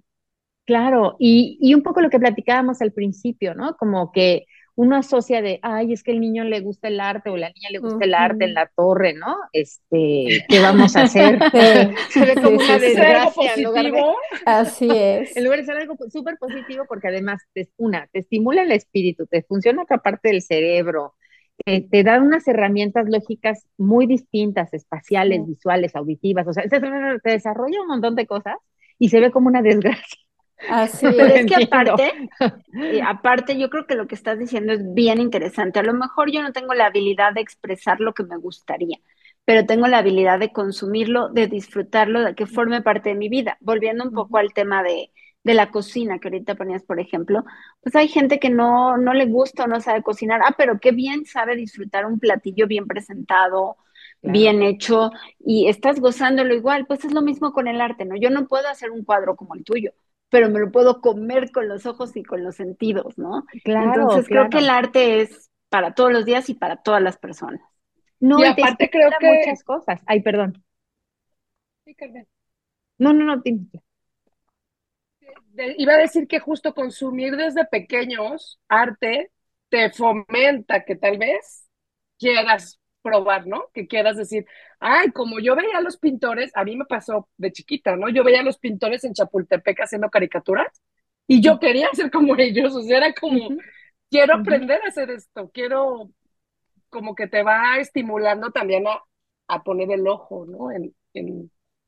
Claro, 0.66 1.16
y, 1.20 1.58
y 1.62 1.74
un 1.74 1.84
poco 1.84 2.02
lo 2.02 2.10
que 2.10 2.20
platicábamos 2.20 2.82
al 2.82 2.94
principio, 2.94 3.54
¿no? 3.54 3.76
Como 3.76 4.12
que 4.12 4.46
uno 4.76 4.96
asocia 4.96 5.42
de, 5.42 5.60
ay, 5.62 5.94
es 5.94 6.04
que 6.04 6.12
el 6.12 6.20
niño 6.20 6.44
le 6.46 6.60
gusta 6.62 6.88
el 6.88 7.00
arte 7.00 7.30
o 7.30 7.38
la 7.38 7.50
niña 7.50 7.70
le 7.72 7.80
gusta 7.80 8.06
el 8.06 8.14
arte 8.14 8.46
en 8.46 8.54
la 8.56 8.72
torre, 8.76 9.14
¿no? 9.14 9.36
Este, 9.52 10.46
¿qué 10.50 10.60
vamos 10.62 10.96
a 10.96 11.04
hacer? 11.04 11.38
Se 12.10 12.26
ve 12.26 12.36
como 12.36 12.58
una 12.58 12.80
desgracia 12.80 13.54
en 13.56 13.64
lugar 13.64 13.92
de... 13.92 14.04
Así 14.46 14.90
es. 14.92 15.36
En 15.38 15.44
lugar 15.44 15.60
de 15.60 15.66
ser 15.66 15.78
algo 15.78 15.96
súper 16.10 16.38
positivo, 16.38 16.86
porque 16.88 17.10
además, 17.10 17.42
te, 17.54 17.70
una, 17.78 18.08
te 18.08 18.20
estimula 18.20 18.64
el 18.64 18.72
espíritu, 18.72 19.28
te 19.28 19.44
funciona 19.44 19.84
otra 19.84 20.00
parte 20.00 20.30
del 20.30 20.42
cerebro, 20.42 21.14
te 21.66 22.04
da 22.04 22.22
unas 22.22 22.48
herramientas 22.48 23.08
lógicas 23.10 23.68
muy 23.78 24.06
distintas, 24.06 24.74
espaciales, 24.74 25.46
visuales, 25.48 25.96
auditivas, 25.96 26.48
o 26.48 26.54
sea, 26.54 26.64
te 26.68 27.30
desarrolla 27.30 27.82
un 27.82 27.88
montón 27.88 28.16
de 28.16 28.28
cosas 28.28 28.58
y 29.00 29.10
se 29.10 29.20
ve 29.20 29.32
como 29.32 29.48
una 29.48 29.62
desgracia. 29.62 30.20
Así 30.70 31.06
Pero 31.18 31.26
es 31.26 31.46
que 31.46 31.64
aparte, 31.64 32.12
eh, 32.76 33.02
aparte 33.06 33.58
yo 33.58 33.70
creo 33.70 33.86
que 33.86 33.96
lo 33.96 34.08
que 34.08 34.16
estás 34.16 34.40
diciendo 34.40 34.74
es 34.74 34.94
bien 34.94 35.20
interesante. 35.20 35.80
A 35.80 35.84
lo 35.84 35.94
mejor 35.94 36.32
yo 36.32 36.42
no 36.42 36.52
tengo 36.52 36.74
la 36.74 36.88
habilidad 36.88 37.34
de 37.34 37.42
expresar 37.42 38.00
lo 38.00 38.14
que 38.14 38.24
me 38.24 38.38
gustaría, 38.38 38.98
pero 39.46 39.66
tengo 39.66 39.88
la 39.88 40.00
habilidad 40.00 40.40
de 40.40 40.52
consumirlo, 40.52 41.30
de 41.30 41.48
disfrutarlo, 41.48 42.22
de 42.22 42.36
que 42.36 42.46
forme 42.46 42.82
parte 42.82 43.10
de 43.10 43.16
mi 43.16 43.30
vida. 43.30 43.58
Volviendo 43.62 44.04
un 44.04 44.12
poco 44.12 44.38
al 44.38 44.54
tema 44.54 44.84
de, 44.84 45.12
de 45.44 45.54
la 45.54 45.72
cocina 45.72 46.20
que 46.20 46.30
ahorita 46.30 46.56
ponías, 46.56 46.84
por 46.84 47.00
ejemplo, 47.00 47.44
pues 47.82 47.96
hay 47.96 48.08
gente 48.08 48.40
que 48.40 48.50
no, 48.50 48.98
no 48.98 49.14
le 49.14 49.26
gusta 49.26 49.66
o 49.66 49.68
no 49.68 49.82
sabe 49.82 50.02
cocinar. 50.02 50.42
Ah, 50.44 50.56
pero 50.58 50.80
qué 50.80 50.92
bien 50.92 51.26
sabe 51.26 51.56
disfrutar 51.56 52.06
un 52.06 52.20
platillo 52.20 52.66
bien 52.68 52.88
presentado, 52.88 53.78
bien 54.22 54.64
hecho 54.64 55.12
y 55.40 55.68
estás 55.68 56.00
gozándolo 56.00 56.54
igual. 56.54 56.86
Pues 56.88 57.04
es 57.04 57.14
lo 57.14 57.22
mismo 57.22 57.52
con 57.52 57.68
el 57.68 57.82
arte, 57.82 58.06
¿no? 58.06 58.16
Yo 58.16 58.30
no 58.30 58.48
puedo 58.48 58.70
hacer 58.70 58.92
un 58.92 59.04
cuadro 59.04 59.36
como 59.36 59.56
el 59.56 59.66
tuyo, 59.66 59.92
pero 60.30 60.50
me 60.50 60.60
lo 60.60 60.72
puedo 60.72 61.02
comer 61.02 61.52
con 61.52 61.68
los 61.68 61.86
ojos 61.86 62.16
y 62.16 62.24
con 62.24 62.44
los 62.44 62.56
sentidos, 62.56 63.18
¿no? 63.18 63.46
Claro. 63.66 64.02
Entonces 64.02 64.28
creo 64.28 64.50
que 64.50 64.60
el 64.60 64.70
arte 64.70 65.22
es 65.22 65.52
para 65.68 65.94
todos 65.94 66.14
los 66.14 66.24
días 66.24 66.50
y 66.50 66.54
para 66.54 66.78
todas 66.78 67.02
las 67.02 67.18
personas. 67.18 67.62
No, 68.20 68.40
y, 68.40 68.46
aparte 68.46 68.90
creo 68.90 69.10
que 69.20 69.40
muchas 69.40 69.64
cosas. 69.66 70.02
Ay, 70.06 70.22
perdón. 70.22 70.64
no, 72.98 73.12
no, 73.12 73.26
no. 73.26 73.44
Iba 75.78 75.94
a 75.94 75.98
decir 75.98 76.28
que 76.28 76.40
justo 76.40 76.74
consumir 76.74 77.36
desde 77.36 77.66
pequeños 77.66 78.60
arte 78.68 79.32
te 79.70 79.92
fomenta 79.92 80.84
que 80.84 80.96
tal 80.96 81.18
vez 81.18 81.68
quieras 82.18 82.80
probar, 83.02 83.46
¿no? 83.46 83.70
Que 83.74 83.88
quieras 83.88 84.18
decir, 84.18 84.46
ay, 84.80 85.12
como 85.12 85.40
yo 85.40 85.56
veía 85.56 85.78
a 85.78 85.82
los 85.82 85.98
pintores, 85.98 86.52
a 86.56 86.64
mí 86.64 86.76
me 86.76 86.86
pasó 86.86 87.30
de 87.38 87.52
chiquita, 87.52 87.96
¿no? 87.96 88.10
Yo 88.10 88.24
veía 88.24 88.40
a 88.40 88.44
los 88.44 88.58
pintores 88.58 89.04
en 89.04 89.14
Chapultepec 89.14 89.82
haciendo 89.82 90.10
caricaturas 90.10 90.82
y 91.28 91.42
yo 91.42 91.60
quería 91.60 91.90
ser 91.94 92.10
como 92.10 92.36
ellos, 92.38 92.76
o 92.76 92.82
sea, 92.82 92.98
era 92.98 93.14
como, 93.14 93.50
quiero 94.10 94.36
aprender 94.36 94.82
a 94.84 94.88
hacer 94.88 95.12
esto, 95.12 95.52
quiero, 95.54 96.10
como 96.90 97.14
que 97.14 97.28
te 97.28 97.44
va 97.44 97.78
estimulando 97.78 98.52
también 98.52 98.86
a, 98.88 99.64
poner 99.64 99.92
el 99.92 100.08
ojo, 100.08 100.46
¿no? 100.48 100.72
En, 100.72 100.96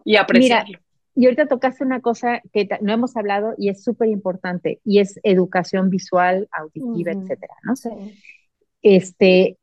y 0.03 0.17
apreciarlo. 0.17 0.67
Mira, 0.67 0.84
y 1.15 1.25
ahorita 1.25 1.47
tocaste 1.47 1.83
una 1.83 2.01
cosa 2.01 2.41
que 2.51 2.67
no 2.81 2.91
hemos 2.91 3.15
hablado 3.15 3.55
y 3.57 3.69
es 3.69 3.83
súper 3.83 4.09
importante, 4.09 4.81
y 4.83 4.99
es 4.99 5.17
educación 5.23 5.89
visual, 5.89 6.49
auditiva, 6.51 7.13
etcétera, 7.13 7.55
¿no? 7.63 7.75
Sí. 7.77 7.89
Este, 8.81 9.57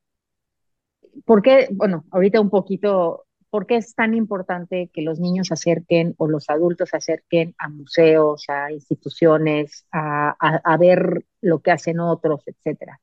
¿por 1.27 1.43
qué, 1.43 1.69
bueno, 1.71 2.05
ahorita 2.11 2.41
un 2.41 2.49
poquito, 2.49 3.27
¿por 3.51 3.67
qué 3.67 3.77
es 3.77 3.95
tan 3.95 4.15
importante 4.15 4.91
que 4.95 5.03
los 5.03 5.21
niños 5.21 5.49
se 5.49 5.55
acerquen 5.55 6.15
o 6.17 6.27
los 6.27 6.49
adultos 6.49 6.89
se 6.89 6.97
acerquen 6.97 7.55
a 7.59 7.69
museos, 7.69 8.47
a 8.49 8.73
instituciones, 8.73 9.87
a, 9.93 10.77
ver 10.81 11.27
lo 11.43 11.61
que 11.61 11.71
hacen 11.71 12.01
otros, 12.01 12.43
etcétera? 12.47 12.99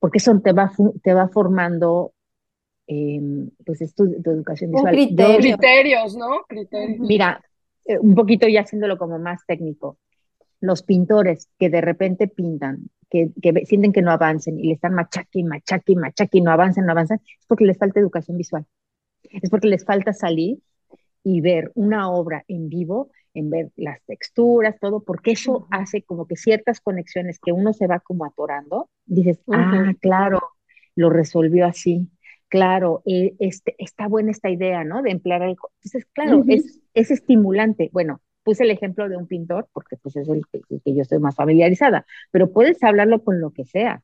Porque 0.00 0.18
eso 0.18 0.38
te 0.40 0.52
va, 0.52 0.72
te 1.04 1.14
va 1.14 1.28
formando 1.28 2.14
em, 2.88 3.48
pues 3.64 3.94
tu, 3.94 4.04
educación 4.04 4.72
visual. 4.72 4.92
Criterios, 4.92 6.16
¿no? 6.16 6.42
Criterios. 6.48 6.98
Mira, 6.98 7.40
eh, 7.84 7.98
un 7.98 8.14
poquito 8.14 8.48
ya 8.48 8.62
haciéndolo 8.62 8.98
como 8.98 9.18
más 9.18 9.44
técnico. 9.46 9.98
Los 10.60 10.82
pintores 10.82 11.48
que 11.58 11.70
de 11.70 11.80
repente 11.80 12.28
pintan 12.28 12.88
que, 13.12 13.64
sienten 13.66 13.92
que 13.92 14.02
no 14.02 14.10
avancen 14.10 14.58
y 14.58 14.68
le 14.68 14.74
están 14.74 14.94
machaque, 14.94 15.44
machaque, 15.44 15.94
machaque 15.96 16.40
no 16.40 16.50
avanzan, 16.50 16.86
no 16.86 16.92
avanzan, 16.92 17.20
es 17.38 17.46
porque 17.46 17.66
les 17.66 17.76
falta 17.76 18.00
educación 18.00 18.38
visual. 18.38 18.64
Es 19.22 19.50
porque 19.50 19.68
les 19.68 19.84
falta 19.84 20.12
salir 20.12 20.58
y 21.22 21.40
ver 21.40 21.70
una 21.74 22.10
obra 22.10 22.44
en 22.48 22.68
vivo, 22.68 23.10
en 23.34 23.50
ver 23.50 23.70
las 23.76 24.02
texturas, 24.04 24.78
todo, 24.80 25.00
porque 25.04 25.32
eso 25.32 25.66
hace 25.70 26.02
como 26.02 26.26
que 26.26 26.36
ciertas 26.36 26.80
conexiones 26.80 27.38
que 27.38 27.52
uno 27.52 27.72
se 27.72 27.86
va 27.86 28.00
como 28.00 28.24
atorando, 28.24 28.88
dices, 29.04 29.40
ah, 29.52 29.92
claro, 30.00 30.40
lo 30.96 31.10
resolvió 31.10 31.66
así, 31.66 32.08
claro, 32.52 33.02
eh, 33.06 33.34
este, 33.38 33.74
está 33.78 34.08
buena 34.08 34.30
esta 34.30 34.50
idea, 34.50 34.84
¿no? 34.84 35.00
De 35.00 35.10
emplear 35.10 35.42
algo. 35.42 35.70
Entonces, 35.76 36.06
claro, 36.12 36.44
es, 36.46 36.82
es 36.92 37.10
estimulante. 37.10 37.88
Bueno, 37.94 38.20
puse 38.42 38.64
el 38.64 38.70
ejemplo 38.70 39.08
de 39.08 39.16
un 39.16 39.26
pintor 39.26 39.68
porque 39.72 39.96
pues 39.96 40.16
es 40.16 40.28
el 40.28 40.42
que, 40.52 40.60
yo 40.84 41.00
estoy 41.00 41.18
más 41.18 41.34
familiarizada, 41.34 42.04
pero 42.30 42.52
puedes 42.52 42.82
hablarlo 42.84 43.24
con 43.24 43.40
lo 43.40 43.52
que 43.52 43.64
sea. 43.64 44.02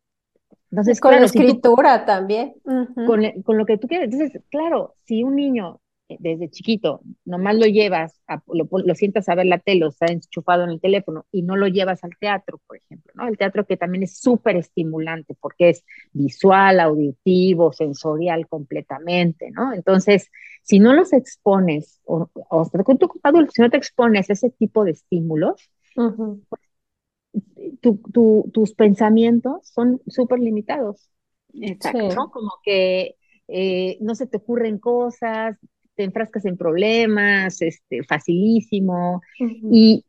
Entonces, 0.70 0.98
con 0.98 1.12
la 1.12 1.26
escritura 1.26 2.06
también. 2.06 2.54
con, 2.64 3.20
con, 3.42 3.58
lo 3.58 3.66
que 3.66 3.76
tú 3.76 3.86
quieras. 3.86 4.10
Entonces, 4.10 4.42
claro, 4.48 4.94
si 5.04 5.24
un 5.24 5.36
niño 5.36 5.82
desde 6.18 6.48
chiquito, 6.48 7.00
nomás 7.24 7.56
lo 7.56 7.66
llevas, 7.66 8.20
lo, 8.46 8.94
sientas 8.94 9.28
a 9.28 9.34
ver 9.34 9.46
la 9.46 9.58
tele 9.58 9.84
o 9.84 9.88
está 9.88 10.06
enchufado 10.06 10.64
en 10.64 10.70
el 10.70 10.80
teléfono 10.80 11.26
y 11.30 11.42
no 11.42 11.56
lo 11.56 11.68
llevas 11.68 12.02
al 12.04 12.16
teatro, 12.18 12.60
por 12.66 12.78
ejemplo, 12.78 13.12
¿no? 13.14 13.28
El 13.28 13.36
teatro 13.36 13.66
que 13.66 13.76
también 13.76 14.04
es 14.04 14.18
súper 14.18 14.56
estimulante 14.56 15.34
porque 15.38 15.70
es 15.70 15.84
visual, 16.12 16.80
auditivo, 16.80 17.72
sensorial 17.72 18.48
completamente, 18.48 19.50
¿no? 19.50 19.72
Entonces, 19.72 20.30
si 20.62 20.78
no 20.78 20.94
los 20.94 21.12
expones, 21.12 22.00
o, 22.04 22.30
o 22.34 22.70
con 22.84 22.98
tu 22.98 23.08
adulto, 23.22 23.52
si 23.52 23.62
no 23.62 23.70
te 23.70 23.76
expones 23.76 24.30
a 24.30 24.32
ese 24.32 24.50
tipo 24.50 24.84
de 24.84 24.92
estímulos, 24.92 25.70
tus 27.80 28.74
pensamientos 28.74 29.68
son 29.68 30.00
súper 30.06 30.40
limitados. 30.40 31.10
Exacto. 31.54 32.14
¿no? 32.14 32.30
Como 32.30 32.52
que 32.62 33.16
eh, 33.48 33.98
no 34.00 34.14
se 34.14 34.26
te 34.26 34.36
ocurren 34.36 34.78
cosas, 34.78 35.56
te 35.98 36.04
enfrascas 36.04 36.44
en 36.44 36.56
problemas, 36.56 37.60
este, 37.60 38.04
facilísimo. 38.04 39.20
Y 39.36 40.04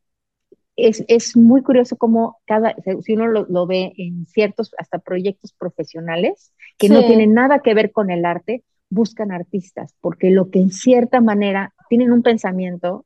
es, 0.76 1.04
es, 1.08 1.36
muy 1.36 1.62
curioso 1.62 1.96
cómo 1.96 2.38
cada, 2.46 2.76
si 3.02 3.14
uno 3.14 3.26
lo, 3.26 3.66
ve 3.66 3.92
en 3.96 4.24
ciertos, 4.26 4.70
hasta 4.78 5.00
proyectos 5.00 5.52
profesionales, 5.52 6.54
que 6.78 6.88
no 6.88 7.04
tienen 7.04 7.34
nada 7.34 7.58
que 7.58 7.74
ver 7.74 7.90
con 7.90 8.12
el 8.12 8.24
arte, 8.24 8.62
buscan 8.88 9.32
artistas, 9.32 9.96
porque 10.00 10.30
lo 10.30 10.48
que 10.50 10.60
en 10.60 10.70
cierta 10.70 11.20
manera 11.20 11.74
tienen 11.88 12.12
un 12.12 12.22
pensamiento 12.22 13.04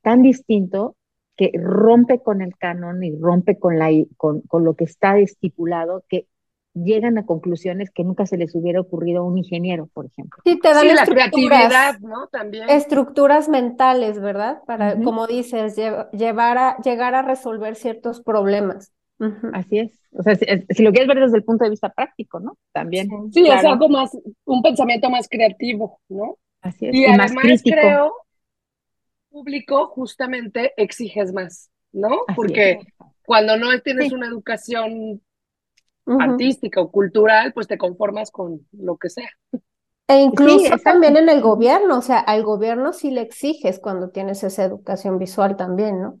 tan 0.00 0.22
distinto 0.22 0.96
que 1.36 1.50
rompe 1.54 2.20
con 2.20 2.40
el 2.40 2.56
canon 2.56 3.04
y 3.04 3.14
rompe 3.14 3.58
con, 3.58 3.78
la, 3.78 3.90
con, 4.16 4.40
con 4.40 4.64
lo 4.64 4.74
que 4.74 4.84
está 4.84 5.18
estipulado, 5.18 6.02
que 6.08 6.28
llegan 6.74 7.18
a 7.18 7.26
conclusiones 7.26 7.90
que 7.90 8.04
nunca 8.04 8.26
se 8.26 8.36
les 8.36 8.54
hubiera 8.54 8.80
ocurrido 8.80 9.22
a 9.22 9.26
un 9.26 9.38
ingeniero, 9.38 9.88
por 9.92 10.06
ejemplo. 10.06 10.40
Sí, 10.44 10.58
te 10.58 10.72
dan 10.72 10.88
la 10.88 11.04
creatividad, 11.04 11.98
¿no? 12.00 12.28
También. 12.28 12.68
Estructuras 12.68 13.48
mentales, 13.48 14.20
¿verdad? 14.20 14.62
Para, 14.66 15.00
como 15.00 15.26
dices, 15.26 15.76
llevar 16.12 16.58
a, 16.58 16.76
llegar 16.78 17.14
a 17.14 17.22
resolver 17.22 17.76
ciertos 17.76 18.20
problemas. 18.20 18.92
Así 19.52 19.78
es. 19.78 20.00
O 20.12 20.22
sea, 20.22 20.34
si, 20.34 20.82
lo 20.82 20.90
quieres 20.90 21.08
ver 21.08 21.20
desde 21.20 21.36
el 21.36 21.44
punto 21.44 21.64
de 21.64 21.70
vista 21.70 21.90
práctico, 21.90 22.40
¿no? 22.40 22.58
También. 22.72 23.08
Sí, 23.32 23.48
es 23.48 23.64
algo 23.64 23.88
más, 23.88 24.10
un 24.44 24.62
pensamiento 24.62 25.08
más 25.10 25.28
creativo, 25.28 26.00
¿no? 26.08 26.38
Así 26.60 26.86
es. 26.86 26.94
Y, 26.94 27.04
además 27.06 27.62
creo, 27.62 28.12
público 29.30 29.88
justamente 29.88 30.72
exiges 30.76 31.32
más, 31.32 31.70
¿no? 31.92 32.22
Porque 32.34 32.80
cuando 33.24 33.56
no 33.56 33.78
tienes 33.80 34.12
una 34.12 34.26
educación 34.26 35.22
artística 36.06 36.80
o 36.80 36.90
cultural, 36.90 37.52
pues 37.52 37.68
te 37.68 37.78
conformas 37.78 38.30
con 38.30 38.66
lo 38.72 38.96
que 38.96 39.10
sea. 39.10 39.30
E 40.08 40.20
incluso 40.20 40.76
también 40.84 41.16
en 41.16 41.28
el 41.28 41.40
gobierno, 41.40 41.98
o 41.98 42.02
sea, 42.02 42.18
al 42.18 42.42
gobierno 42.42 42.92
sí 42.92 43.10
le 43.10 43.22
exiges 43.22 43.78
cuando 43.78 44.10
tienes 44.10 44.42
esa 44.42 44.64
educación 44.64 45.18
visual 45.18 45.56
también, 45.56 46.00
¿no? 46.00 46.18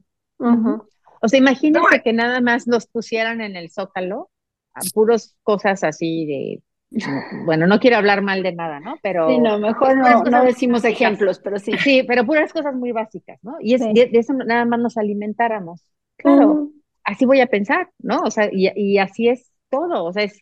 O 1.20 1.28
sea, 1.28 1.38
imagínense 1.38 2.02
que 2.02 2.12
nada 2.12 2.40
más 2.40 2.66
nos 2.66 2.86
pusieran 2.86 3.40
en 3.40 3.54
el 3.56 3.70
zócalo 3.70 4.30
a 4.74 4.80
puros 4.94 5.36
cosas 5.42 5.84
así 5.84 6.26
de 6.26 6.62
bueno, 7.46 7.66
no 7.66 7.78
quiero 7.78 7.96
hablar 7.96 8.22
mal 8.22 8.42
de 8.42 8.52
nada, 8.52 8.80
¿no? 8.80 8.96
Pero. 9.02 9.28
Sí, 9.28 9.38
no, 9.38 9.58
mejor 9.58 9.96
no, 9.96 10.22
no 10.24 10.44
decimos 10.44 10.84
ejemplos, 10.84 11.40
pero 11.42 11.58
sí. 11.58 11.72
Sí, 11.78 12.02
pero 12.02 12.24
puras 12.24 12.52
cosas 12.52 12.74
muy 12.74 12.92
básicas, 12.92 13.38
¿no? 13.42 13.56
Y 13.60 13.74
es, 13.74 13.80
de, 13.80 14.10
eso 14.12 14.34
nada 14.34 14.64
más 14.64 14.80
nos 14.80 14.96
alimentáramos. 14.96 15.82
Claro, 16.16 16.70
así 17.04 17.24
voy 17.24 17.40
a 17.40 17.46
pensar, 17.46 17.90
¿no? 17.98 18.20
O 18.20 18.30
sea, 18.30 18.48
y, 18.52 18.70
y 18.76 18.98
así 18.98 19.28
es 19.28 19.51
todo. 19.72 20.04
O 20.04 20.12
sea, 20.12 20.24
es. 20.24 20.38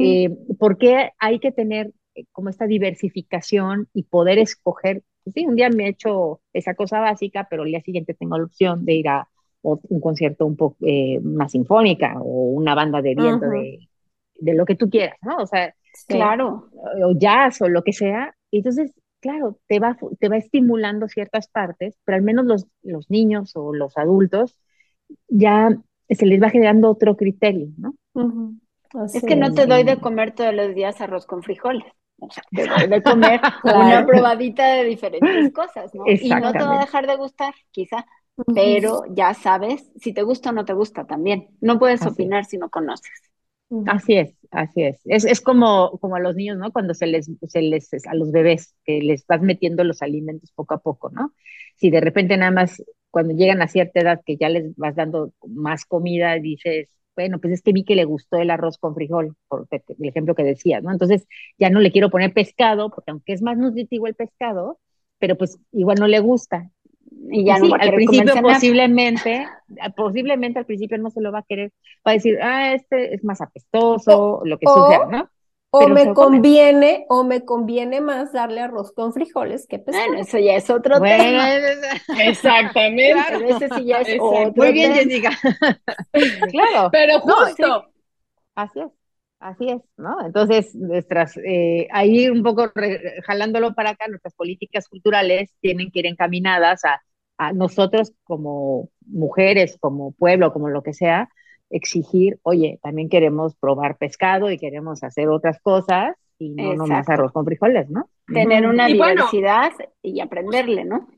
Eh, 0.00 0.30
¿Por 0.58 0.78
qué 0.78 1.10
hay 1.18 1.38
que 1.38 1.52
tener 1.52 1.92
eh, 2.14 2.24
como 2.32 2.48
esta 2.48 2.66
diversificación 2.66 3.88
y 3.94 4.04
poder 4.04 4.38
escoger? 4.38 5.02
Pues 5.22 5.34
sí, 5.34 5.46
un 5.46 5.56
día 5.56 5.68
me 5.70 5.84
he 5.86 5.90
hecho 5.90 6.40
esa 6.52 6.74
cosa 6.74 7.00
básica, 7.00 7.46
pero 7.50 7.64
el 7.64 7.70
día 7.70 7.82
siguiente 7.82 8.14
tengo 8.14 8.38
la 8.38 8.44
opción 8.44 8.84
de 8.84 8.94
ir 8.94 9.08
a 9.08 9.28
un 9.62 10.00
concierto 10.00 10.46
un 10.46 10.56
poco 10.56 10.78
eh, 10.86 11.20
más 11.22 11.52
sinfónica 11.52 12.14
o 12.20 12.44
una 12.52 12.74
banda 12.74 13.02
de 13.02 13.14
viento 13.14 13.46
de, 13.46 13.90
de 14.36 14.54
lo 14.54 14.64
que 14.64 14.74
tú 14.74 14.88
quieras, 14.88 15.18
¿no? 15.22 15.36
O 15.36 15.46
sea, 15.46 15.74
Claro. 16.06 16.68
O 17.04 17.12
jazz 17.18 17.60
o 17.62 17.68
lo 17.68 17.82
que 17.82 17.92
sea. 17.92 18.34
Entonces, 18.50 18.92
claro, 19.20 19.58
te 19.66 19.78
va, 19.78 19.96
te 20.18 20.28
va 20.28 20.36
estimulando 20.36 21.08
ciertas 21.08 21.48
partes, 21.48 21.96
pero 22.04 22.16
al 22.16 22.22
menos 22.22 22.46
los, 22.46 22.66
los 22.82 23.10
niños 23.10 23.52
o 23.54 23.74
los 23.74 23.96
adultos 23.96 24.56
ya 25.28 25.76
se 26.08 26.26
les 26.26 26.42
va 26.42 26.50
generando 26.50 26.90
otro 26.90 27.16
criterio, 27.16 27.68
¿no? 27.76 27.94
Es 29.14 29.22
que 29.22 29.36
no 29.36 29.52
te 29.52 29.66
doy 29.66 29.84
de 29.84 30.00
comer 30.00 30.34
todos 30.34 30.54
los 30.54 30.74
días 30.74 31.00
arroz 31.00 31.26
con 31.26 31.42
frijoles. 31.42 31.92
O 32.18 32.30
sea, 32.30 32.42
te 32.50 32.66
doy 32.66 32.88
de 32.88 33.02
comer 33.02 33.40
una 33.64 34.06
probadita 34.06 34.66
de 34.74 34.84
diferentes 34.84 35.52
cosas, 35.52 35.94
¿no? 35.94 36.04
Y 36.06 36.28
no 36.28 36.52
te 36.52 36.58
va 36.58 36.76
a 36.76 36.80
dejar 36.80 37.06
de 37.06 37.16
gustar, 37.16 37.54
quizá, 37.70 38.04
pero 38.54 39.02
ya 39.10 39.34
sabes 39.34 39.90
si 39.96 40.12
te 40.12 40.22
gusta 40.22 40.50
o 40.50 40.52
no 40.52 40.64
te 40.64 40.72
gusta 40.72 41.06
también. 41.06 41.48
No 41.60 41.78
puedes 41.78 42.04
opinar 42.04 42.44
si 42.44 42.58
no 42.58 42.68
conoces. 42.68 43.10
Así 43.86 44.14
es, 44.14 44.34
así 44.50 44.82
es. 44.82 45.00
es. 45.04 45.24
Es, 45.24 45.40
como, 45.40 45.98
como 46.00 46.16
a 46.16 46.20
los 46.20 46.34
niños, 46.34 46.58
¿no? 46.58 46.72
Cuando 46.72 46.92
se 46.92 47.06
les, 47.06 47.30
se 47.46 47.62
les, 47.62 47.88
a 48.06 48.14
los 48.14 48.32
bebés, 48.32 48.74
que 48.84 49.00
les 49.00 49.24
vas 49.26 49.40
metiendo 49.40 49.84
los 49.84 50.02
alimentos 50.02 50.50
poco 50.52 50.74
a 50.74 50.78
poco, 50.78 51.10
¿no? 51.10 51.32
Si 51.76 51.88
de 51.88 52.00
repente 52.00 52.36
nada 52.36 52.50
más, 52.50 52.82
cuando 53.10 53.32
llegan 53.32 53.62
a 53.62 53.68
cierta 53.68 54.00
edad 54.00 54.20
que 54.26 54.36
ya 54.36 54.48
les 54.48 54.74
vas 54.76 54.96
dando 54.96 55.32
más 55.46 55.84
comida, 55.84 56.34
dices, 56.40 56.88
bueno, 57.20 57.38
pues 57.38 57.52
es 57.54 57.62
que 57.62 57.72
vi 57.72 57.84
que 57.84 57.94
le 57.94 58.04
gustó 58.04 58.38
el 58.38 58.50
arroz 58.50 58.78
con 58.78 58.94
frijol, 58.94 59.36
por 59.48 59.66
el 59.70 60.08
ejemplo 60.08 60.34
que 60.34 60.42
decías, 60.42 60.82
¿no? 60.82 60.90
Entonces 60.90 61.26
ya 61.58 61.70
no 61.70 61.80
le 61.80 61.92
quiero 61.92 62.10
poner 62.10 62.32
pescado, 62.32 62.90
porque 62.90 63.10
aunque 63.10 63.32
es 63.32 63.42
más 63.42 63.58
nutritivo 63.58 64.06
el 64.06 64.14
pescado, 64.14 64.78
pero 65.18 65.36
pues 65.36 65.58
igual 65.72 65.98
no 66.00 66.08
le 66.08 66.20
gusta 66.20 66.70
y 67.30 67.44
ya 67.44 67.58
no 67.58 67.74
al 67.74 67.92
principio 67.92 68.34
posiblemente, 68.40 69.46
posiblemente 69.96 70.58
al 70.58 70.66
principio 70.66 70.98
no 70.98 71.10
se 71.10 71.20
lo 71.20 71.32
va 71.32 71.40
a 71.40 71.44
querer, 71.46 71.72
va 72.06 72.12
a 72.12 72.14
decir, 72.14 72.38
ah, 72.40 72.72
este 72.72 73.14
es 73.14 73.24
más 73.24 73.40
apestoso, 73.40 74.40
lo 74.44 74.58
que 74.58 74.66
sea, 74.66 75.06
¿no? 75.06 75.28
O 75.72 75.88
me 75.88 76.12
conviene, 76.14 77.06
o 77.08 77.22
me 77.22 77.44
conviene 77.44 78.00
más 78.00 78.32
darle 78.32 78.60
arroz 78.60 78.92
con 78.92 79.12
frijoles 79.12 79.68
que 79.68 79.78
pescado. 79.78 80.08
Bueno, 80.08 80.22
eso 80.22 80.38
ya 80.38 80.56
es 80.56 80.68
otro 80.68 81.00
tema. 81.00 81.48
Exactamente. 82.24 83.14
ese 83.46 83.68
sí 83.76 83.84
ya 83.84 84.00
es 84.00 84.18
otro 84.20 84.52
Muy 84.56 84.72
bien, 84.72 84.94
Jessica. 84.94 85.30
claro. 86.50 86.88
Pero 86.90 87.20
justo. 87.20 87.86
Así 88.56 88.80
es. 88.80 88.88
Así 89.38 89.70
es, 89.70 89.80
¿no? 89.96 90.26
Entonces, 90.26 90.74
nuestras, 90.74 91.38
eh, 91.38 91.88
ahí 91.92 92.28
un 92.28 92.42
poco 92.42 92.70
jalándolo 93.24 93.74
para 93.74 93.90
acá, 93.90 94.06
nuestras 94.06 94.34
políticas 94.34 94.86
culturales 94.86 95.50
tienen 95.60 95.90
que 95.90 96.00
ir 96.00 96.06
encaminadas 96.06 96.84
a, 96.84 97.00
a, 97.38 97.54
nosotros 97.54 98.12
como 98.24 98.90
mujeres, 99.06 99.78
como 99.80 100.12
pueblo, 100.12 100.52
como 100.52 100.68
lo 100.68 100.82
que 100.82 100.92
sea, 100.92 101.30
exigir, 101.70 102.38
oye, 102.42 102.78
también 102.82 103.08
queremos 103.08 103.54
probar 103.56 103.96
pescado 103.96 104.50
y 104.50 104.58
queremos 104.58 105.02
hacer 105.02 105.28
otras 105.28 105.60
cosas 105.60 106.16
y 106.38 106.50
no 106.50 106.74
nomás 106.74 107.08
arroz 107.08 107.32
con 107.32 107.44
frijoles, 107.44 107.88
¿no? 107.90 108.10
Tener 108.26 108.66
una 108.66 108.86
diversidad 108.86 109.72
y 110.02 110.20
aprenderle, 110.20 110.84
¿no? 110.84 111.08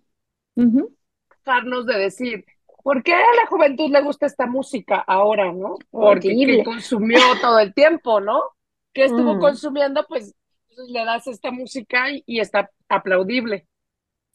Dejarnos 0.55 1.87
de 1.87 1.99
decir, 1.99 2.45
¿por 2.83 3.03
qué 3.03 3.15
a 3.15 3.19
la 3.19 3.47
juventud 3.49 3.91
le 3.91 4.03
gusta 4.03 4.27
esta 4.27 4.47
música 4.47 5.03
ahora, 5.07 5.53
no? 5.53 5.77
Porque 5.91 6.63
consumió 6.65 7.21
todo 7.41 7.59
el 7.59 7.73
tiempo, 7.73 8.21
¿no? 8.21 8.43
Que 8.93 9.05
estuvo 9.05 9.37
mm. 9.37 9.41
consumiendo, 9.41 10.05
pues 10.09 10.35
le 10.89 11.05
das 11.05 11.27
esta 11.27 11.51
música 11.51 12.07
y, 12.27 12.41
está 12.41 12.71
aplaudible 12.89 13.67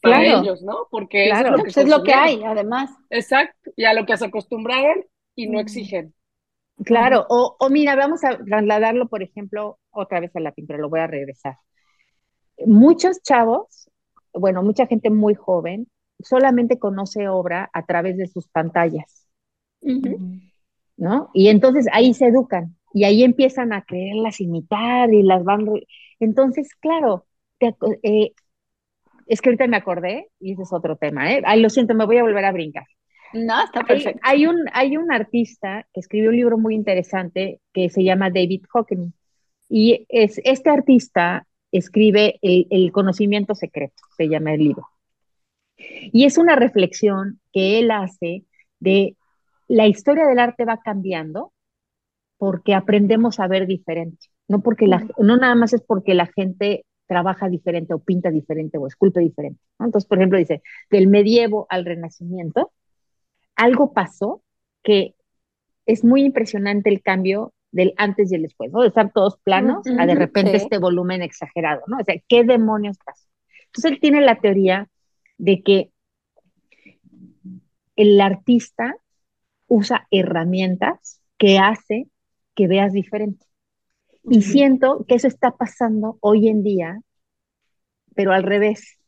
para 0.00 0.24
ellos, 0.24 0.62
¿no? 0.62 0.86
Porque 0.90 1.28
es, 1.28 1.42
lo 1.42 1.56
que, 1.56 1.62
pues, 1.62 1.76
es 1.76 1.88
lo 1.88 2.02
que 2.02 2.14
hay, 2.14 2.42
además. 2.44 2.90
Exacto, 3.10 3.70
y 3.76 3.84
a 3.84 3.92
lo 3.92 4.06
que 4.06 4.16
se 4.16 4.26
acostumbraron 4.26 5.04
y 5.38 5.46
no 5.46 5.60
exigen. 5.60 6.14
Claro, 6.84 7.26
o, 7.28 7.56
o 7.58 7.70
mira, 7.70 7.94
vamos 7.94 8.24
a 8.24 8.38
trasladarlo, 8.38 9.08
por 9.08 9.22
ejemplo, 9.22 9.78
otra 9.90 10.20
vez 10.20 10.34
a 10.34 10.40
la 10.40 10.52
pintura, 10.52 10.78
lo 10.78 10.88
voy 10.90 11.00
a 11.00 11.06
regresar. 11.06 11.56
Muchos 12.66 13.22
chavos, 13.22 13.88
bueno, 14.32 14.62
mucha 14.62 14.86
gente 14.86 15.10
muy 15.10 15.34
joven, 15.34 15.88
solamente 16.20 16.78
conoce 16.78 17.28
obra 17.28 17.70
a 17.72 17.84
través 17.86 18.16
de 18.16 18.26
sus 18.26 18.48
pantallas, 18.48 19.28
¿no? 20.96 21.30
Y 21.34 21.48
entonces 21.48 21.86
ahí 21.92 22.14
se 22.14 22.26
educan 22.26 22.76
y 22.92 23.04
ahí 23.04 23.22
empiezan 23.22 23.72
a 23.72 23.82
creerlas 23.82 24.40
imitar 24.40 25.12
y 25.14 25.22
las 25.22 25.44
van... 25.44 25.66
Entonces, 26.18 26.74
claro, 26.74 27.26
eh, 28.02 28.32
es 29.26 29.40
que 29.40 29.50
ahorita 29.50 29.68
me 29.68 29.76
acordé 29.76 30.30
y 30.40 30.52
ese 30.54 30.62
es 30.62 30.72
otro 30.72 30.96
tema, 30.96 31.32
¿eh? 31.32 31.42
Ay, 31.46 31.60
lo 31.60 31.70
siento, 31.70 31.94
me 31.94 32.06
voy 32.06 32.18
a 32.18 32.24
volver 32.24 32.44
a 32.44 32.52
brincar. 32.52 32.86
No, 33.32 33.64
está 33.64 33.82
perfecto. 33.82 34.20
Hay, 34.22 34.46
un, 34.46 34.64
hay 34.72 34.96
un 34.96 35.12
artista 35.12 35.86
que 35.92 36.00
escribió 36.00 36.30
un 36.30 36.36
libro 36.36 36.58
muy 36.58 36.74
interesante 36.74 37.60
que 37.72 37.90
se 37.90 38.04
llama 38.04 38.30
David 38.30 38.64
Hockney. 38.70 39.12
Y 39.68 40.06
es, 40.08 40.40
este 40.44 40.70
artista 40.70 41.46
escribe 41.70 42.38
el 42.40 42.90
conocimiento 42.92 43.54
secreto, 43.54 44.02
se 44.16 44.28
llama 44.28 44.54
el 44.54 44.60
libro. 44.60 44.88
Y 45.76 46.24
es 46.24 46.38
una 46.38 46.56
reflexión 46.56 47.40
que 47.52 47.78
él 47.78 47.90
hace 47.90 48.44
de 48.80 49.16
la 49.68 49.86
historia 49.86 50.26
del 50.26 50.38
arte 50.38 50.64
va 50.64 50.80
cambiando 50.82 51.52
porque 52.38 52.74
aprendemos 52.74 53.40
a 53.40 53.48
ver 53.48 53.66
diferente, 53.66 54.28
no 54.46 54.60
porque 54.60 54.86
la, 54.86 55.06
no 55.18 55.36
nada 55.36 55.54
más 55.54 55.72
es 55.72 55.82
porque 55.82 56.14
la 56.14 56.26
gente 56.26 56.84
trabaja 57.06 57.48
diferente 57.48 57.94
o 57.94 57.98
pinta 57.98 58.30
diferente 58.30 58.78
o 58.78 58.86
esculpe 58.86 59.20
diferente. 59.20 59.60
Entonces, 59.78 60.06
por 60.06 60.18
ejemplo, 60.18 60.38
dice, 60.38 60.62
del 60.90 61.08
medievo 61.08 61.66
al 61.68 61.84
renacimiento, 61.84 62.72
algo 63.58 63.92
pasó 63.92 64.42
que 64.82 65.14
es 65.84 66.04
muy 66.04 66.22
impresionante 66.22 66.88
el 66.88 67.02
cambio 67.02 67.52
del 67.70 67.92
antes 67.96 68.32
y 68.32 68.36
el 68.36 68.42
después, 68.42 68.72
¿no? 68.72 68.80
De 68.80 68.88
estar 68.88 69.12
todos 69.12 69.38
planos 69.38 69.86
a 69.98 70.06
de 70.06 70.14
repente 70.14 70.56
este 70.56 70.78
volumen 70.78 71.20
exagerado, 71.20 71.82
¿no? 71.86 71.98
O 71.98 72.04
sea, 72.04 72.14
¿qué 72.28 72.44
demonios 72.44 72.96
pasó? 73.04 73.26
Entonces 73.66 73.92
él 73.92 74.00
tiene 74.00 74.22
la 74.22 74.40
teoría 74.40 74.88
de 75.36 75.62
que 75.62 75.90
el 77.96 78.20
artista 78.20 78.96
usa 79.66 80.06
herramientas 80.10 81.20
que 81.36 81.58
hace 81.58 82.06
que 82.54 82.68
veas 82.68 82.92
diferente. 82.92 83.44
Y 84.30 84.42
siento 84.42 85.04
que 85.06 85.14
eso 85.14 85.26
está 85.26 85.56
pasando 85.56 86.18
hoy 86.20 86.48
en 86.48 86.62
día, 86.62 87.00
pero 88.14 88.32
al 88.32 88.42
revés. 88.42 88.98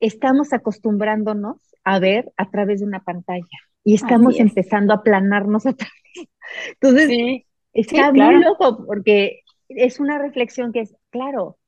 Estamos 0.00 0.52
acostumbrándonos 0.52 1.71
a 1.84 1.98
ver 1.98 2.32
a 2.36 2.50
través 2.50 2.80
de 2.80 2.86
una 2.86 3.02
pantalla 3.02 3.46
y 3.84 3.94
estamos 3.94 4.38
empezando 4.38 4.92
a 4.92 4.96
aplanarnos 4.96 5.66
a 5.66 5.72
través. 5.74 5.92
Entonces, 6.80 7.44
está 7.72 8.12
muy 8.12 8.42
loco 8.42 8.84
porque 8.86 9.40
es 9.68 10.00
una 10.00 10.18
reflexión 10.18 10.72
que 10.72 10.80
es, 10.80 10.94
claro, 11.10 11.58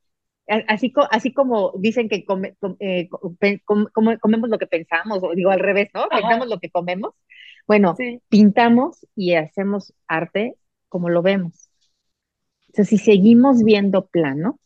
Así, 0.47 0.93
así 1.11 1.33
como 1.33 1.73
dicen 1.79 2.07
que 2.07 2.27
eh, 2.81 3.09
comemos 3.09 4.51
lo 4.51 4.59
que 4.59 4.67
pensamos, 4.67 5.23
o 5.23 5.35
digo 5.35 5.51
al 5.51 5.61
revés, 5.61 5.89
¿no? 5.95 6.07
Pensamos 6.09 6.49
lo 6.49 6.61
que 6.61 6.69
comemos. 6.69 7.15
Bueno, 7.67 7.97
pintamos 8.29 9.07
y 9.17 9.35
hacemos 9.35 9.95
arte 10.07 10.57
como 10.91 11.09
lo 11.09 11.23
vemos. 11.23 11.71
O 12.69 12.75
sea, 12.75 12.85
si 12.85 12.99
seguimos 12.99 13.65
viendo 13.65 14.07
plano, 14.07 14.61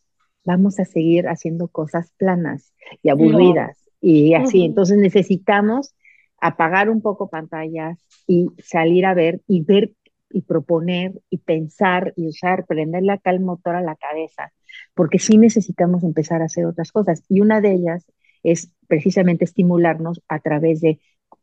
vamos 0.45 0.81
a 0.81 0.85
seguir 0.85 1.29
haciendo 1.29 1.69
cosas 1.69 2.11
planas 2.17 2.75
y 3.03 3.11
aburridas 3.11 3.88
y 4.01 4.35
así. 4.35 4.65
Entonces 4.65 4.99
necesitamos 4.99 5.95
apagar 6.41 6.91
un 6.91 7.03
poco 7.03 7.29
pantallas 7.29 7.99
y 8.27 8.47
salir 8.59 9.07
a 9.07 9.15
ver 9.15 9.41
y 9.47 9.63
ver 9.63 9.93
y 10.31 10.43
proponer 10.43 11.21
y 11.31 11.39
pensar 11.39 12.13
y 12.17 12.29
usar, 12.29 12.67
prenderle 12.67 13.13
acá 13.13 13.31
el 13.31 13.41
motor 13.41 13.77
a 13.77 13.81
la 13.81 13.97
cabeza 13.97 14.53
porque 14.95 15.19
sí 15.19 15.39
necesitamos 15.39 16.03
empezar 16.03 16.43
a 16.43 16.47
hacer 16.47 16.67
otras 16.67 16.93
cosas. 16.93 17.23
Y 17.29 17.41
una 17.41 17.61
de 17.61 17.73
ellas 17.73 18.07
es 18.43 18.73
precisamente 18.87 19.45
estimularnos 19.45 20.23
a 20.29 20.41
través 20.41 20.81
de 20.81 21.01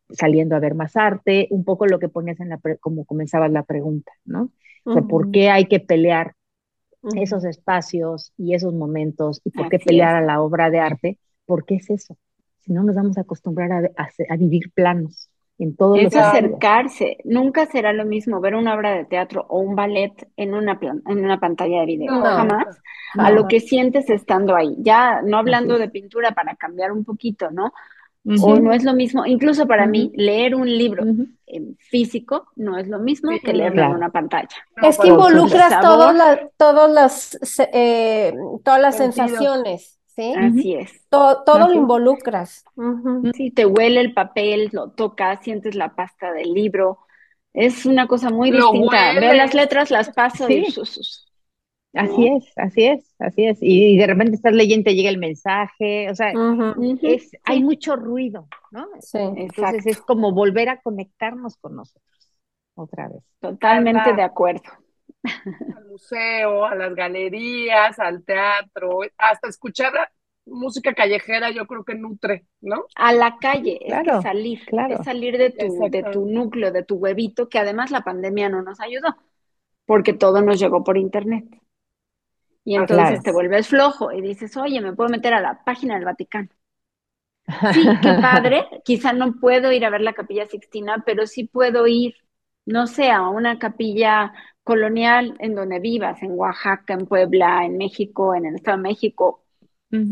saliendo 0.10 0.56
a 0.56 0.60
ver 0.60 0.76
más 0.76 0.96
arte, 0.96 1.48
un 1.50 1.64
poco 1.64 1.88
lo 1.88 2.00
que 2.00 2.10
ponías 2.10 2.40
en 2.40 2.50
la, 2.50 2.60
como 2.80 3.06
comenzabas 3.06 3.52
la 3.52 3.64
pregunta, 3.64 4.12
¿no? 4.24 4.52
O 4.84 4.94
sea, 4.94 5.02
¿por 5.02 5.32
qué 5.32 5.50
hay 5.50 5.66
que 5.66 5.80
pelear 5.80 6.36
esos 7.16 7.44
espacios 7.44 8.34
y 8.38 8.54
esos 8.54 8.74
momentos? 8.74 9.42
¿Y 9.44 9.50
por 9.50 9.68
qué 9.68 9.80
pelear 9.80 10.16
a 10.16 10.22
la 10.22 10.42
obra 10.42 10.70
de 10.70 10.80
arte? 10.80 11.18
¿Por 11.48 11.66
qué 11.66 11.76
es 11.76 11.90
eso? 11.90 12.18
Si 12.66 12.74
no 12.74 12.84
nos 12.84 12.96
vamos 12.96 13.18
a 13.18 13.22
acostumbrar 13.22 13.72
a, 13.72 14.10
a, 14.30 14.36
vivir 14.38 14.72
planos. 14.74 15.30
en 15.60 15.76
todo 15.76 15.96
es 15.96 16.16
acercarse. 16.16 17.18
Nunca 17.24 17.68
será 17.68 17.94
lo 17.94 18.06
mismo 18.06 18.42
ver 18.42 18.56
una 18.56 18.74
obra 18.76 18.94
de 18.94 19.06
teatro 19.06 19.46
o 19.50 19.60
un 19.60 19.76
ballet 19.76 20.14
en 20.36 20.54
una, 20.54 20.80
en 20.82 21.24
una 21.24 21.40
pantalla 21.40 21.82
de 21.82 21.86
video, 21.86 22.22
jamás, 22.22 22.82
a 23.14 23.30
lo 23.30 23.48
que 23.48 23.60
sientes 23.60 24.10
estando 24.10 24.56
ahí. 24.56 24.76
Ya 24.80 25.22
no 25.22 25.38
hablando 25.38 25.78
de 25.78 25.90
pintura 25.90 26.32
para 26.32 26.56
cambiar 26.56 26.92
un 26.92 27.06
poquito, 27.06 27.52
¿no? 27.52 27.72
O 28.42 28.60
no 28.60 28.74
es 28.74 28.84
lo 28.84 28.96
mismo, 28.96 29.24
incluso 29.28 29.68
para 29.68 29.86
mí, 29.86 30.12
leer 30.16 30.56
un 30.56 30.68
libro 30.68 31.04
en 31.46 31.78
físico 31.78 32.48
no 32.56 32.76
es 32.80 32.88
lo 32.88 32.98
mismo 32.98 33.32
que 33.44 33.54
leerlo 33.54 33.84
en 33.84 33.92
una 33.92 34.10
pantalla. 34.10 34.50
es 34.82 34.98
que 34.98 35.10
involucras 35.10 35.80
todas 35.80 36.90
las, 36.90 37.38
eh, 37.72 38.34
todas 38.64 38.82
las 38.82 38.98
sensaciones. 38.98 40.00
¿Sí? 40.16 40.34
Así 40.34 40.76
es. 40.76 41.06
todo, 41.10 41.44
todo 41.44 41.68
lo 41.68 41.74
involucras. 41.74 42.64
Sí, 43.34 43.52
te 43.52 43.66
huele 43.66 44.00
el 44.00 44.14
papel, 44.14 44.70
lo 44.72 44.92
tocas, 44.92 45.44
sientes 45.44 45.76
la 45.76 45.94
pasta 45.94 46.32
del 46.32 46.54
libro. 46.54 47.00
Es 47.54 47.86
una 47.86 48.08
cosa 48.08 48.30
muy 48.30 48.52
distinta. 48.52 49.14
Veo 49.14 49.34
las 49.34 49.54
letras, 49.54 49.92
las 49.92 50.10
paso 50.12 50.50
y 50.50 50.72
sus, 50.72 51.26
Así 51.96 52.28
es, 52.28 52.52
así 52.58 52.84
es, 52.84 53.16
así 53.20 53.46
es. 53.46 53.58
Y, 53.62 53.98
de 53.98 54.06
repente 54.06 54.36
estás 54.36 54.54
leyendo, 54.54 54.84
te 54.84 54.96
llega 54.96 55.10
el 55.10 55.18
mensaje, 55.18 56.10
o 56.10 56.16
sea, 56.16 56.34
es, 57.02 57.32
hay 57.44 57.64
mucho 57.64 57.96
ruido, 57.96 58.48
¿no? 58.72 58.88
Sí, 59.00 59.18
Entonces 59.18 59.86
es 59.86 60.02
como 60.02 60.34
volver 60.34 60.68
a 60.68 60.82
conectarnos 60.82 61.56
con 61.56 61.78
nosotros 61.78 62.04
otra 62.76 63.08
vez. 63.08 63.24
Totalmente 63.40 64.14
de 64.14 64.22
acuerdo. 64.24 64.64
Al 65.76 65.86
museo, 65.88 66.66
a 66.66 66.76
las 66.76 66.94
galerías, 66.96 68.00
al 68.00 68.24
teatro, 68.24 69.00
hasta 69.18 69.48
escuchar 69.48 69.94
música 70.46 70.94
callejera, 70.94 71.50
yo 71.52 71.66
creo 71.66 71.84
que 71.84 71.96
nutre, 71.96 72.46
¿no? 72.62 72.86
A 72.96 73.14
la 73.14 73.38
calle, 73.40 73.80
es 73.82 74.24
salir, 74.24 74.64
claro. 74.66 74.96
es 74.96 75.06
salir 75.06 75.38
de 75.38 75.52
tu, 75.52 75.90
de 75.90 76.04
tu 76.04 76.26
núcleo, 76.26 76.72
de 76.72 76.84
tu 76.84 76.96
huevito, 76.96 77.50
que 77.50 77.60
además 77.60 77.92
la 77.92 78.02
pandemia 78.02 78.50
no 78.50 78.62
nos 78.62 78.80
ayudó, 78.80 79.16
porque 79.86 80.14
todo 80.14 80.42
nos 80.42 80.60
llegó 80.60 80.84
por 80.84 80.98
internet. 80.98 81.46
Y 82.64 82.76
ah, 82.76 82.82
entonces 82.82 83.22
te 83.22 83.32
vuelves 83.32 83.68
flojo 83.68 84.12
y 84.12 84.22
dices, 84.22 84.58
oye, 84.58 84.82
me 84.82 84.94
puedo 84.94 85.10
meter 85.10 85.34
a 85.34 85.42
la 85.42 85.64
página 85.64 85.96
del 85.96 86.06
Vaticano. 86.06 86.50
Sí, 87.74 87.88
qué 88.02 88.14
padre. 88.14 88.66
Quizá 88.84 89.14
no 89.14 89.34
puedo 89.40 89.72
ir 89.72 89.86
a 89.86 89.92
ver 89.92 90.02
la 90.02 90.14
capilla 90.14 90.48
Sixtina, 90.48 91.04
pero 91.06 91.28
sí 91.28 91.44
puedo 91.44 91.86
ir, 91.86 92.16
no 92.66 92.88
sé, 92.88 93.12
a 93.12 93.30
una 93.30 93.60
capilla 93.60 94.34
colonial 94.66 95.36
en 95.40 95.54
donde 95.54 95.80
vivas, 95.80 96.22
en 96.24 96.32
Oaxaca, 96.32 96.96
en 96.96 97.06
Puebla, 97.06 97.66
en 97.66 97.78
México, 97.78 98.34
en 98.34 98.48
el 98.48 98.56
Estado 98.56 98.78
de 98.78 98.84
México. 98.84 99.44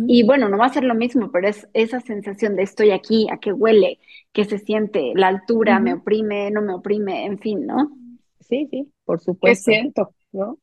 Y 0.08 0.24
bueno, 0.24 0.48
no 0.48 0.58
va 0.58 0.68
a 0.68 0.70
ser 0.70 0.86
lo 0.86 0.96
mismo, 0.96 1.30
pero 1.30 1.50
es 1.50 1.68
esa 1.74 2.00
sensación 2.00 2.56
de 2.56 2.64
estoy 2.64 2.92
aquí, 2.92 3.28
a 3.30 3.38
qué 3.38 3.52
huele, 3.52 4.00
qué 4.32 4.46
se 4.46 4.58
siente, 4.58 5.12
la 5.14 5.28
altura 5.28 5.82
me 5.82 5.96
oprime, 5.96 6.52
no 6.52 6.62
me 6.62 6.74
oprime, 6.74 7.26
en 7.26 7.38
fin, 7.38 7.66
¿no? 7.66 7.92
Sí, 8.40 8.66
sí, 8.72 8.90
por 9.04 9.20
supuesto. 9.20 9.72
Es 9.72 9.78
cierto, 9.78 10.16
¿no? 10.32 10.58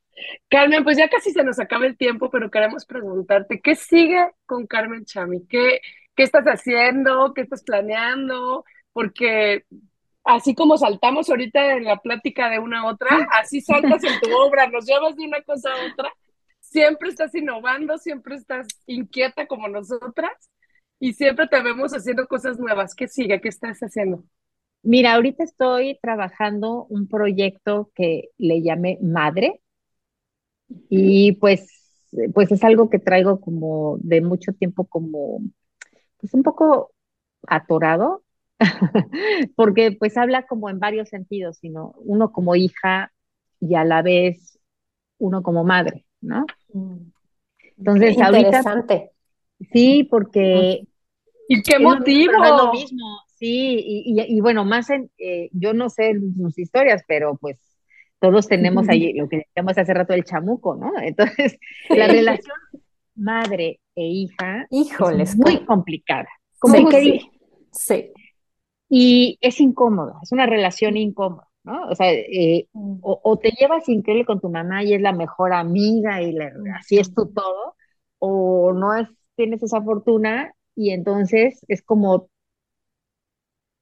Carmen, 0.49 0.85
pues 0.85 0.97
ya 0.97 1.09
casi 1.11 1.33
se 1.33 1.45
nos 1.45 1.59
acaba 1.59 1.85
el 1.85 1.99
tiempo, 1.99 2.31
pero 2.31 2.51
queremos 2.51 2.87
preguntarte, 2.87 3.61
¿qué 3.61 3.75
sigue 3.75 4.31
con 4.47 4.67
Carmen 4.67 5.05
Chami? 5.05 5.47
¿Qué, 5.47 5.81
qué 6.17 6.23
estás 6.23 6.47
haciendo? 6.47 7.35
¿Qué 7.35 7.43
estás 7.43 7.63
planeando? 7.63 8.65
Porque 8.95 9.65
así 10.35 10.55
como 10.55 10.77
saltamos 10.79 11.29
ahorita 11.29 11.77
en 11.77 11.85
la 11.85 11.97
plática 11.97 12.49
de 12.49 12.59
una 12.59 12.81
a 12.81 12.87
otra, 12.87 13.29
así 13.41 13.61
saltas 13.61 14.03
en 14.05 14.21
tu 14.21 14.29
obra, 14.37 14.69
nos 14.69 14.87
llevas 14.87 15.17
de 15.17 15.25
una 15.25 15.43
cosa 15.43 15.71
a 15.71 15.93
otra. 15.93 16.13
Siempre 16.61 17.09
estás 17.09 17.35
innovando, 17.35 17.99
siempre 17.99 18.37
estás 18.37 18.67
inquieta 18.87 19.47
como 19.47 19.69
nosotras 19.69 20.51
y 20.99 21.15
siempre 21.15 21.49
te 21.49 21.61
vemos 21.63 21.93
haciendo 21.93 22.27
cosas 22.27 22.59
nuevas. 22.59 22.95
¿Qué 22.95 23.09
sigue? 23.09 23.41
¿Qué 23.41 23.49
estás 23.49 23.81
haciendo? 23.81 24.25
Mira, 24.83 25.15
ahorita 25.15 25.45
estoy 25.45 25.99
trabajando 26.01 26.87
un 26.89 27.09
proyecto 27.09 27.91
que 27.95 28.31
le 28.39 28.63
llamé 28.63 28.99
Madre, 29.03 29.61
y 30.89 31.33
pues, 31.33 31.69
pues 32.35 32.53
es 32.53 32.65
algo 32.65 32.91
que 32.91 32.99
traigo 32.99 33.41
como 33.41 33.99
de 34.01 34.21
mucho 34.21 34.53
tiempo 34.53 34.85
como, 34.85 35.41
pues 36.19 36.35
un 36.35 36.43
poco 36.43 36.93
atorado, 37.47 38.23
porque 39.57 39.93
pues 39.93 40.17
habla 40.17 40.47
como 40.47 40.69
en 40.71 40.79
varios 40.79 41.09
sentidos, 41.09 41.59
sino 41.59 41.95
uno 41.99 42.33
como 42.33 42.57
hija 42.57 43.13
y 43.61 43.75
a 43.75 43.85
la 43.85 44.03
vez 44.03 44.59
uno 45.19 45.43
como 45.43 45.65
madre, 45.65 46.07
¿no? 46.21 46.47
Mm. 46.73 47.11
Entonces, 47.79 48.17
Interesante. 48.17 49.11
sí, 49.73 50.07
porque... 50.11 50.87
¿Y 51.49 51.63
qué 51.63 51.79
motivo? 51.81 52.33
lo 52.33 52.73
mismo, 52.73 53.19
sí, 53.35 53.83
y, 54.07 54.21
y, 54.21 54.41
bueno, 54.41 54.65
más 54.65 54.89
en, 54.91 55.11
eh, 55.19 55.49
yo 55.53 55.73
no 55.73 55.91
sé 55.91 56.15
sus 56.37 56.57
historias, 56.57 57.03
pero 57.09 57.37
pues 57.41 57.59
todos 58.21 58.47
tenemos 58.47 58.89
ahí 58.89 59.15
lo 59.15 59.29
que 59.29 59.39
decíamos 59.39 59.77
hace 59.77 59.93
rato 59.93 60.13
el 60.13 60.25
chamuco, 60.25 60.77
¿no? 60.77 60.93
Entonces, 61.03 61.59
la 61.89 62.07
relación 62.07 62.55
madre 63.17 63.81
e 63.97 64.05
hija 64.05 64.67
Híjoles, 64.71 65.31
es 65.31 65.37
muy 65.37 65.65
complicada. 65.65 66.29
¿Cómo 66.59 66.91
sí, 66.91 67.31
sí. 67.73 68.13
Y 68.93 69.39
es 69.41 69.61
incómoda, 69.61 70.19
es 70.21 70.33
una 70.33 70.47
relación 70.47 70.97
incómoda, 70.97 71.47
¿no? 71.63 71.87
O 71.87 71.95
sea, 71.95 72.13
eh, 72.13 72.67
o, 72.73 73.39
te 73.41 73.53
llevas 73.53 73.89
increíble 73.89 74.27
con 74.27 74.41
tu 74.41 74.51
mamá 74.51 74.83
y 74.83 74.95
es 74.95 75.01
la 75.01 75.13
mejor 75.13 75.53
amiga 75.53 76.21
y 76.21 76.37
así 76.77 76.99
es 76.99 77.15
tu 77.15 77.33
todo, 77.33 77.77
o 78.19 78.73
no 78.73 78.97
es, 78.97 79.09
tienes 79.37 79.63
esa 79.63 79.81
fortuna 79.81 80.53
y 80.75 80.91
entonces 80.91 81.65
es 81.69 81.83
como, 81.83 82.29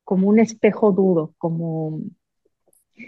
como 0.04 0.28
un 0.28 0.40
espejo 0.40 0.92
duro, 0.92 1.32
como 1.38 2.00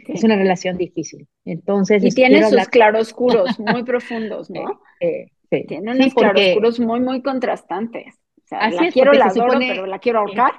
es 0.09 0.24
una 0.24 0.36
relación 0.36 0.78
difícil. 0.78 1.28
Entonces, 1.44 2.03
y 2.03 2.11
tiene 2.12 2.48
sus 2.48 2.66
claroscuros 2.68 3.59
muy 3.59 3.82
profundos, 3.84 4.48
¿no? 4.48 4.80
sí. 5.01 5.64
Tiene 5.66 5.92
unos 5.92 6.14
claroscuros 6.14 6.80
muy, 6.80 7.01
muy 7.01 7.22
contrastantes. 7.22 8.20
O 8.51 8.57
sea, 8.57 8.70
la 8.70 8.90
quiero, 8.90 9.12
la 9.12 9.26
adoro, 9.26 9.59
pero 9.59 9.86
la 9.86 9.98
quiero 10.01 10.20
ahorcar. 10.20 10.53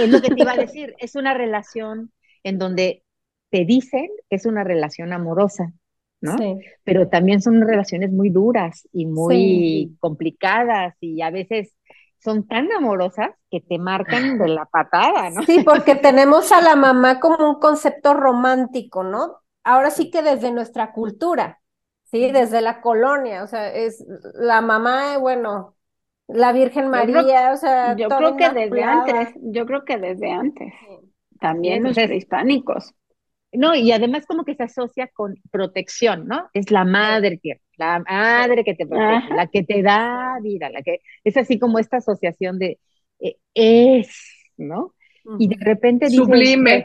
Es 0.00 0.08
lo 0.08 0.20
que 0.20 0.34
te 0.34 0.40
iba 0.42 0.52
a 0.52 0.56
decir, 0.56 0.94
es 0.98 1.14
una 1.14 1.32
relación 1.32 2.10
en 2.42 2.58
donde 2.58 3.04
te 3.50 3.64
dicen 3.64 4.08
que 4.28 4.36
es 4.36 4.46
una 4.46 4.64
relación 4.64 5.12
amorosa, 5.12 5.72
¿no? 6.20 6.36
Pero 6.82 7.08
también 7.08 7.40
son 7.40 7.60
relaciones 7.60 8.10
muy 8.10 8.30
duras 8.30 8.88
y 8.92 9.06
muy 9.06 9.96
complicadas 10.00 10.96
y 11.00 11.22
a 11.22 11.30
veces 11.30 11.76
son 12.18 12.46
tan 12.46 12.70
amorosas 12.72 13.30
que 13.50 13.60
te 13.60 13.78
marcan 13.78 14.38
de 14.38 14.48
la 14.48 14.66
patada, 14.66 15.30
¿no? 15.30 15.42
Sí, 15.42 15.62
porque 15.64 15.94
tenemos 15.94 16.52
a 16.52 16.60
la 16.60 16.76
mamá 16.76 17.20
como 17.20 17.48
un 17.48 17.60
concepto 17.60 18.14
romántico, 18.14 19.02
¿no? 19.02 19.36
Ahora 19.64 19.90
sí 19.90 20.10
que 20.10 20.22
desde 20.22 20.52
nuestra 20.52 20.92
cultura, 20.92 21.60
¿sí? 22.04 22.30
Desde 22.30 22.60
la 22.60 22.80
colonia, 22.80 23.42
o 23.42 23.46
sea, 23.46 23.72
es 23.72 24.04
la 24.34 24.60
mamá, 24.60 25.16
bueno, 25.18 25.76
la 26.32 26.52
Virgen 26.52 26.88
María, 26.88 27.52
o 27.52 27.56
sea, 27.56 27.96
yo 27.96 28.08
creo 28.08 28.36
que 28.36 28.50
desde 28.50 28.82
antes, 28.82 29.34
yo 29.42 29.66
creo 29.66 29.84
que 29.84 29.98
desde 29.98 30.30
antes, 30.30 30.72
también 31.40 31.82
los 31.82 31.94
prehispánicos. 31.94 32.94
No, 33.52 33.74
y 33.74 33.90
además 33.90 34.26
como 34.26 34.44
que 34.44 34.54
se 34.54 34.62
asocia 34.62 35.08
con 35.08 35.34
protección, 35.50 36.28
¿no? 36.28 36.48
Es 36.52 36.70
la 36.70 36.84
madre 36.84 37.36
tierra, 37.38 37.60
la 37.76 37.98
madre 37.98 38.62
que 38.62 38.74
te 38.74 38.86
protege, 38.86 39.34
la 39.34 39.48
que 39.48 39.64
te 39.64 39.82
da 39.82 40.38
vida, 40.40 40.70
la 40.70 40.82
que 40.82 41.00
es 41.24 41.36
así 41.36 41.58
como 41.58 41.80
esta 41.80 41.96
asociación 41.96 42.58
de 42.60 42.78
eh, 43.18 43.36
es, 43.54 44.08
¿no? 44.56 44.94
Y 45.38 45.48
de 45.48 45.56
repente 45.60 46.06
dices, 46.06 46.18
Sublime. 46.18 46.84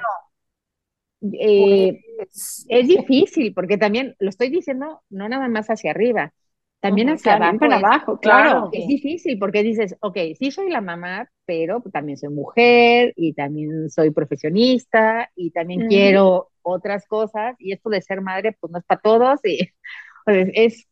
Eh, 1.39 1.99
pues, 2.17 2.65
es 2.67 2.87
difícil, 2.87 3.53
porque 3.53 3.77
también 3.77 4.15
lo 4.19 4.29
estoy 4.29 4.49
diciendo 4.49 5.01
no 5.09 5.29
nada 5.29 5.47
más 5.47 5.67
hacia 5.67 5.91
arriba, 5.91 6.33
también 6.85 7.09
hacia 7.09 7.35
abajo. 7.35 7.57
Para 7.59 7.77
abajo, 7.77 8.19
claro. 8.19 8.69
Es 8.71 8.87
difícil 8.87 9.39
porque 9.39 9.63
dices, 9.63 9.95
ok, 9.99 10.17
sí 10.37 10.51
soy 10.51 10.69
la 10.69 10.81
mamá, 10.81 11.29
pero 11.45 11.81
también 11.91 12.17
soy 12.17 12.29
mujer 12.29 13.13
y 13.15 13.33
también 13.33 13.89
soy 13.89 14.11
profesionista 14.11 15.31
y 15.35 15.51
también 15.51 15.87
quiero 15.87 16.51
otras 16.61 17.07
cosas 17.07 17.55
y 17.59 17.73
esto 17.73 17.89
de 17.89 18.01
ser 18.01 18.21
madre 18.21 18.55
pues 18.59 18.71
no 18.71 18.79
es 18.79 18.85
para 18.85 19.01
todos 19.01 19.39
y 19.43 19.59
pues, 20.25 20.49
es 20.53 20.87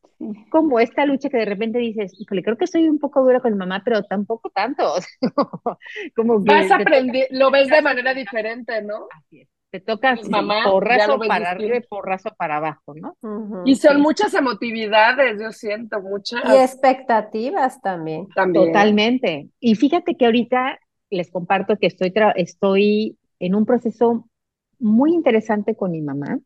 como 0.49 0.79
esta 0.79 1.05
lucha 1.05 1.29
que 1.29 1.37
de 1.37 1.45
repente 1.45 1.79
dices, 1.79 2.13
híjole, 2.17 2.43
creo 2.43 2.57
que 2.57 2.67
soy 2.67 2.87
un 2.87 2.99
poco 2.99 3.21
dura 3.23 3.39
con 3.39 3.57
mamá, 3.57 3.81
pero 3.83 4.03
tampoco 4.03 4.49
tanto. 4.49 4.93
como 6.15 6.39
Vas 6.39 6.71
a 6.71 6.77
aprender, 6.77 7.27
lo 7.31 7.51
ves 7.51 7.67
de 7.67 7.81
manera 7.81 8.13
diferente, 8.13 8.81
¿no? 8.81 9.07
Así 9.11 9.41
es. 9.41 9.52
Te 9.73 9.79
toca 9.79 10.15
mamá, 10.29 10.65
porrazo 10.65 11.17
para 11.17 11.49
arriba 11.49 11.77
y 11.77 11.81
porrazo 11.81 12.29
para 12.37 12.57
abajo, 12.57 12.93
¿no? 12.93 13.17
Y 13.65 13.75
son 13.75 14.01
muchas 14.01 14.31
emotividades, 14.35 15.41
yo 15.41 15.51
siento, 15.51 15.99
muchas. 15.99 16.43
Y 16.45 16.57
expectativas 16.57 17.81
también. 17.81 18.27
también. 18.35 18.67
Totalmente. 18.67 19.49
Y 19.59 19.73
fíjate 19.73 20.13
que 20.15 20.25
ahorita 20.25 20.77
les 21.09 21.31
comparto 21.31 21.77
que 21.77 21.87
estoy, 21.87 22.13
estoy 22.35 23.17
en 23.39 23.55
un 23.55 23.65
proceso 23.65 24.29
muy 24.77 25.11
interesante 25.11 25.75
con 25.75 25.89
mi 25.89 26.03
mamá. 26.03 26.37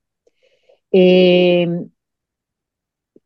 Eh, 0.93 1.67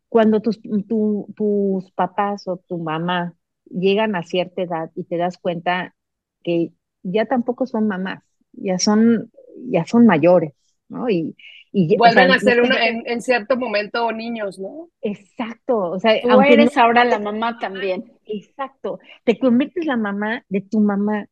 cuando 0.10 0.42
tus, 0.42 0.60
tus 0.88 1.92
papás 1.92 2.48
o 2.48 2.58
tu 2.58 2.80
mamá 2.80 3.36
llegan 3.66 4.16
a 4.16 4.24
cierta 4.24 4.64
edad 4.64 4.90
y 4.96 5.04
te 5.04 5.18
das 5.18 5.38
cuenta 5.38 5.94
que 6.42 6.72
ya 7.04 7.28
tampoco 7.28 7.68
son 7.68 7.88
mamás, 7.88 8.24
ya 8.52 8.80
son, 8.80 9.32
ya 9.70 9.86
son 9.86 10.06
mayores, 10.06 10.54
¿no? 10.90 11.10
Y, 11.10 11.36
y 11.72 11.96
vuelven 11.96 12.32
a 12.32 12.40
ser 12.40 12.62
en, 13.06 13.22
cierto 13.22 13.56
momento 13.56 14.12
niños, 14.12 14.60
¿no? 14.60 14.90
Exacto, 15.02 15.78
o 15.78 16.00
sea, 16.00 16.22
tú 16.22 16.42
eres 16.42 16.78
ahora 16.78 17.06
la 17.06 17.18
mamá 17.18 17.60
también. 17.60 18.12
Exacto, 18.26 19.00
te 19.24 19.40
conviertes 19.40 19.86
la 19.86 19.96
mamá 19.96 20.44
de 20.50 20.62
tu 20.62 20.82
mamá. 20.82 21.28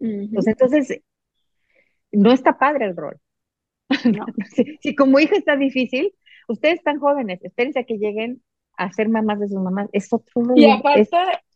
entonces, 0.00 1.00
no 2.10 2.32
está 2.32 2.58
padre 2.58 2.86
el 2.86 2.96
rol. 2.96 3.18
si, 4.80 4.94
como 4.94 5.20
hija 5.20 5.36
está 5.36 5.56
difícil, 5.56 6.12
ustedes 6.48 6.78
están 6.78 6.98
jóvenes, 6.98 7.38
espérense 7.42 7.80
a 7.80 7.84
que 7.84 7.98
lleguen 7.98 8.42
a 8.76 8.92
ser 8.92 9.08
mamás 9.08 9.40
de 9.40 9.48
sus 9.48 9.60
mamás, 9.60 9.88
es 9.92 10.12
otro 10.12 10.42
rol. 10.42 10.58
Y 10.58 10.68
aparte, 10.70 11.08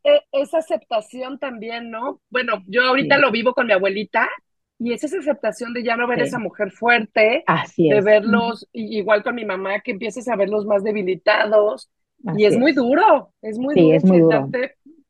e, 0.05 0.21
esa 0.33 0.59
aceptación 0.59 1.39
también, 1.39 1.91
¿no? 1.91 2.21
Bueno, 2.31 2.63
yo 2.67 2.83
ahorita 2.83 3.19
lo 3.19 3.31
vivo 3.31 3.53
con 3.53 3.67
mi 3.67 3.73
abuelita 3.73 4.29
y 4.85 4.93
es 4.93 5.05
esa 5.05 5.19
aceptación 5.19 5.73
de 5.73 5.85
ya 5.85 5.97
no 5.97 6.09
ver 6.09 6.21
a 6.21 6.25
esa 6.25 6.41
mujer 6.41 6.73
fuerte, 6.73 7.45
Así 7.47 7.89
de 7.89 8.01
verlos, 8.01 8.69
igual 8.73 9.23
con 9.23 9.37
mi 9.37 9.45
mamá, 9.45 9.81
que 9.81 9.93
empieces 9.93 10.27
a 10.29 10.35
verlos 10.35 10.67
más 10.67 10.83
debilitados. 10.83 11.89
y 12.37 12.47
es, 12.47 12.59
muy 12.59 12.73
duro, 12.73 13.33
es 13.43 13.59
muy 13.59 13.77
duro. 13.77 13.97
Es 13.97 14.05
muy 14.05 14.21
duro. 14.21 14.51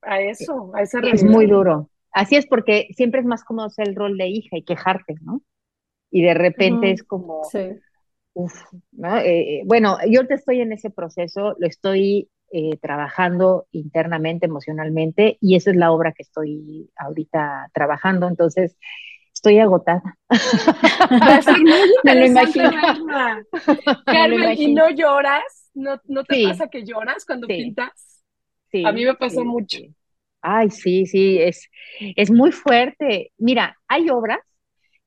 A 0.02 0.20
eso, 0.20 0.72
a 0.74 0.82
esa 0.82 1.00
realidad. 1.00 1.24
Es 1.24 1.30
muy 1.30 1.46
duro. 1.46 1.88
Así 2.10 2.36
es 2.36 2.46
porque 2.46 2.88
siempre 2.94 3.20
es 3.20 3.26
más 3.26 3.44
cómodo 3.44 3.70
ser 3.70 3.88
el 3.88 3.96
rol 3.96 4.18
de 4.18 4.26
hija 4.26 4.58
y 4.58 4.62
quejarte, 4.62 5.14
¿no? 5.22 5.42
Y 6.10 6.22
de 6.22 6.34
repente 6.34 6.90
es 6.90 7.02
como, 7.02 7.42
sí. 7.44 7.70
uf, 8.34 8.52
¿no? 8.90 9.16
Eh, 9.16 9.60
eh, 9.60 9.62
bueno, 9.64 9.96
yo 10.06 10.26
te 10.26 10.34
estoy 10.34 10.60
en 10.60 10.72
ese 10.72 10.90
proceso, 10.90 11.56
lo 11.58 11.66
estoy 11.66 12.28
eh, 12.50 12.76
trabajando 12.76 13.66
internamente, 13.72 14.44
emocionalmente, 14.44 15.38
y 15.40 15.56
esa 15.56 15.70
es 15.70 15.76
la 15.76 15.90
obra 15.90 16.12
que 16.12 16.24
estoy 16.24 16.90
ahorita 16.96 17.70
trabajando. 17.72 18.28
Entonces, 18.28 18.76
estoy 19.42 19.58
agotada. 19.58 20.16
Me 22.04 22.14
lo 22.14 22.26
imagino. 22.26 22.70
Carmen, 24.06 24.54
¿y 24.56 24.72
no 24.72 24.88
lloras? 24.90 25.70
¿No, 25.74 26.00
no 26.04 26.22
te 26.22 26.44
pasa 26.44 26.68
que 26.68 26.84
lloras 26.84 27.24
cuando 27.26 27.48
pintas? 27.48 28.22
Sí, 28.70 28.84
a 28.84 28.92
mí 28.92 29.04
me 29.04 29.14
pasa 29.14 29.42
mucho. 29.42 29.78
Ay, 30.40 30.70
sí, 30.70 31.06
sí, 31.06 31.38
es, 31.40 31.68
es 31.98 32.30
muy 32.30 32.52
fuerte. 32.52 33.32
Mira, 33.36 33.76
hay 33.88 34.10
obras 34.10 34.38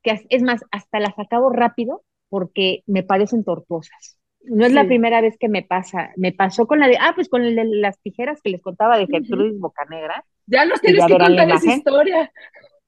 que 0.03 0.19
es 0.29 0.43
más, 0.43 0.61
hasta 0.71 0.99
las 0.99 1.17
acabo 1.17 1.49
rápido 1.49 2.03
porque 2.27 2.83
me 2.87 3.03
parecen 3.03 3.45
tortuosas. 3.45 4.19
No 4.43 4.65
es 4.65 4.73
la 4.73 4.85
primera 4.85 5.21
vez 5.21 5.37
que 5.39 5.47
me 5.47 5.63
pasa. 5.63 6.11
Me 6.17 6.31
pasó 6.31 6.67
con 6.67 6.79
la 6.79 6.87
de, 6.87 6.97
ah, 6.99 7.13
pues 7.15 7.29
con 7.29 7.43
el 7.43 7.55
de 7.55 7.65
las 7.65 7.99
tijeras 8.01 8.41
que 8.43 8.51
les 8.51 8.61
contaba 8.61 8.97
de 8.97 9.07
Gertrudis 9.07 9.59
Bocanegra. 9.59 10.23
Ya 10.45 10.65
nos 10.65 10.81
tienes 10.81 11.05
que 11.05 11.13
contar 11.13 11.49
esa 11.49 11.73
historia. 11.73 12.31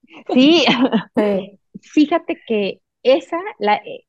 Sí, 0.33 0.65
fíjate 1.81 2.39
que 2.47 2.81
esa 3.03 3.37
la, 3.59 3.75
eh, 3.77 4.05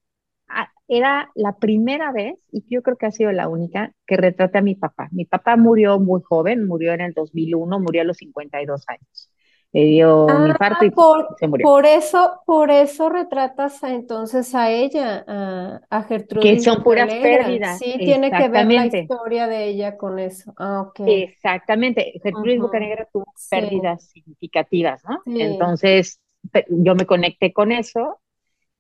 era 0.89 1.31
la 1.35 1.57
primera 1.59 2.13
vez, 2.13 2.43
y 2.51 2.65
yo 2.71 2.83
creo 2.83 2.97
que 2.97 3.07
ha 3.07 3.13
sido 3.13 3.33
la 3.33 3.49
única, 3.49 3.93
que 4.07 4.17
retrate 4.17 4.59
a 4.59 4.63
mi 4.63 4.75
papá. 4.75 5.09
Mi 5.13 5.27
papá 5.27 5.57
murió 5.57 6.01
muy 6.01 6.23
joven, 6.23 6.67
murió 6.67 6.95
en 6.95 7.03
el 7.03 7.13
2001, 7.13 7.79
murió 7.81 8.03
a 8.03 8.05
los 8.05 8.17
52 8.19 8.85
años. 8.89 9.31
Le 9.73 9.85
dio 9.85 10.25
un 10.25 10.31
ah, 10.31 10.49
infarto 10.49 10.85
y 10.87 10.91
por, 10.91 11.29
se 11.39 11.47
murió. 11.47 11.65
Por 11.65 11.85
eso, 11.85 12.41
por 12.47 12.71
eso 12.71 13.11
retratas 13.11 13.83
entonces 13.83 14.55
a 14.55 14.71
ella, 14.71 15.25
a, 15.27 15.81
a 15.91 16.03
Gertrudis. 16.05 16.53
Que 16.53 16.61
son 16.61 16.83
puras 16.83 17.13
pérdidas. 17.13 17.79
Sí, 17.79 17.97
tiene 17.99 18.31
que 18.31 18.49
ver 18.49 18.67
la 18.67 18.87
historia 18.87 19.47
de 19.47 19.67
ella 19.67 19.99
con 19.99 20.19
eso. 20.19 20.55
Ah, 20.59 20.91
Exactamente. 21.07 22.15
Gertrudis 22.23 22.61
Bocanegra 22.61 23.07
tuvo 23.13 23.27
pérdidas 23.51 24.11
significativas, 24.11 25.03
¿no? 25.05 25.21
Entonces, 25.27 26.19
yo 26.69 26.95
me 26.95 27.05
conecté 27.05 27.53
con 27.53 27.71
eso 27.71 28.21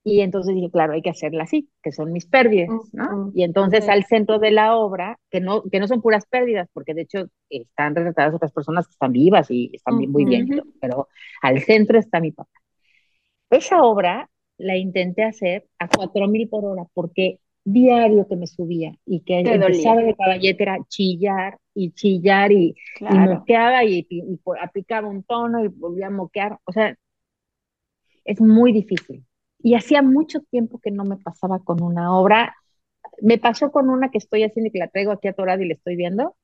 y 0.04 0.20
entonces 0.20 0.54
dije, 0.54 0.70
claro, 0.70 0.92
hay 0.92 1.02
que 1.02 1.10
hacerla 1.10 1.42
así, 1.44 1.68
que 1.82 1.92
son 1.92 2.12
mis 2.12 2.26
pérdidas, 2.26 2.70
¿no? 2.92 3.30
Y 3.34 3.42
entonces 3.42 3.88
al 3.88 4.04
centro 4.04 4.38
de 4.38 4.50
la 4.50 4.76
obra, 4.76 5.18
que 5.30 5.40
no, 5.40 5.62
que 5.64 5.80
no 5.80 5.88
son 5.88 6.00
puras 6.00 6.24
pérdidas, 6.26 6.68
porque 6.72 6.94
de 6.94 7.02
hecho 7.02 7.28
están 7.50 7.94
retratadas 7.94 8.34
otras 8.34 8.52
personas 8.52 8.86
que 8.86 8.92
están 8.92 9.12
vivas 9.12 9.50
y 9.50 9.70
están 9.74 9.96
muy 9.96 10.24
bien, 10.24 10.62
pero 10.80 11.08
al 11.42 11.60
centro 11.60 11.98
está 11.98 12.20
mi 12.20 12.32
papá. 12.32 12.50
Esa 13.50 13.82
obra 13.82 14.30
la 14.56 14.76
intenté 14.76 15.24
hacer 15.24 15.66
a 15.78 15.88
cuatro 15.88 16.26
mil 16.28 16.48
por 16.48 16.64
hora, 16.64 16.84
porque 16.94 17.40
diario 17.64 18.26
que 18.26 18.36
me 18.36 18.46
subía 18.46 18.94
y 19.04 19.20
que 19.20 19.40
empezaba 19.40 20.00
de 20.00 20.14
caballete 20.14 20.62
era 20.62 20.78
chillar 20.88 21.58
y 21.74 21.90
chillar 21.90 22.50
y, 22.52 22.74
moqueaba 23.00 23.84
y, 23.84 24.06
y 24.08 24.40
aplicaba 24.60 25.08
un 25.08 25.22
tono 25.22 25.62
y 25.62 25.68
volvía 25.68 26.06
a 26.06 26.10
moquear, 26.10 26.58
o 26.64 26.72
sea, 26.72 26.96
es 28.24 28.40
muy 28.40 28.72
difícil 28.72 29.24
y 29.60 29.74
hacía 29.74 30.02
mucho 30.02 30.40
tiempo 30.50 30.80
que 30.80 30.90
no 30.90 31.04
me 31.04 31.16
pasaba 31.16 31.58
con 31.60 31.82
una 31.82 32.16
obra. 32.16 32.54
Me 33.20 33.38
pasó 33.38 33.70
con 33.72 33.90
una 33.90 34.10
que 34.10 34.18
estoy 34.18 34.44
haciendo 34.44 34.68
y 34.68 34.72
que 34.72 34.78
la 34.78 34.88
traigo 34.88 35.12
aquí 35.12 35.28
atorada 35.28 35.62
y 35.62 35.68
la 35.68 35.74
estoy 35.74 35.96
viendo. 35.96 36.36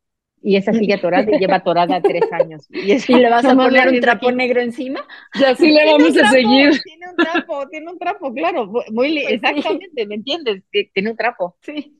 Y 0.42 0.56
esa 0.56 0.74
sigue 0.74 0.92
atorada 0.92 1.24
y 1.30 1.38
lleva 1.38 1.56
atorada 1.56 2.02
tres 2.02 2.30
años. 2.30 2.66
¿Y, 2.68 2.86
le 3.14 3.30
vas 3.30 3.46
a 3.46 3.54
poner 3.54 3.88
un 3.88 4.00
trapo 4.00 4.30
negro 4.30 4.60
encima? 4.60 5.00
Y 5.40 5.44
así 5.44 5.70
le 5.72 5.86
vamos 5.86 6.16
a 6.18 6.30
seguir. 6.30 6.70
Tiene 6.82 7.08
un 7.08 7.16
trapo, 7.16 7.68
tiene 7.68 7.90
un 7.90 7.98
trapo, 7.98 8.32
claro. 8.34 8.66
Muy, 8.66 8.82
pues 9.14 9.32
exactamente, 9.32 10.06
¿me 10.06 10.16
entiendes? 10.16 10.62
Tiene 10.92 11.10
un 11.10 11.16
trapo. 11.16 11.56
Sí. 11.62 11.98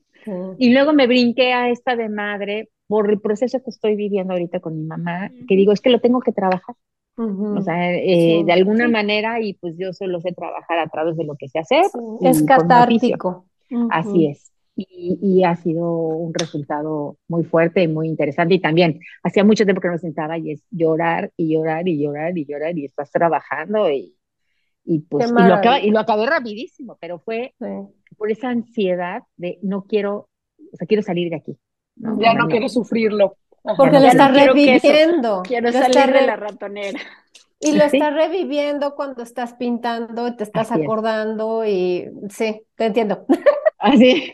Y 0.57 0.73
luego 0.73 0.93
me 0.93 1.07
brinqué 1.07 1.53
a 1.53 1.69
esta 1.69 1.95
de 1.95 2.09
madre 2.09 2.69
por 2.87 3.09
el 3.09 3.19
proceso 3.19 3.63
que 3.63 3.69
estoy 3.69 3.95
viviendo 3.95 4.33
ahorita 4.33 4.59
con 4.59 4.75
mi 4.75 4.83
mamá, 4.83 5.29
que 5.47 5.55
digo, 5.55 5.71
es 5.71 5.81
que 5.81 5.89
lo 5.89 5.99
tengo 5.99 6.19
que 6.19 6.31
trabajar. 6.31 6.75
O 7.17 7.61
sea, 7.61 7.93
eh, 7.93 8.43
de 8.45 8.51
alguna 8.51 8.87
manera, 8.87 9.39
y 9.41 9.53
pues 9.53 9.75
yo 9.77 9.93
solo 9.93 10.19
sé 10.19 10.33
trabajar 10.33 10.79
a 10.79 10.87
través 10.87 11.15
de 11.15 11.23
lo 11.23 11.35
que 11.35 11.47
sé 11.47 11.59
hacer. 11.59 11.85
Es 12.21 12.43
catártico. 12.43 13.45
Así 13.89 14.27
es. 14.27 14.51
Y, 14.77 15.17
y, 15.21 15.43
ha 15.45 15.55
sido 15.55 15.89
un 15.89 16.33
resultado 16.33 17.17
muy 17.29 17.45
fuerte 17.45 17.81
y 17.83 17.87
muy 17.87 18.09
interesante. 18.09 18.55
Y 18.55 18.59
también, 18.59 18.99
hacía 19.23 19.45
mucho 19.45 19.63
tiempo 19.63 19.79
que 19.79 19.87
no 19.87 19.93
me 19.93 19.99
sentaba 19.99 20.37
y 20.37 20.51
es 20.51 20.65
llorar 20.69 21.31
y 21.37 21.53
llorar 21.53 21.87
y 21.87 21.97
llorar 21.97 22.37
y 22.37 22.45
llorar 22.45 22.77
y 22.77 22.83
estás 22.83 23.09
trabajando 23.09 23.89
y, 23.89 24.17
y 24.83 24.99
pues 24.99 25.29
y 25.29 25.33
lo, 25.33 25.77
y 25.81 25.91
lo, 25.91 25.99
acabé 25.99 26.25
rapidísimo, 26.25 26.97
pero 26.99 27.19
fue 27.19 27.53
por 28.17 28.29
esa 28.29 28.49
ansiedad 28.49 29.23
de 29.37 29.59
no 29.61 29.85
quiero, 29.85 30.27
o 30.73 30.75
sea, 30.77 30.85
quiero 30.87 31.03
salir 31.03 31.29
de 31.29 31.37
aquí. 31.37 31.57
Ya 31.95 32.33
no 32.33 32.47
quiero 32.47 32.67
sufrirlo. 32.67 33.37
Porque 33.77 33.99
lo 33.99 34.07
estás 34.07 34.33
reviviendo. 34.33 35.43
Quiero 35.43 35.71
salir 35.71 36.13
de 36.13 36.21
la 36.21 36.35
ratonera. 36.35 36.99
Y 37.59 37.71
lo 37.71 37.83
estás 37.83 38.13
reviviendo 38.13 38.95
cuando 38.95 39.23
estás 39.23 39.53
pintando, 39.53 40.35
te 40.35 40.43
estás 40.43 40.71
acordando 40.71 41.65
y 41.65 42.09
sí, 42.29 42.61
te 42.75 42.85
entiendo. 42.85 43.25
Así. 43.79 44.33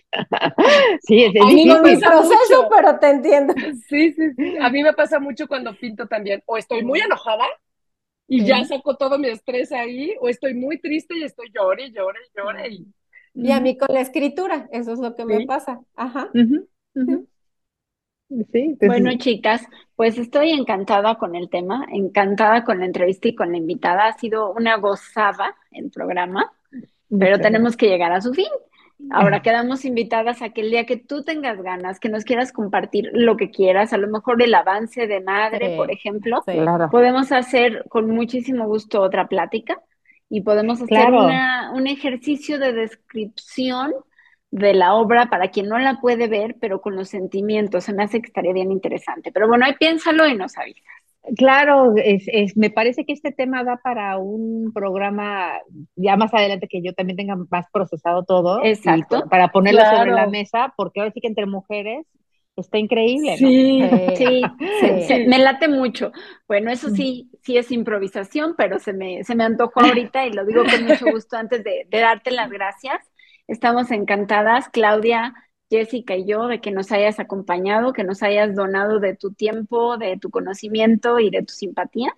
sí, 1.04 1.24
es 1.36 1.42
a 1.42 1.46
mí 1.46 1.66
me 1.66 1.98
proceso, 1.98 2.68
pero 2.70 3.00
te 3.00 3.10
entiendo. 3.10 3.54
Sí, 3.88 4.12
sí, 4.14 4.34
sí. 4.36 4.58
A 4.60 4.70
mí 4.70 4.84
me 4.84 4.94
pasa 4.94 5.20
mucho 5.20 5.48
cuando 5.48 5.74
pinto 5.76 6.08
también. 6.08 6.42
O 6.46 6.58
estoy 6.58 6.84
muy 6.84 7.00
enojada 7.00 7.46
y 8.28 8.46
ya 8.46 8.64
saco 8.64 8.96
todo 8.96 9.20
mi 9.20 9.28
estrés 9.28 9.72
ahí, 9.72 10.16
o 10.22 10.30
estoy 10.30 10.54
muy 10.54 10.80
triste 10.80 11.18
y 11.18 11.24
estoy 11.24 11.52
llore, 11.54 11.92
llore, 11.92 12.20
llore. 12.36 12.70
Y, 12.70 12.88
y 13.34 13.52
a 13.52 13.60
mí 13.60 13.78
con 13.78 13.94
la 13.94 14.02
escritura, 14.02 14.70
eso 14.72 14.94
es 14.94 15.00
lo 15.00 15.16
que 15.16 15.26
me 15.26 15.46
pasa. 15.46 15.82
Ajá. 15.96 16.30
Bueno, 18.88 19.12
chicas, 19.18 19.68
pues 19.96 20.18
estoy 20.18 20.52
encantada 20.52 21.16
con 21.16 21.36
el 21.36 21.50
tema, 21.50 21.86
encantada 21.92 22.64
con 22.64 22.80
la 22.80 22.86
entrevista 22.86 23.28
y 23.28 23.36
con 23.36 23.52
la 23.52 23.58
invitada. 23.58 24.08
Ha 24.08 24.18
sido 24.18 24.54
una 24.54 24.78
gozada 24.78 25.56
el 25.72 25.92
programa, 25.92 26.52
pero 27.10 27.40
tenemos 27.40 27.76
que 27.76 27.90
llegar 27.90 28.14
a 28.14 28.22
su 28.22 28.34
fin. 28.34 28.48
Ahora 29.10 29.42
quedamos 29.44 29.84
invitadas 29.84 30.42
a 30.42 30.50
que 30.50 30.62
el 30.62 30.72
día 30.72 30.86
que 30.86 30.96
tú 30.96 31.24
tengas 31.24 31.62
ganas, 31.62 32.00
que 32.00 32.08
nos 32.08 32.24
quieras 32.24 32.54
compartir 32.54 33.10
lo 33.14 33.36
que 33.36 33.52
quieras, 33.52 33.92
a 33.92 33.98
lo 33.98 34.08
mejor 34.08 34.42
el 34.42 34.54
avance 34.54 35.08
de 35.08 35.20
madre, 35.20 35.76
por 35.76 35.92
ejemplo, 35.92 36.42
podemos 36.90 37.34
hacer 37.34 37.84
con 37.90 38.10
muchísimo 38.10 38.66
gusto 38.66 39.02
otra 39.02 39.28
plática 39.28 39.82
y 40.30 40.42
podemos 40.42 40.82
hacer 40.82 41.12
un 41.74 41.88
ejercicio 41.88 42.60
de 42.60 42.72
descripción 42.72 43.94
de 44.52 44.74
la 44.74 44.95
obra 44.95 45.28
para 45.30 45.49
quien 45.49 45.68
no 45.68 45.80
la 45.80 45.99
puede 46.02 46.28
ver, 46.28 46.58
pero 46.60 46.82
con 46.82 46.95
los 46.95 47.10
sentimientos. 47.10 47.86
Se 47.86 47.93
me 47.93 48.04
hace 48.04 48.22
que 48.22 48.28
estaría 48.28 48.54
bien 48.54 48.72
interesante. 48.72 49.32
Pero 49.32 49.47
bueno, 49.47 49.66
ahí 49.66 49.74
piénsalo 49.80 50.28
y 50.28 50.36
nos 50.36 50.58
avisas. 50.58 50.84
Claro, 51.38 51.93
es, 51.97 52.58
me 52.58 52.72
parece 52.72 53.06
que 53.06 53.14
este 53.14 53.32
tema 53.32 53.64
va 53.64 53.78
para 53.78 54.18
un 54.18 54.72
programa 54.74 55.52
ya 55.95 56.18
más 56.18 56.34
adelante 56.34 56.68
que 56.68 56.82
yo 56.82 56.93
también 56.93 57.16
tenga 57.16 57.36
más 57.49 57.68
procesado 57.72 58.24
todo. 58.24 58.64
Exacto. 58.64 59.24
para 59.30 59.49
ponerlo 59.49 59.82
sobre 59.86 60.12
la 60.12 60.28
mesa, 60.28 60.74
porque 60.76 60.99
ahora 60.99 61.12
sí 61.12 61.22
que 61.22 61.28
entre 61.28 61.45
mujeres 61.45 62.06
está 62.58 62.80
increíble. 62.80 63.38
Sí, 63.38 63.84
sí, 64.16 64.41
sí, 65.08 65.26
me 65.28 65.38
late 65.38 65.68
mucho. 65.68 66.12
Bueno, 66.47 66.72
eso 66.72 66.89
sí, 66.89 67.30
sí 67.43 67.58
es 67.58 67.72
improvisación, 67.72 68.56
pero 68.58 68.80
se 68.80 68.91
me, 68.93 69.24
se 69.24 69.36
me 69.36 69.43
antojó 69.43 69.82
ahorita 69.82 70.26
y 70.26 70.34
lo 70.34 70.45
digo 70.45 70.64
con 70.64 70.86
mucho 70.86 71.06
gusto 71.12 71.38
antes 71.38 71.64
de, 71.64 71.86
de 71.89 71.99
darte 71.99 72.32
las 72.32 72.49
gracias. 72.49 73.11
Estamos 73.52 73.91
encantadas, 73.91 74.70
Claudia, 74.70 75.34
Jessica 75.70 76.16
y 76.16 76.26
yo, 76.26 76.47
de 76.47 76.62
que 76.62 76.72
nos 76.72 76.89
hayas 76.93 77.20
acompañado, 77.20 77.91
que 77.91 78.06
nos 78.06 78.24
hayas 78.24 78.56
donado 78.56 79.02
de 79.02 79.14
tu 79.14 79.34
tiempo, 79.34 79.97
de 79.97 80.18
tu 80.18 80.30
conocimiento 80.30 81.20
y 81.20 81.30
de 81.30 81.43
tu 81.43 81.54
simpatía. 81.54 82.16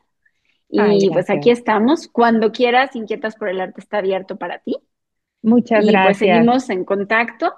Y 0.70 1.10
pues 1.10 1.32
aquí 1.32 1.50
estamos. 1.50 2.08
Cuando 2.08 2.52
quieras, 2.52 2.96
Inquietas 2.96 3.36
por 3.36 3.50
el 3.50 3.62
Arte 3.62 3.82
está 3.82 3.98
abierto 3.98 4.38
para 4.38 4.60
ti. 4.60 4.78
Muchas 5.42 5.84
y 5.84 5.88
gracias. 5.88 6.06
Pues 6.06 6.18
seguimos 6.20 6.70
en 6.70 6.86
contacto. 6.86 7.52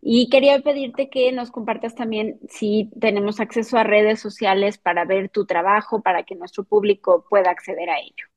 Y 0.00 0.30
quería 0.30 0.60
pedirte 0.60 1.10
que 1.10 1.32
nos 1.32 1.50
compartas 1.50 1.96
también 1.96 2.38
si 2.48 2.88
tenemos 3.00 3.40
acceso 3.40 3.78
a 3.78 3.84
redes 3.84 4.20
sociales 4.20 4.78
para 4.78 5.04
ver 5.04 5.28
tu 5.28 5.44
trabajo, 5.44 6.02
para 6.02 6.22
que 6.22 6.36
nuestro 6.36 6.62
público 6.62 7.24
pueda 7.28 7.50
acceder 7.50 7.90
a 7.90 7.98
ello. 7.98 8.31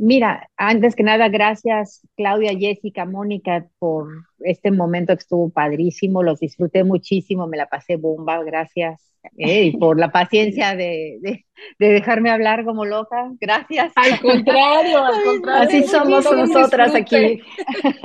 Mira, 0.00 0.48
antes 0.56 0.94
que 0.94 1.02
nada, 1.02 1.28
gracias 1.28 2.06
Claudia, 2.16 2.56
Jessica, 2.56 3.04
Mónica 3.04 3.66
por 3.80 4.06
este 4.38 4.70
momento 4.70 5.12
que 5.14 5.22
estuvo 5.22 5.50
padrísimo, 5.50 6.22
los 6.22 6.38
disfruté 6.38 6.84
muchísimo, 6.84 7.48
me 7.48 7.56
la 7.56 7.66
pasé 7.66 7.96
bomba, 7.96 8.40
gracias. 8.44 9.12
Eh, 9.36 9.64
y 9.64 9.76
por 9.76 9.98
la 9.98 10.12
paciencia 10.12 10.76
de, 10.76 11.18
de, 11.20 11.44
dejarme 11.80 12.30
hablar 12.30 12.64
como 12.64 12.84
loca, 12.84 13.28
gracias. 13.40 13.92
Al 13.96 14.20
contrario, 14.20 15.04
al 15.04 15.24
contrario. 15.24 15.68
Así 15.68 15.82
somos 15.82 16.24
nosotras 16.30 16.94
aquí. 16.94 17.40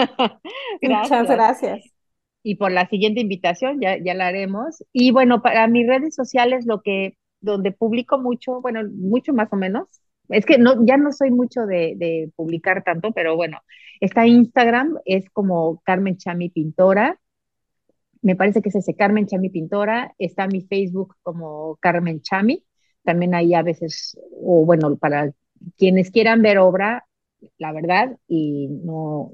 Muchas 0.81 1.29
gracias. 1.29 1.93
Y 2.41 2.55
por 2.55 2.71
la 2.71 2.89
siguiente 2.89 3.21
invitación, 3.21 3.79
ya, 3.79 3.97
ya 4.03 4.15
la 4.15 4.25
haremos. 4.25 4.83
Y 4.91 5.11
bueno, 5.11 5.43
para 5.43 5.67
mis 5.67 5.85
redes 5.85 6.15
sociales, 6.15 6.65
lo 6.65 6.81
que, 6.81 7.17
donde 7.39 7.71
publico 7.71 8.17
mucho, 8.17 8.61
bueno, 8.61 8.81
mucho 8.91 9.31
más 9.31 9.53
o 9.53 9.57
menos, 9.57 9.87
es 10.29 10.45
que 10.45 10.57
no, 10.57 10.85
ya 10.85 10.97
no 10.97 11.11
soy 11.11 11.31
mucho 11.31 11.65
de, 11.65 12.31
publicar 12.35 12.83
tanto, 12.83 13.11
pero 13.11 13.35
bueno, 13.35 13.59
está 13.99 14.25
Instagram, 14.25 14.97
es 15.05 15.29
como 15.29 15.81
Carmen 15.83 16.17
Chami 16.17 16.49
Pintora. 16.49 17.19
Me 18.21 18.35
parece 18.35 18.61
que 18.61 18.69
es 18.69 18.75
ese 18.75 18.95
Carmen 18.95 19.27
Chami 19.27 19.49
Pintora. 19.49 20.13
Está 20.17 20.47
mi 20.47 20.61
Facebook 20.61 21.15
como 21.23 21.77
Carmen 21.81 22.21
Chami. 22.21 22.65
También 23.03 23.35
ahí 23.35 23.53
a 23.53 23.63
veces, 23.63 24.17
o 24.41 24.65
bueno, 24.65 24.95
para 24.95 25.33
quienes 25.77 26.09
quieran 26.09 26.41
ver 26.41 26.57
obra, 26.57 27.05
la 27.57 27.73
verdad, 27.73 28.17
y 28.27 28.69
no, 28.69 29.31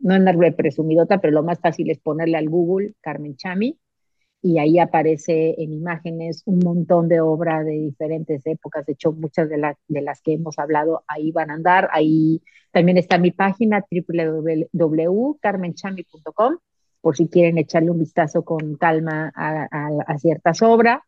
no 0.00 0.14
andar 0.14 0.36
presumidota, 0.54 1.18
pero 1.18 1.32
lo 1.32 1.42
más 1.42 1.60
fácil 1.60 1.90
es 1.90 1.98
ponerle 1.98 2.36
al 2.36 2.50
Google 2.50 2.92
Carmen 3.00 3.36
Chami 3.36 3.78
y 4.42 4.58
ahí 4.58 4.78
aparece 4.78 5.54
en 5.58 5.72
imágenes 5.72 6.42
un 6.46 6.60
montón 6.60 7.08
de 7.08 7.20
obra 7.20 7.62
de 7.62 7.72
diferentes 7.72 8.46
épocas. 8.46 8.86
De 8.86 8.94
hecho, 8.94 9.12
muchas 9.12 9.48
de, 9.50 9.74
de 9.88 10.02
las 10.02 10.22
que 10.22 10.32
hemos 10.34 10.58
hablado 10.58 11.04
ahí 11.06 11.30
van 11.32 11.50
a 11.50 11.54
andar. 11.54 11.88
Ahí 11.92 12.42
también 12.72 12.98
está 12.98 13.18
mi 13.18 13.30
página 13.32 13.84
www.carmenchami.com 13.90 16.56
por 17.00 17.16
si 17.16 17.28
quieren 17.28 17.58
echarle 17.58 17.90
un 17.90 17.98
vistazo 17.98 18.44
con 18.44 18.76
calma 18.76 19.32
a, 19.34 20.18
ciertas 20.18 20.62
obras, 20.62 21.00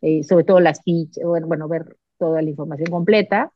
eh, 0.00 0.22
sobre 0.24 0.44
todo 0.44 0.60
las 0.60 0.80
bueno, 1.22 1.46
bueno, 1.46 1.68
ver 1.68 1.96
toda 2.18 2.42
la 2.42 2.50
información 2.50 2.90
completa 2.90 3.52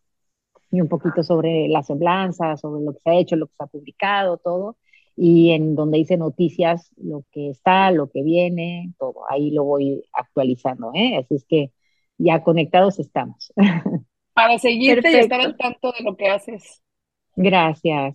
y 0.70 0.80
un 0.80 0.88
poquito 0.88 1.22
sobre 1.22 1.68
la 1.68 1.82
semblanza, 1.82 2.56
sobre 2.56 2.84
lo 2.84 2.92
que 2.92 3.00
se 3.00 3.10
ha 3.10 3.14
hecho, 3.14 3.36
lo 3.36 3.46
que 3.46 3.54
se 3.56 3.64
ha 3.64 3.66
publicado, 3.66 4.36
todo 4.38 4.76
y 5.20 5.50
en 5.50 5.74
donde 5.74 5.98
dice 5.98 6.16
noticias, 6.16 6.92
lo 6.96 7.24
que 7.32 7.50
está, 7.50 7.90
lo 7.90 8.08
que 8.08 8.22
viene, 8.22 8.94
todo. 9.00 9.28
Ahí 9.28 9.50
lo 9.50 9.64
voy 9.64 10.04
actualizando, 10.12 10.92
¿eh? 10.94 11.16
Así 11.16 11.34
es 11.34 11.44
que 11.44 11.72
ya 12.18 12.44
conectados 12.44 13.00
estamos. 13.00 13.52
Para 14.32 14.58
seguirte 14.60 15.10
y 15.10 15.16
estar 15.16 15.40
al 15.40 15.56
tanto 15.56 15.90
de 15.90 16.04
lo 16.04 16.16
que 16.16 16.28
haces. 16.28 16.80
Gracias. 17.34 18.14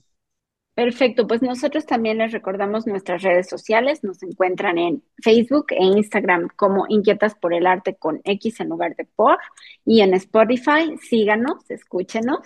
Perfecto, 0.76 1.28
pues 1.28 1.41
nosotros 1.41 1.86
también 1.86 2.18
les 2.20 2.32
recordamos 2.32 2.88
nuestras 2.88 3.22
redes 3.22 3.47
sociales, 3.47 4.04
nos 4.04 4.24
encuentran 4.24 4.78
en 4.78 5.04
Facebook 5.22 5.68
e 5.72 5.84
Instagram 5.84 6.47
como 6.56 6.86
Inquietas 6.88 7.36
por 7.36 7.54
el 7.54 7.68
Arte 7.68 7.95
con 7.95 8.22
X 8.24 8.62
en 8.62 8.70
lugar 8.70 8.95
de 8.95 9.06
por 9.06 9.38
y 9.86 10.01
en 10.01 10.16
Spotify, 10.16 10.97
síganos, 10.99 11.70
escúchenos 11.70 12.39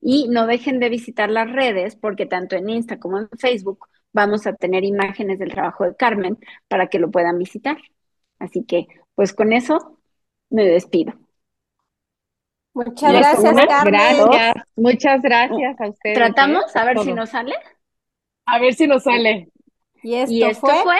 y 0.00 0.28
no 0.28 0.46
dejen 0.46 0.78
de 0.78 0.88
visitar 0.88 1.28
las 1.28 1.52
redes 1.52 1.96
porque 1.96 2.24
tanto 2.24 2.56
en 2.56 2.70
Insta 2.70 2.98
como 2.98 3.18
en 3.18 3.28
Facebook 3.38 3.86
vamos 4.16 4.46
a 4.46 4.54
tener 4.54 4.82
imágenes 4.82 5.38
del 5.38 5.52
trabajo 5.52 5.84
de 5.84 5.94
Carmen 5.94 6.38
para 6.68 6.88
que 6.88 6.98
lo 6.98 7.10
puedan 7.10 7.38
visitar. 7.38 7.76
Así 8.38 8.64
que, 8.64 8.86
pues 9.14 9.34
con 9.34 9.52
eso 9.52 9.98
me 10.48 10.64
despido. 10.64 11.12
Muchas 12.72 13.12
gracias, 13.12 13.66
Carmen. 13.68 13.92
Gracias. 13.92 14.54
Muchas 14.74 15.22
gracias 15.22 15.80
a 15.80 15.88
ustedes. 15.88 16.16
Tratamos 16.16 16.74
a 16.74 16.84
ver 16.84 16.98
si 17.00 17.12
nos 17.12 17.30
sale. 17.30 17.54
A 18.46 18.58
ver 18.58 18.74
si 18.74 18.86
nos 18.86 19.02
sale. 19.02 19.50
Y 20.02 20.14
esto, 20.14 20.66
fue? 20.66 20.98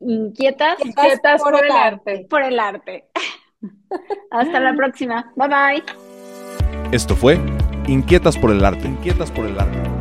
Inquietas, 0.00 0.84
Inquietas 0.84 1.42
por, 1.42 1.64
el 1.64 1.70
arte. 1.72 2.26
Por 2.30 2.42
el 2.42 2.60
arte. 2.60 3.08
Hasta 4.30 4.60
la 4.60 4.74
próxima. 4.74 5.32
Bye 5.34 5.48
bye. 5.48 5.84
Esto 6.92 7.16
fue 7.16 7.38
Inquietas 7.88 8.38
por 8.38 8.50
el 8.50 8.64
arte. 8.64 8.86
Inquietas 8.86 9.30
por 9.30 9.46
el 9.46 9.58
arte 9.58 9.99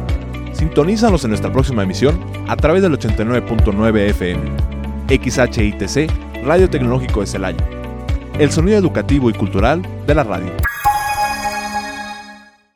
Sintonízanos 0.60 1.24
en 1.24 1.30
nuestra 1.30 1.54
próxima 1.54 1.84
emisión 1.84 2.20
a 2.50 2.58
través 2.58 2.82
del 2.82 2.92
89.9 2.92 3.98
FM, 4.10 4.42
XHITC, 5.08 6.12
Radio 6.44 6.70
Tecnológico 6.70 7.22
de 7.22 7.28
Celaya. 7.28 7.66
El 8.38 8.52
sonido 8.52 8.78
educativo 8.78 9.30
y 9.30 9.34
cultural 9.34 9.82
de 10.06 10.16
la 10.16 10.26
radio. 10.26 10.52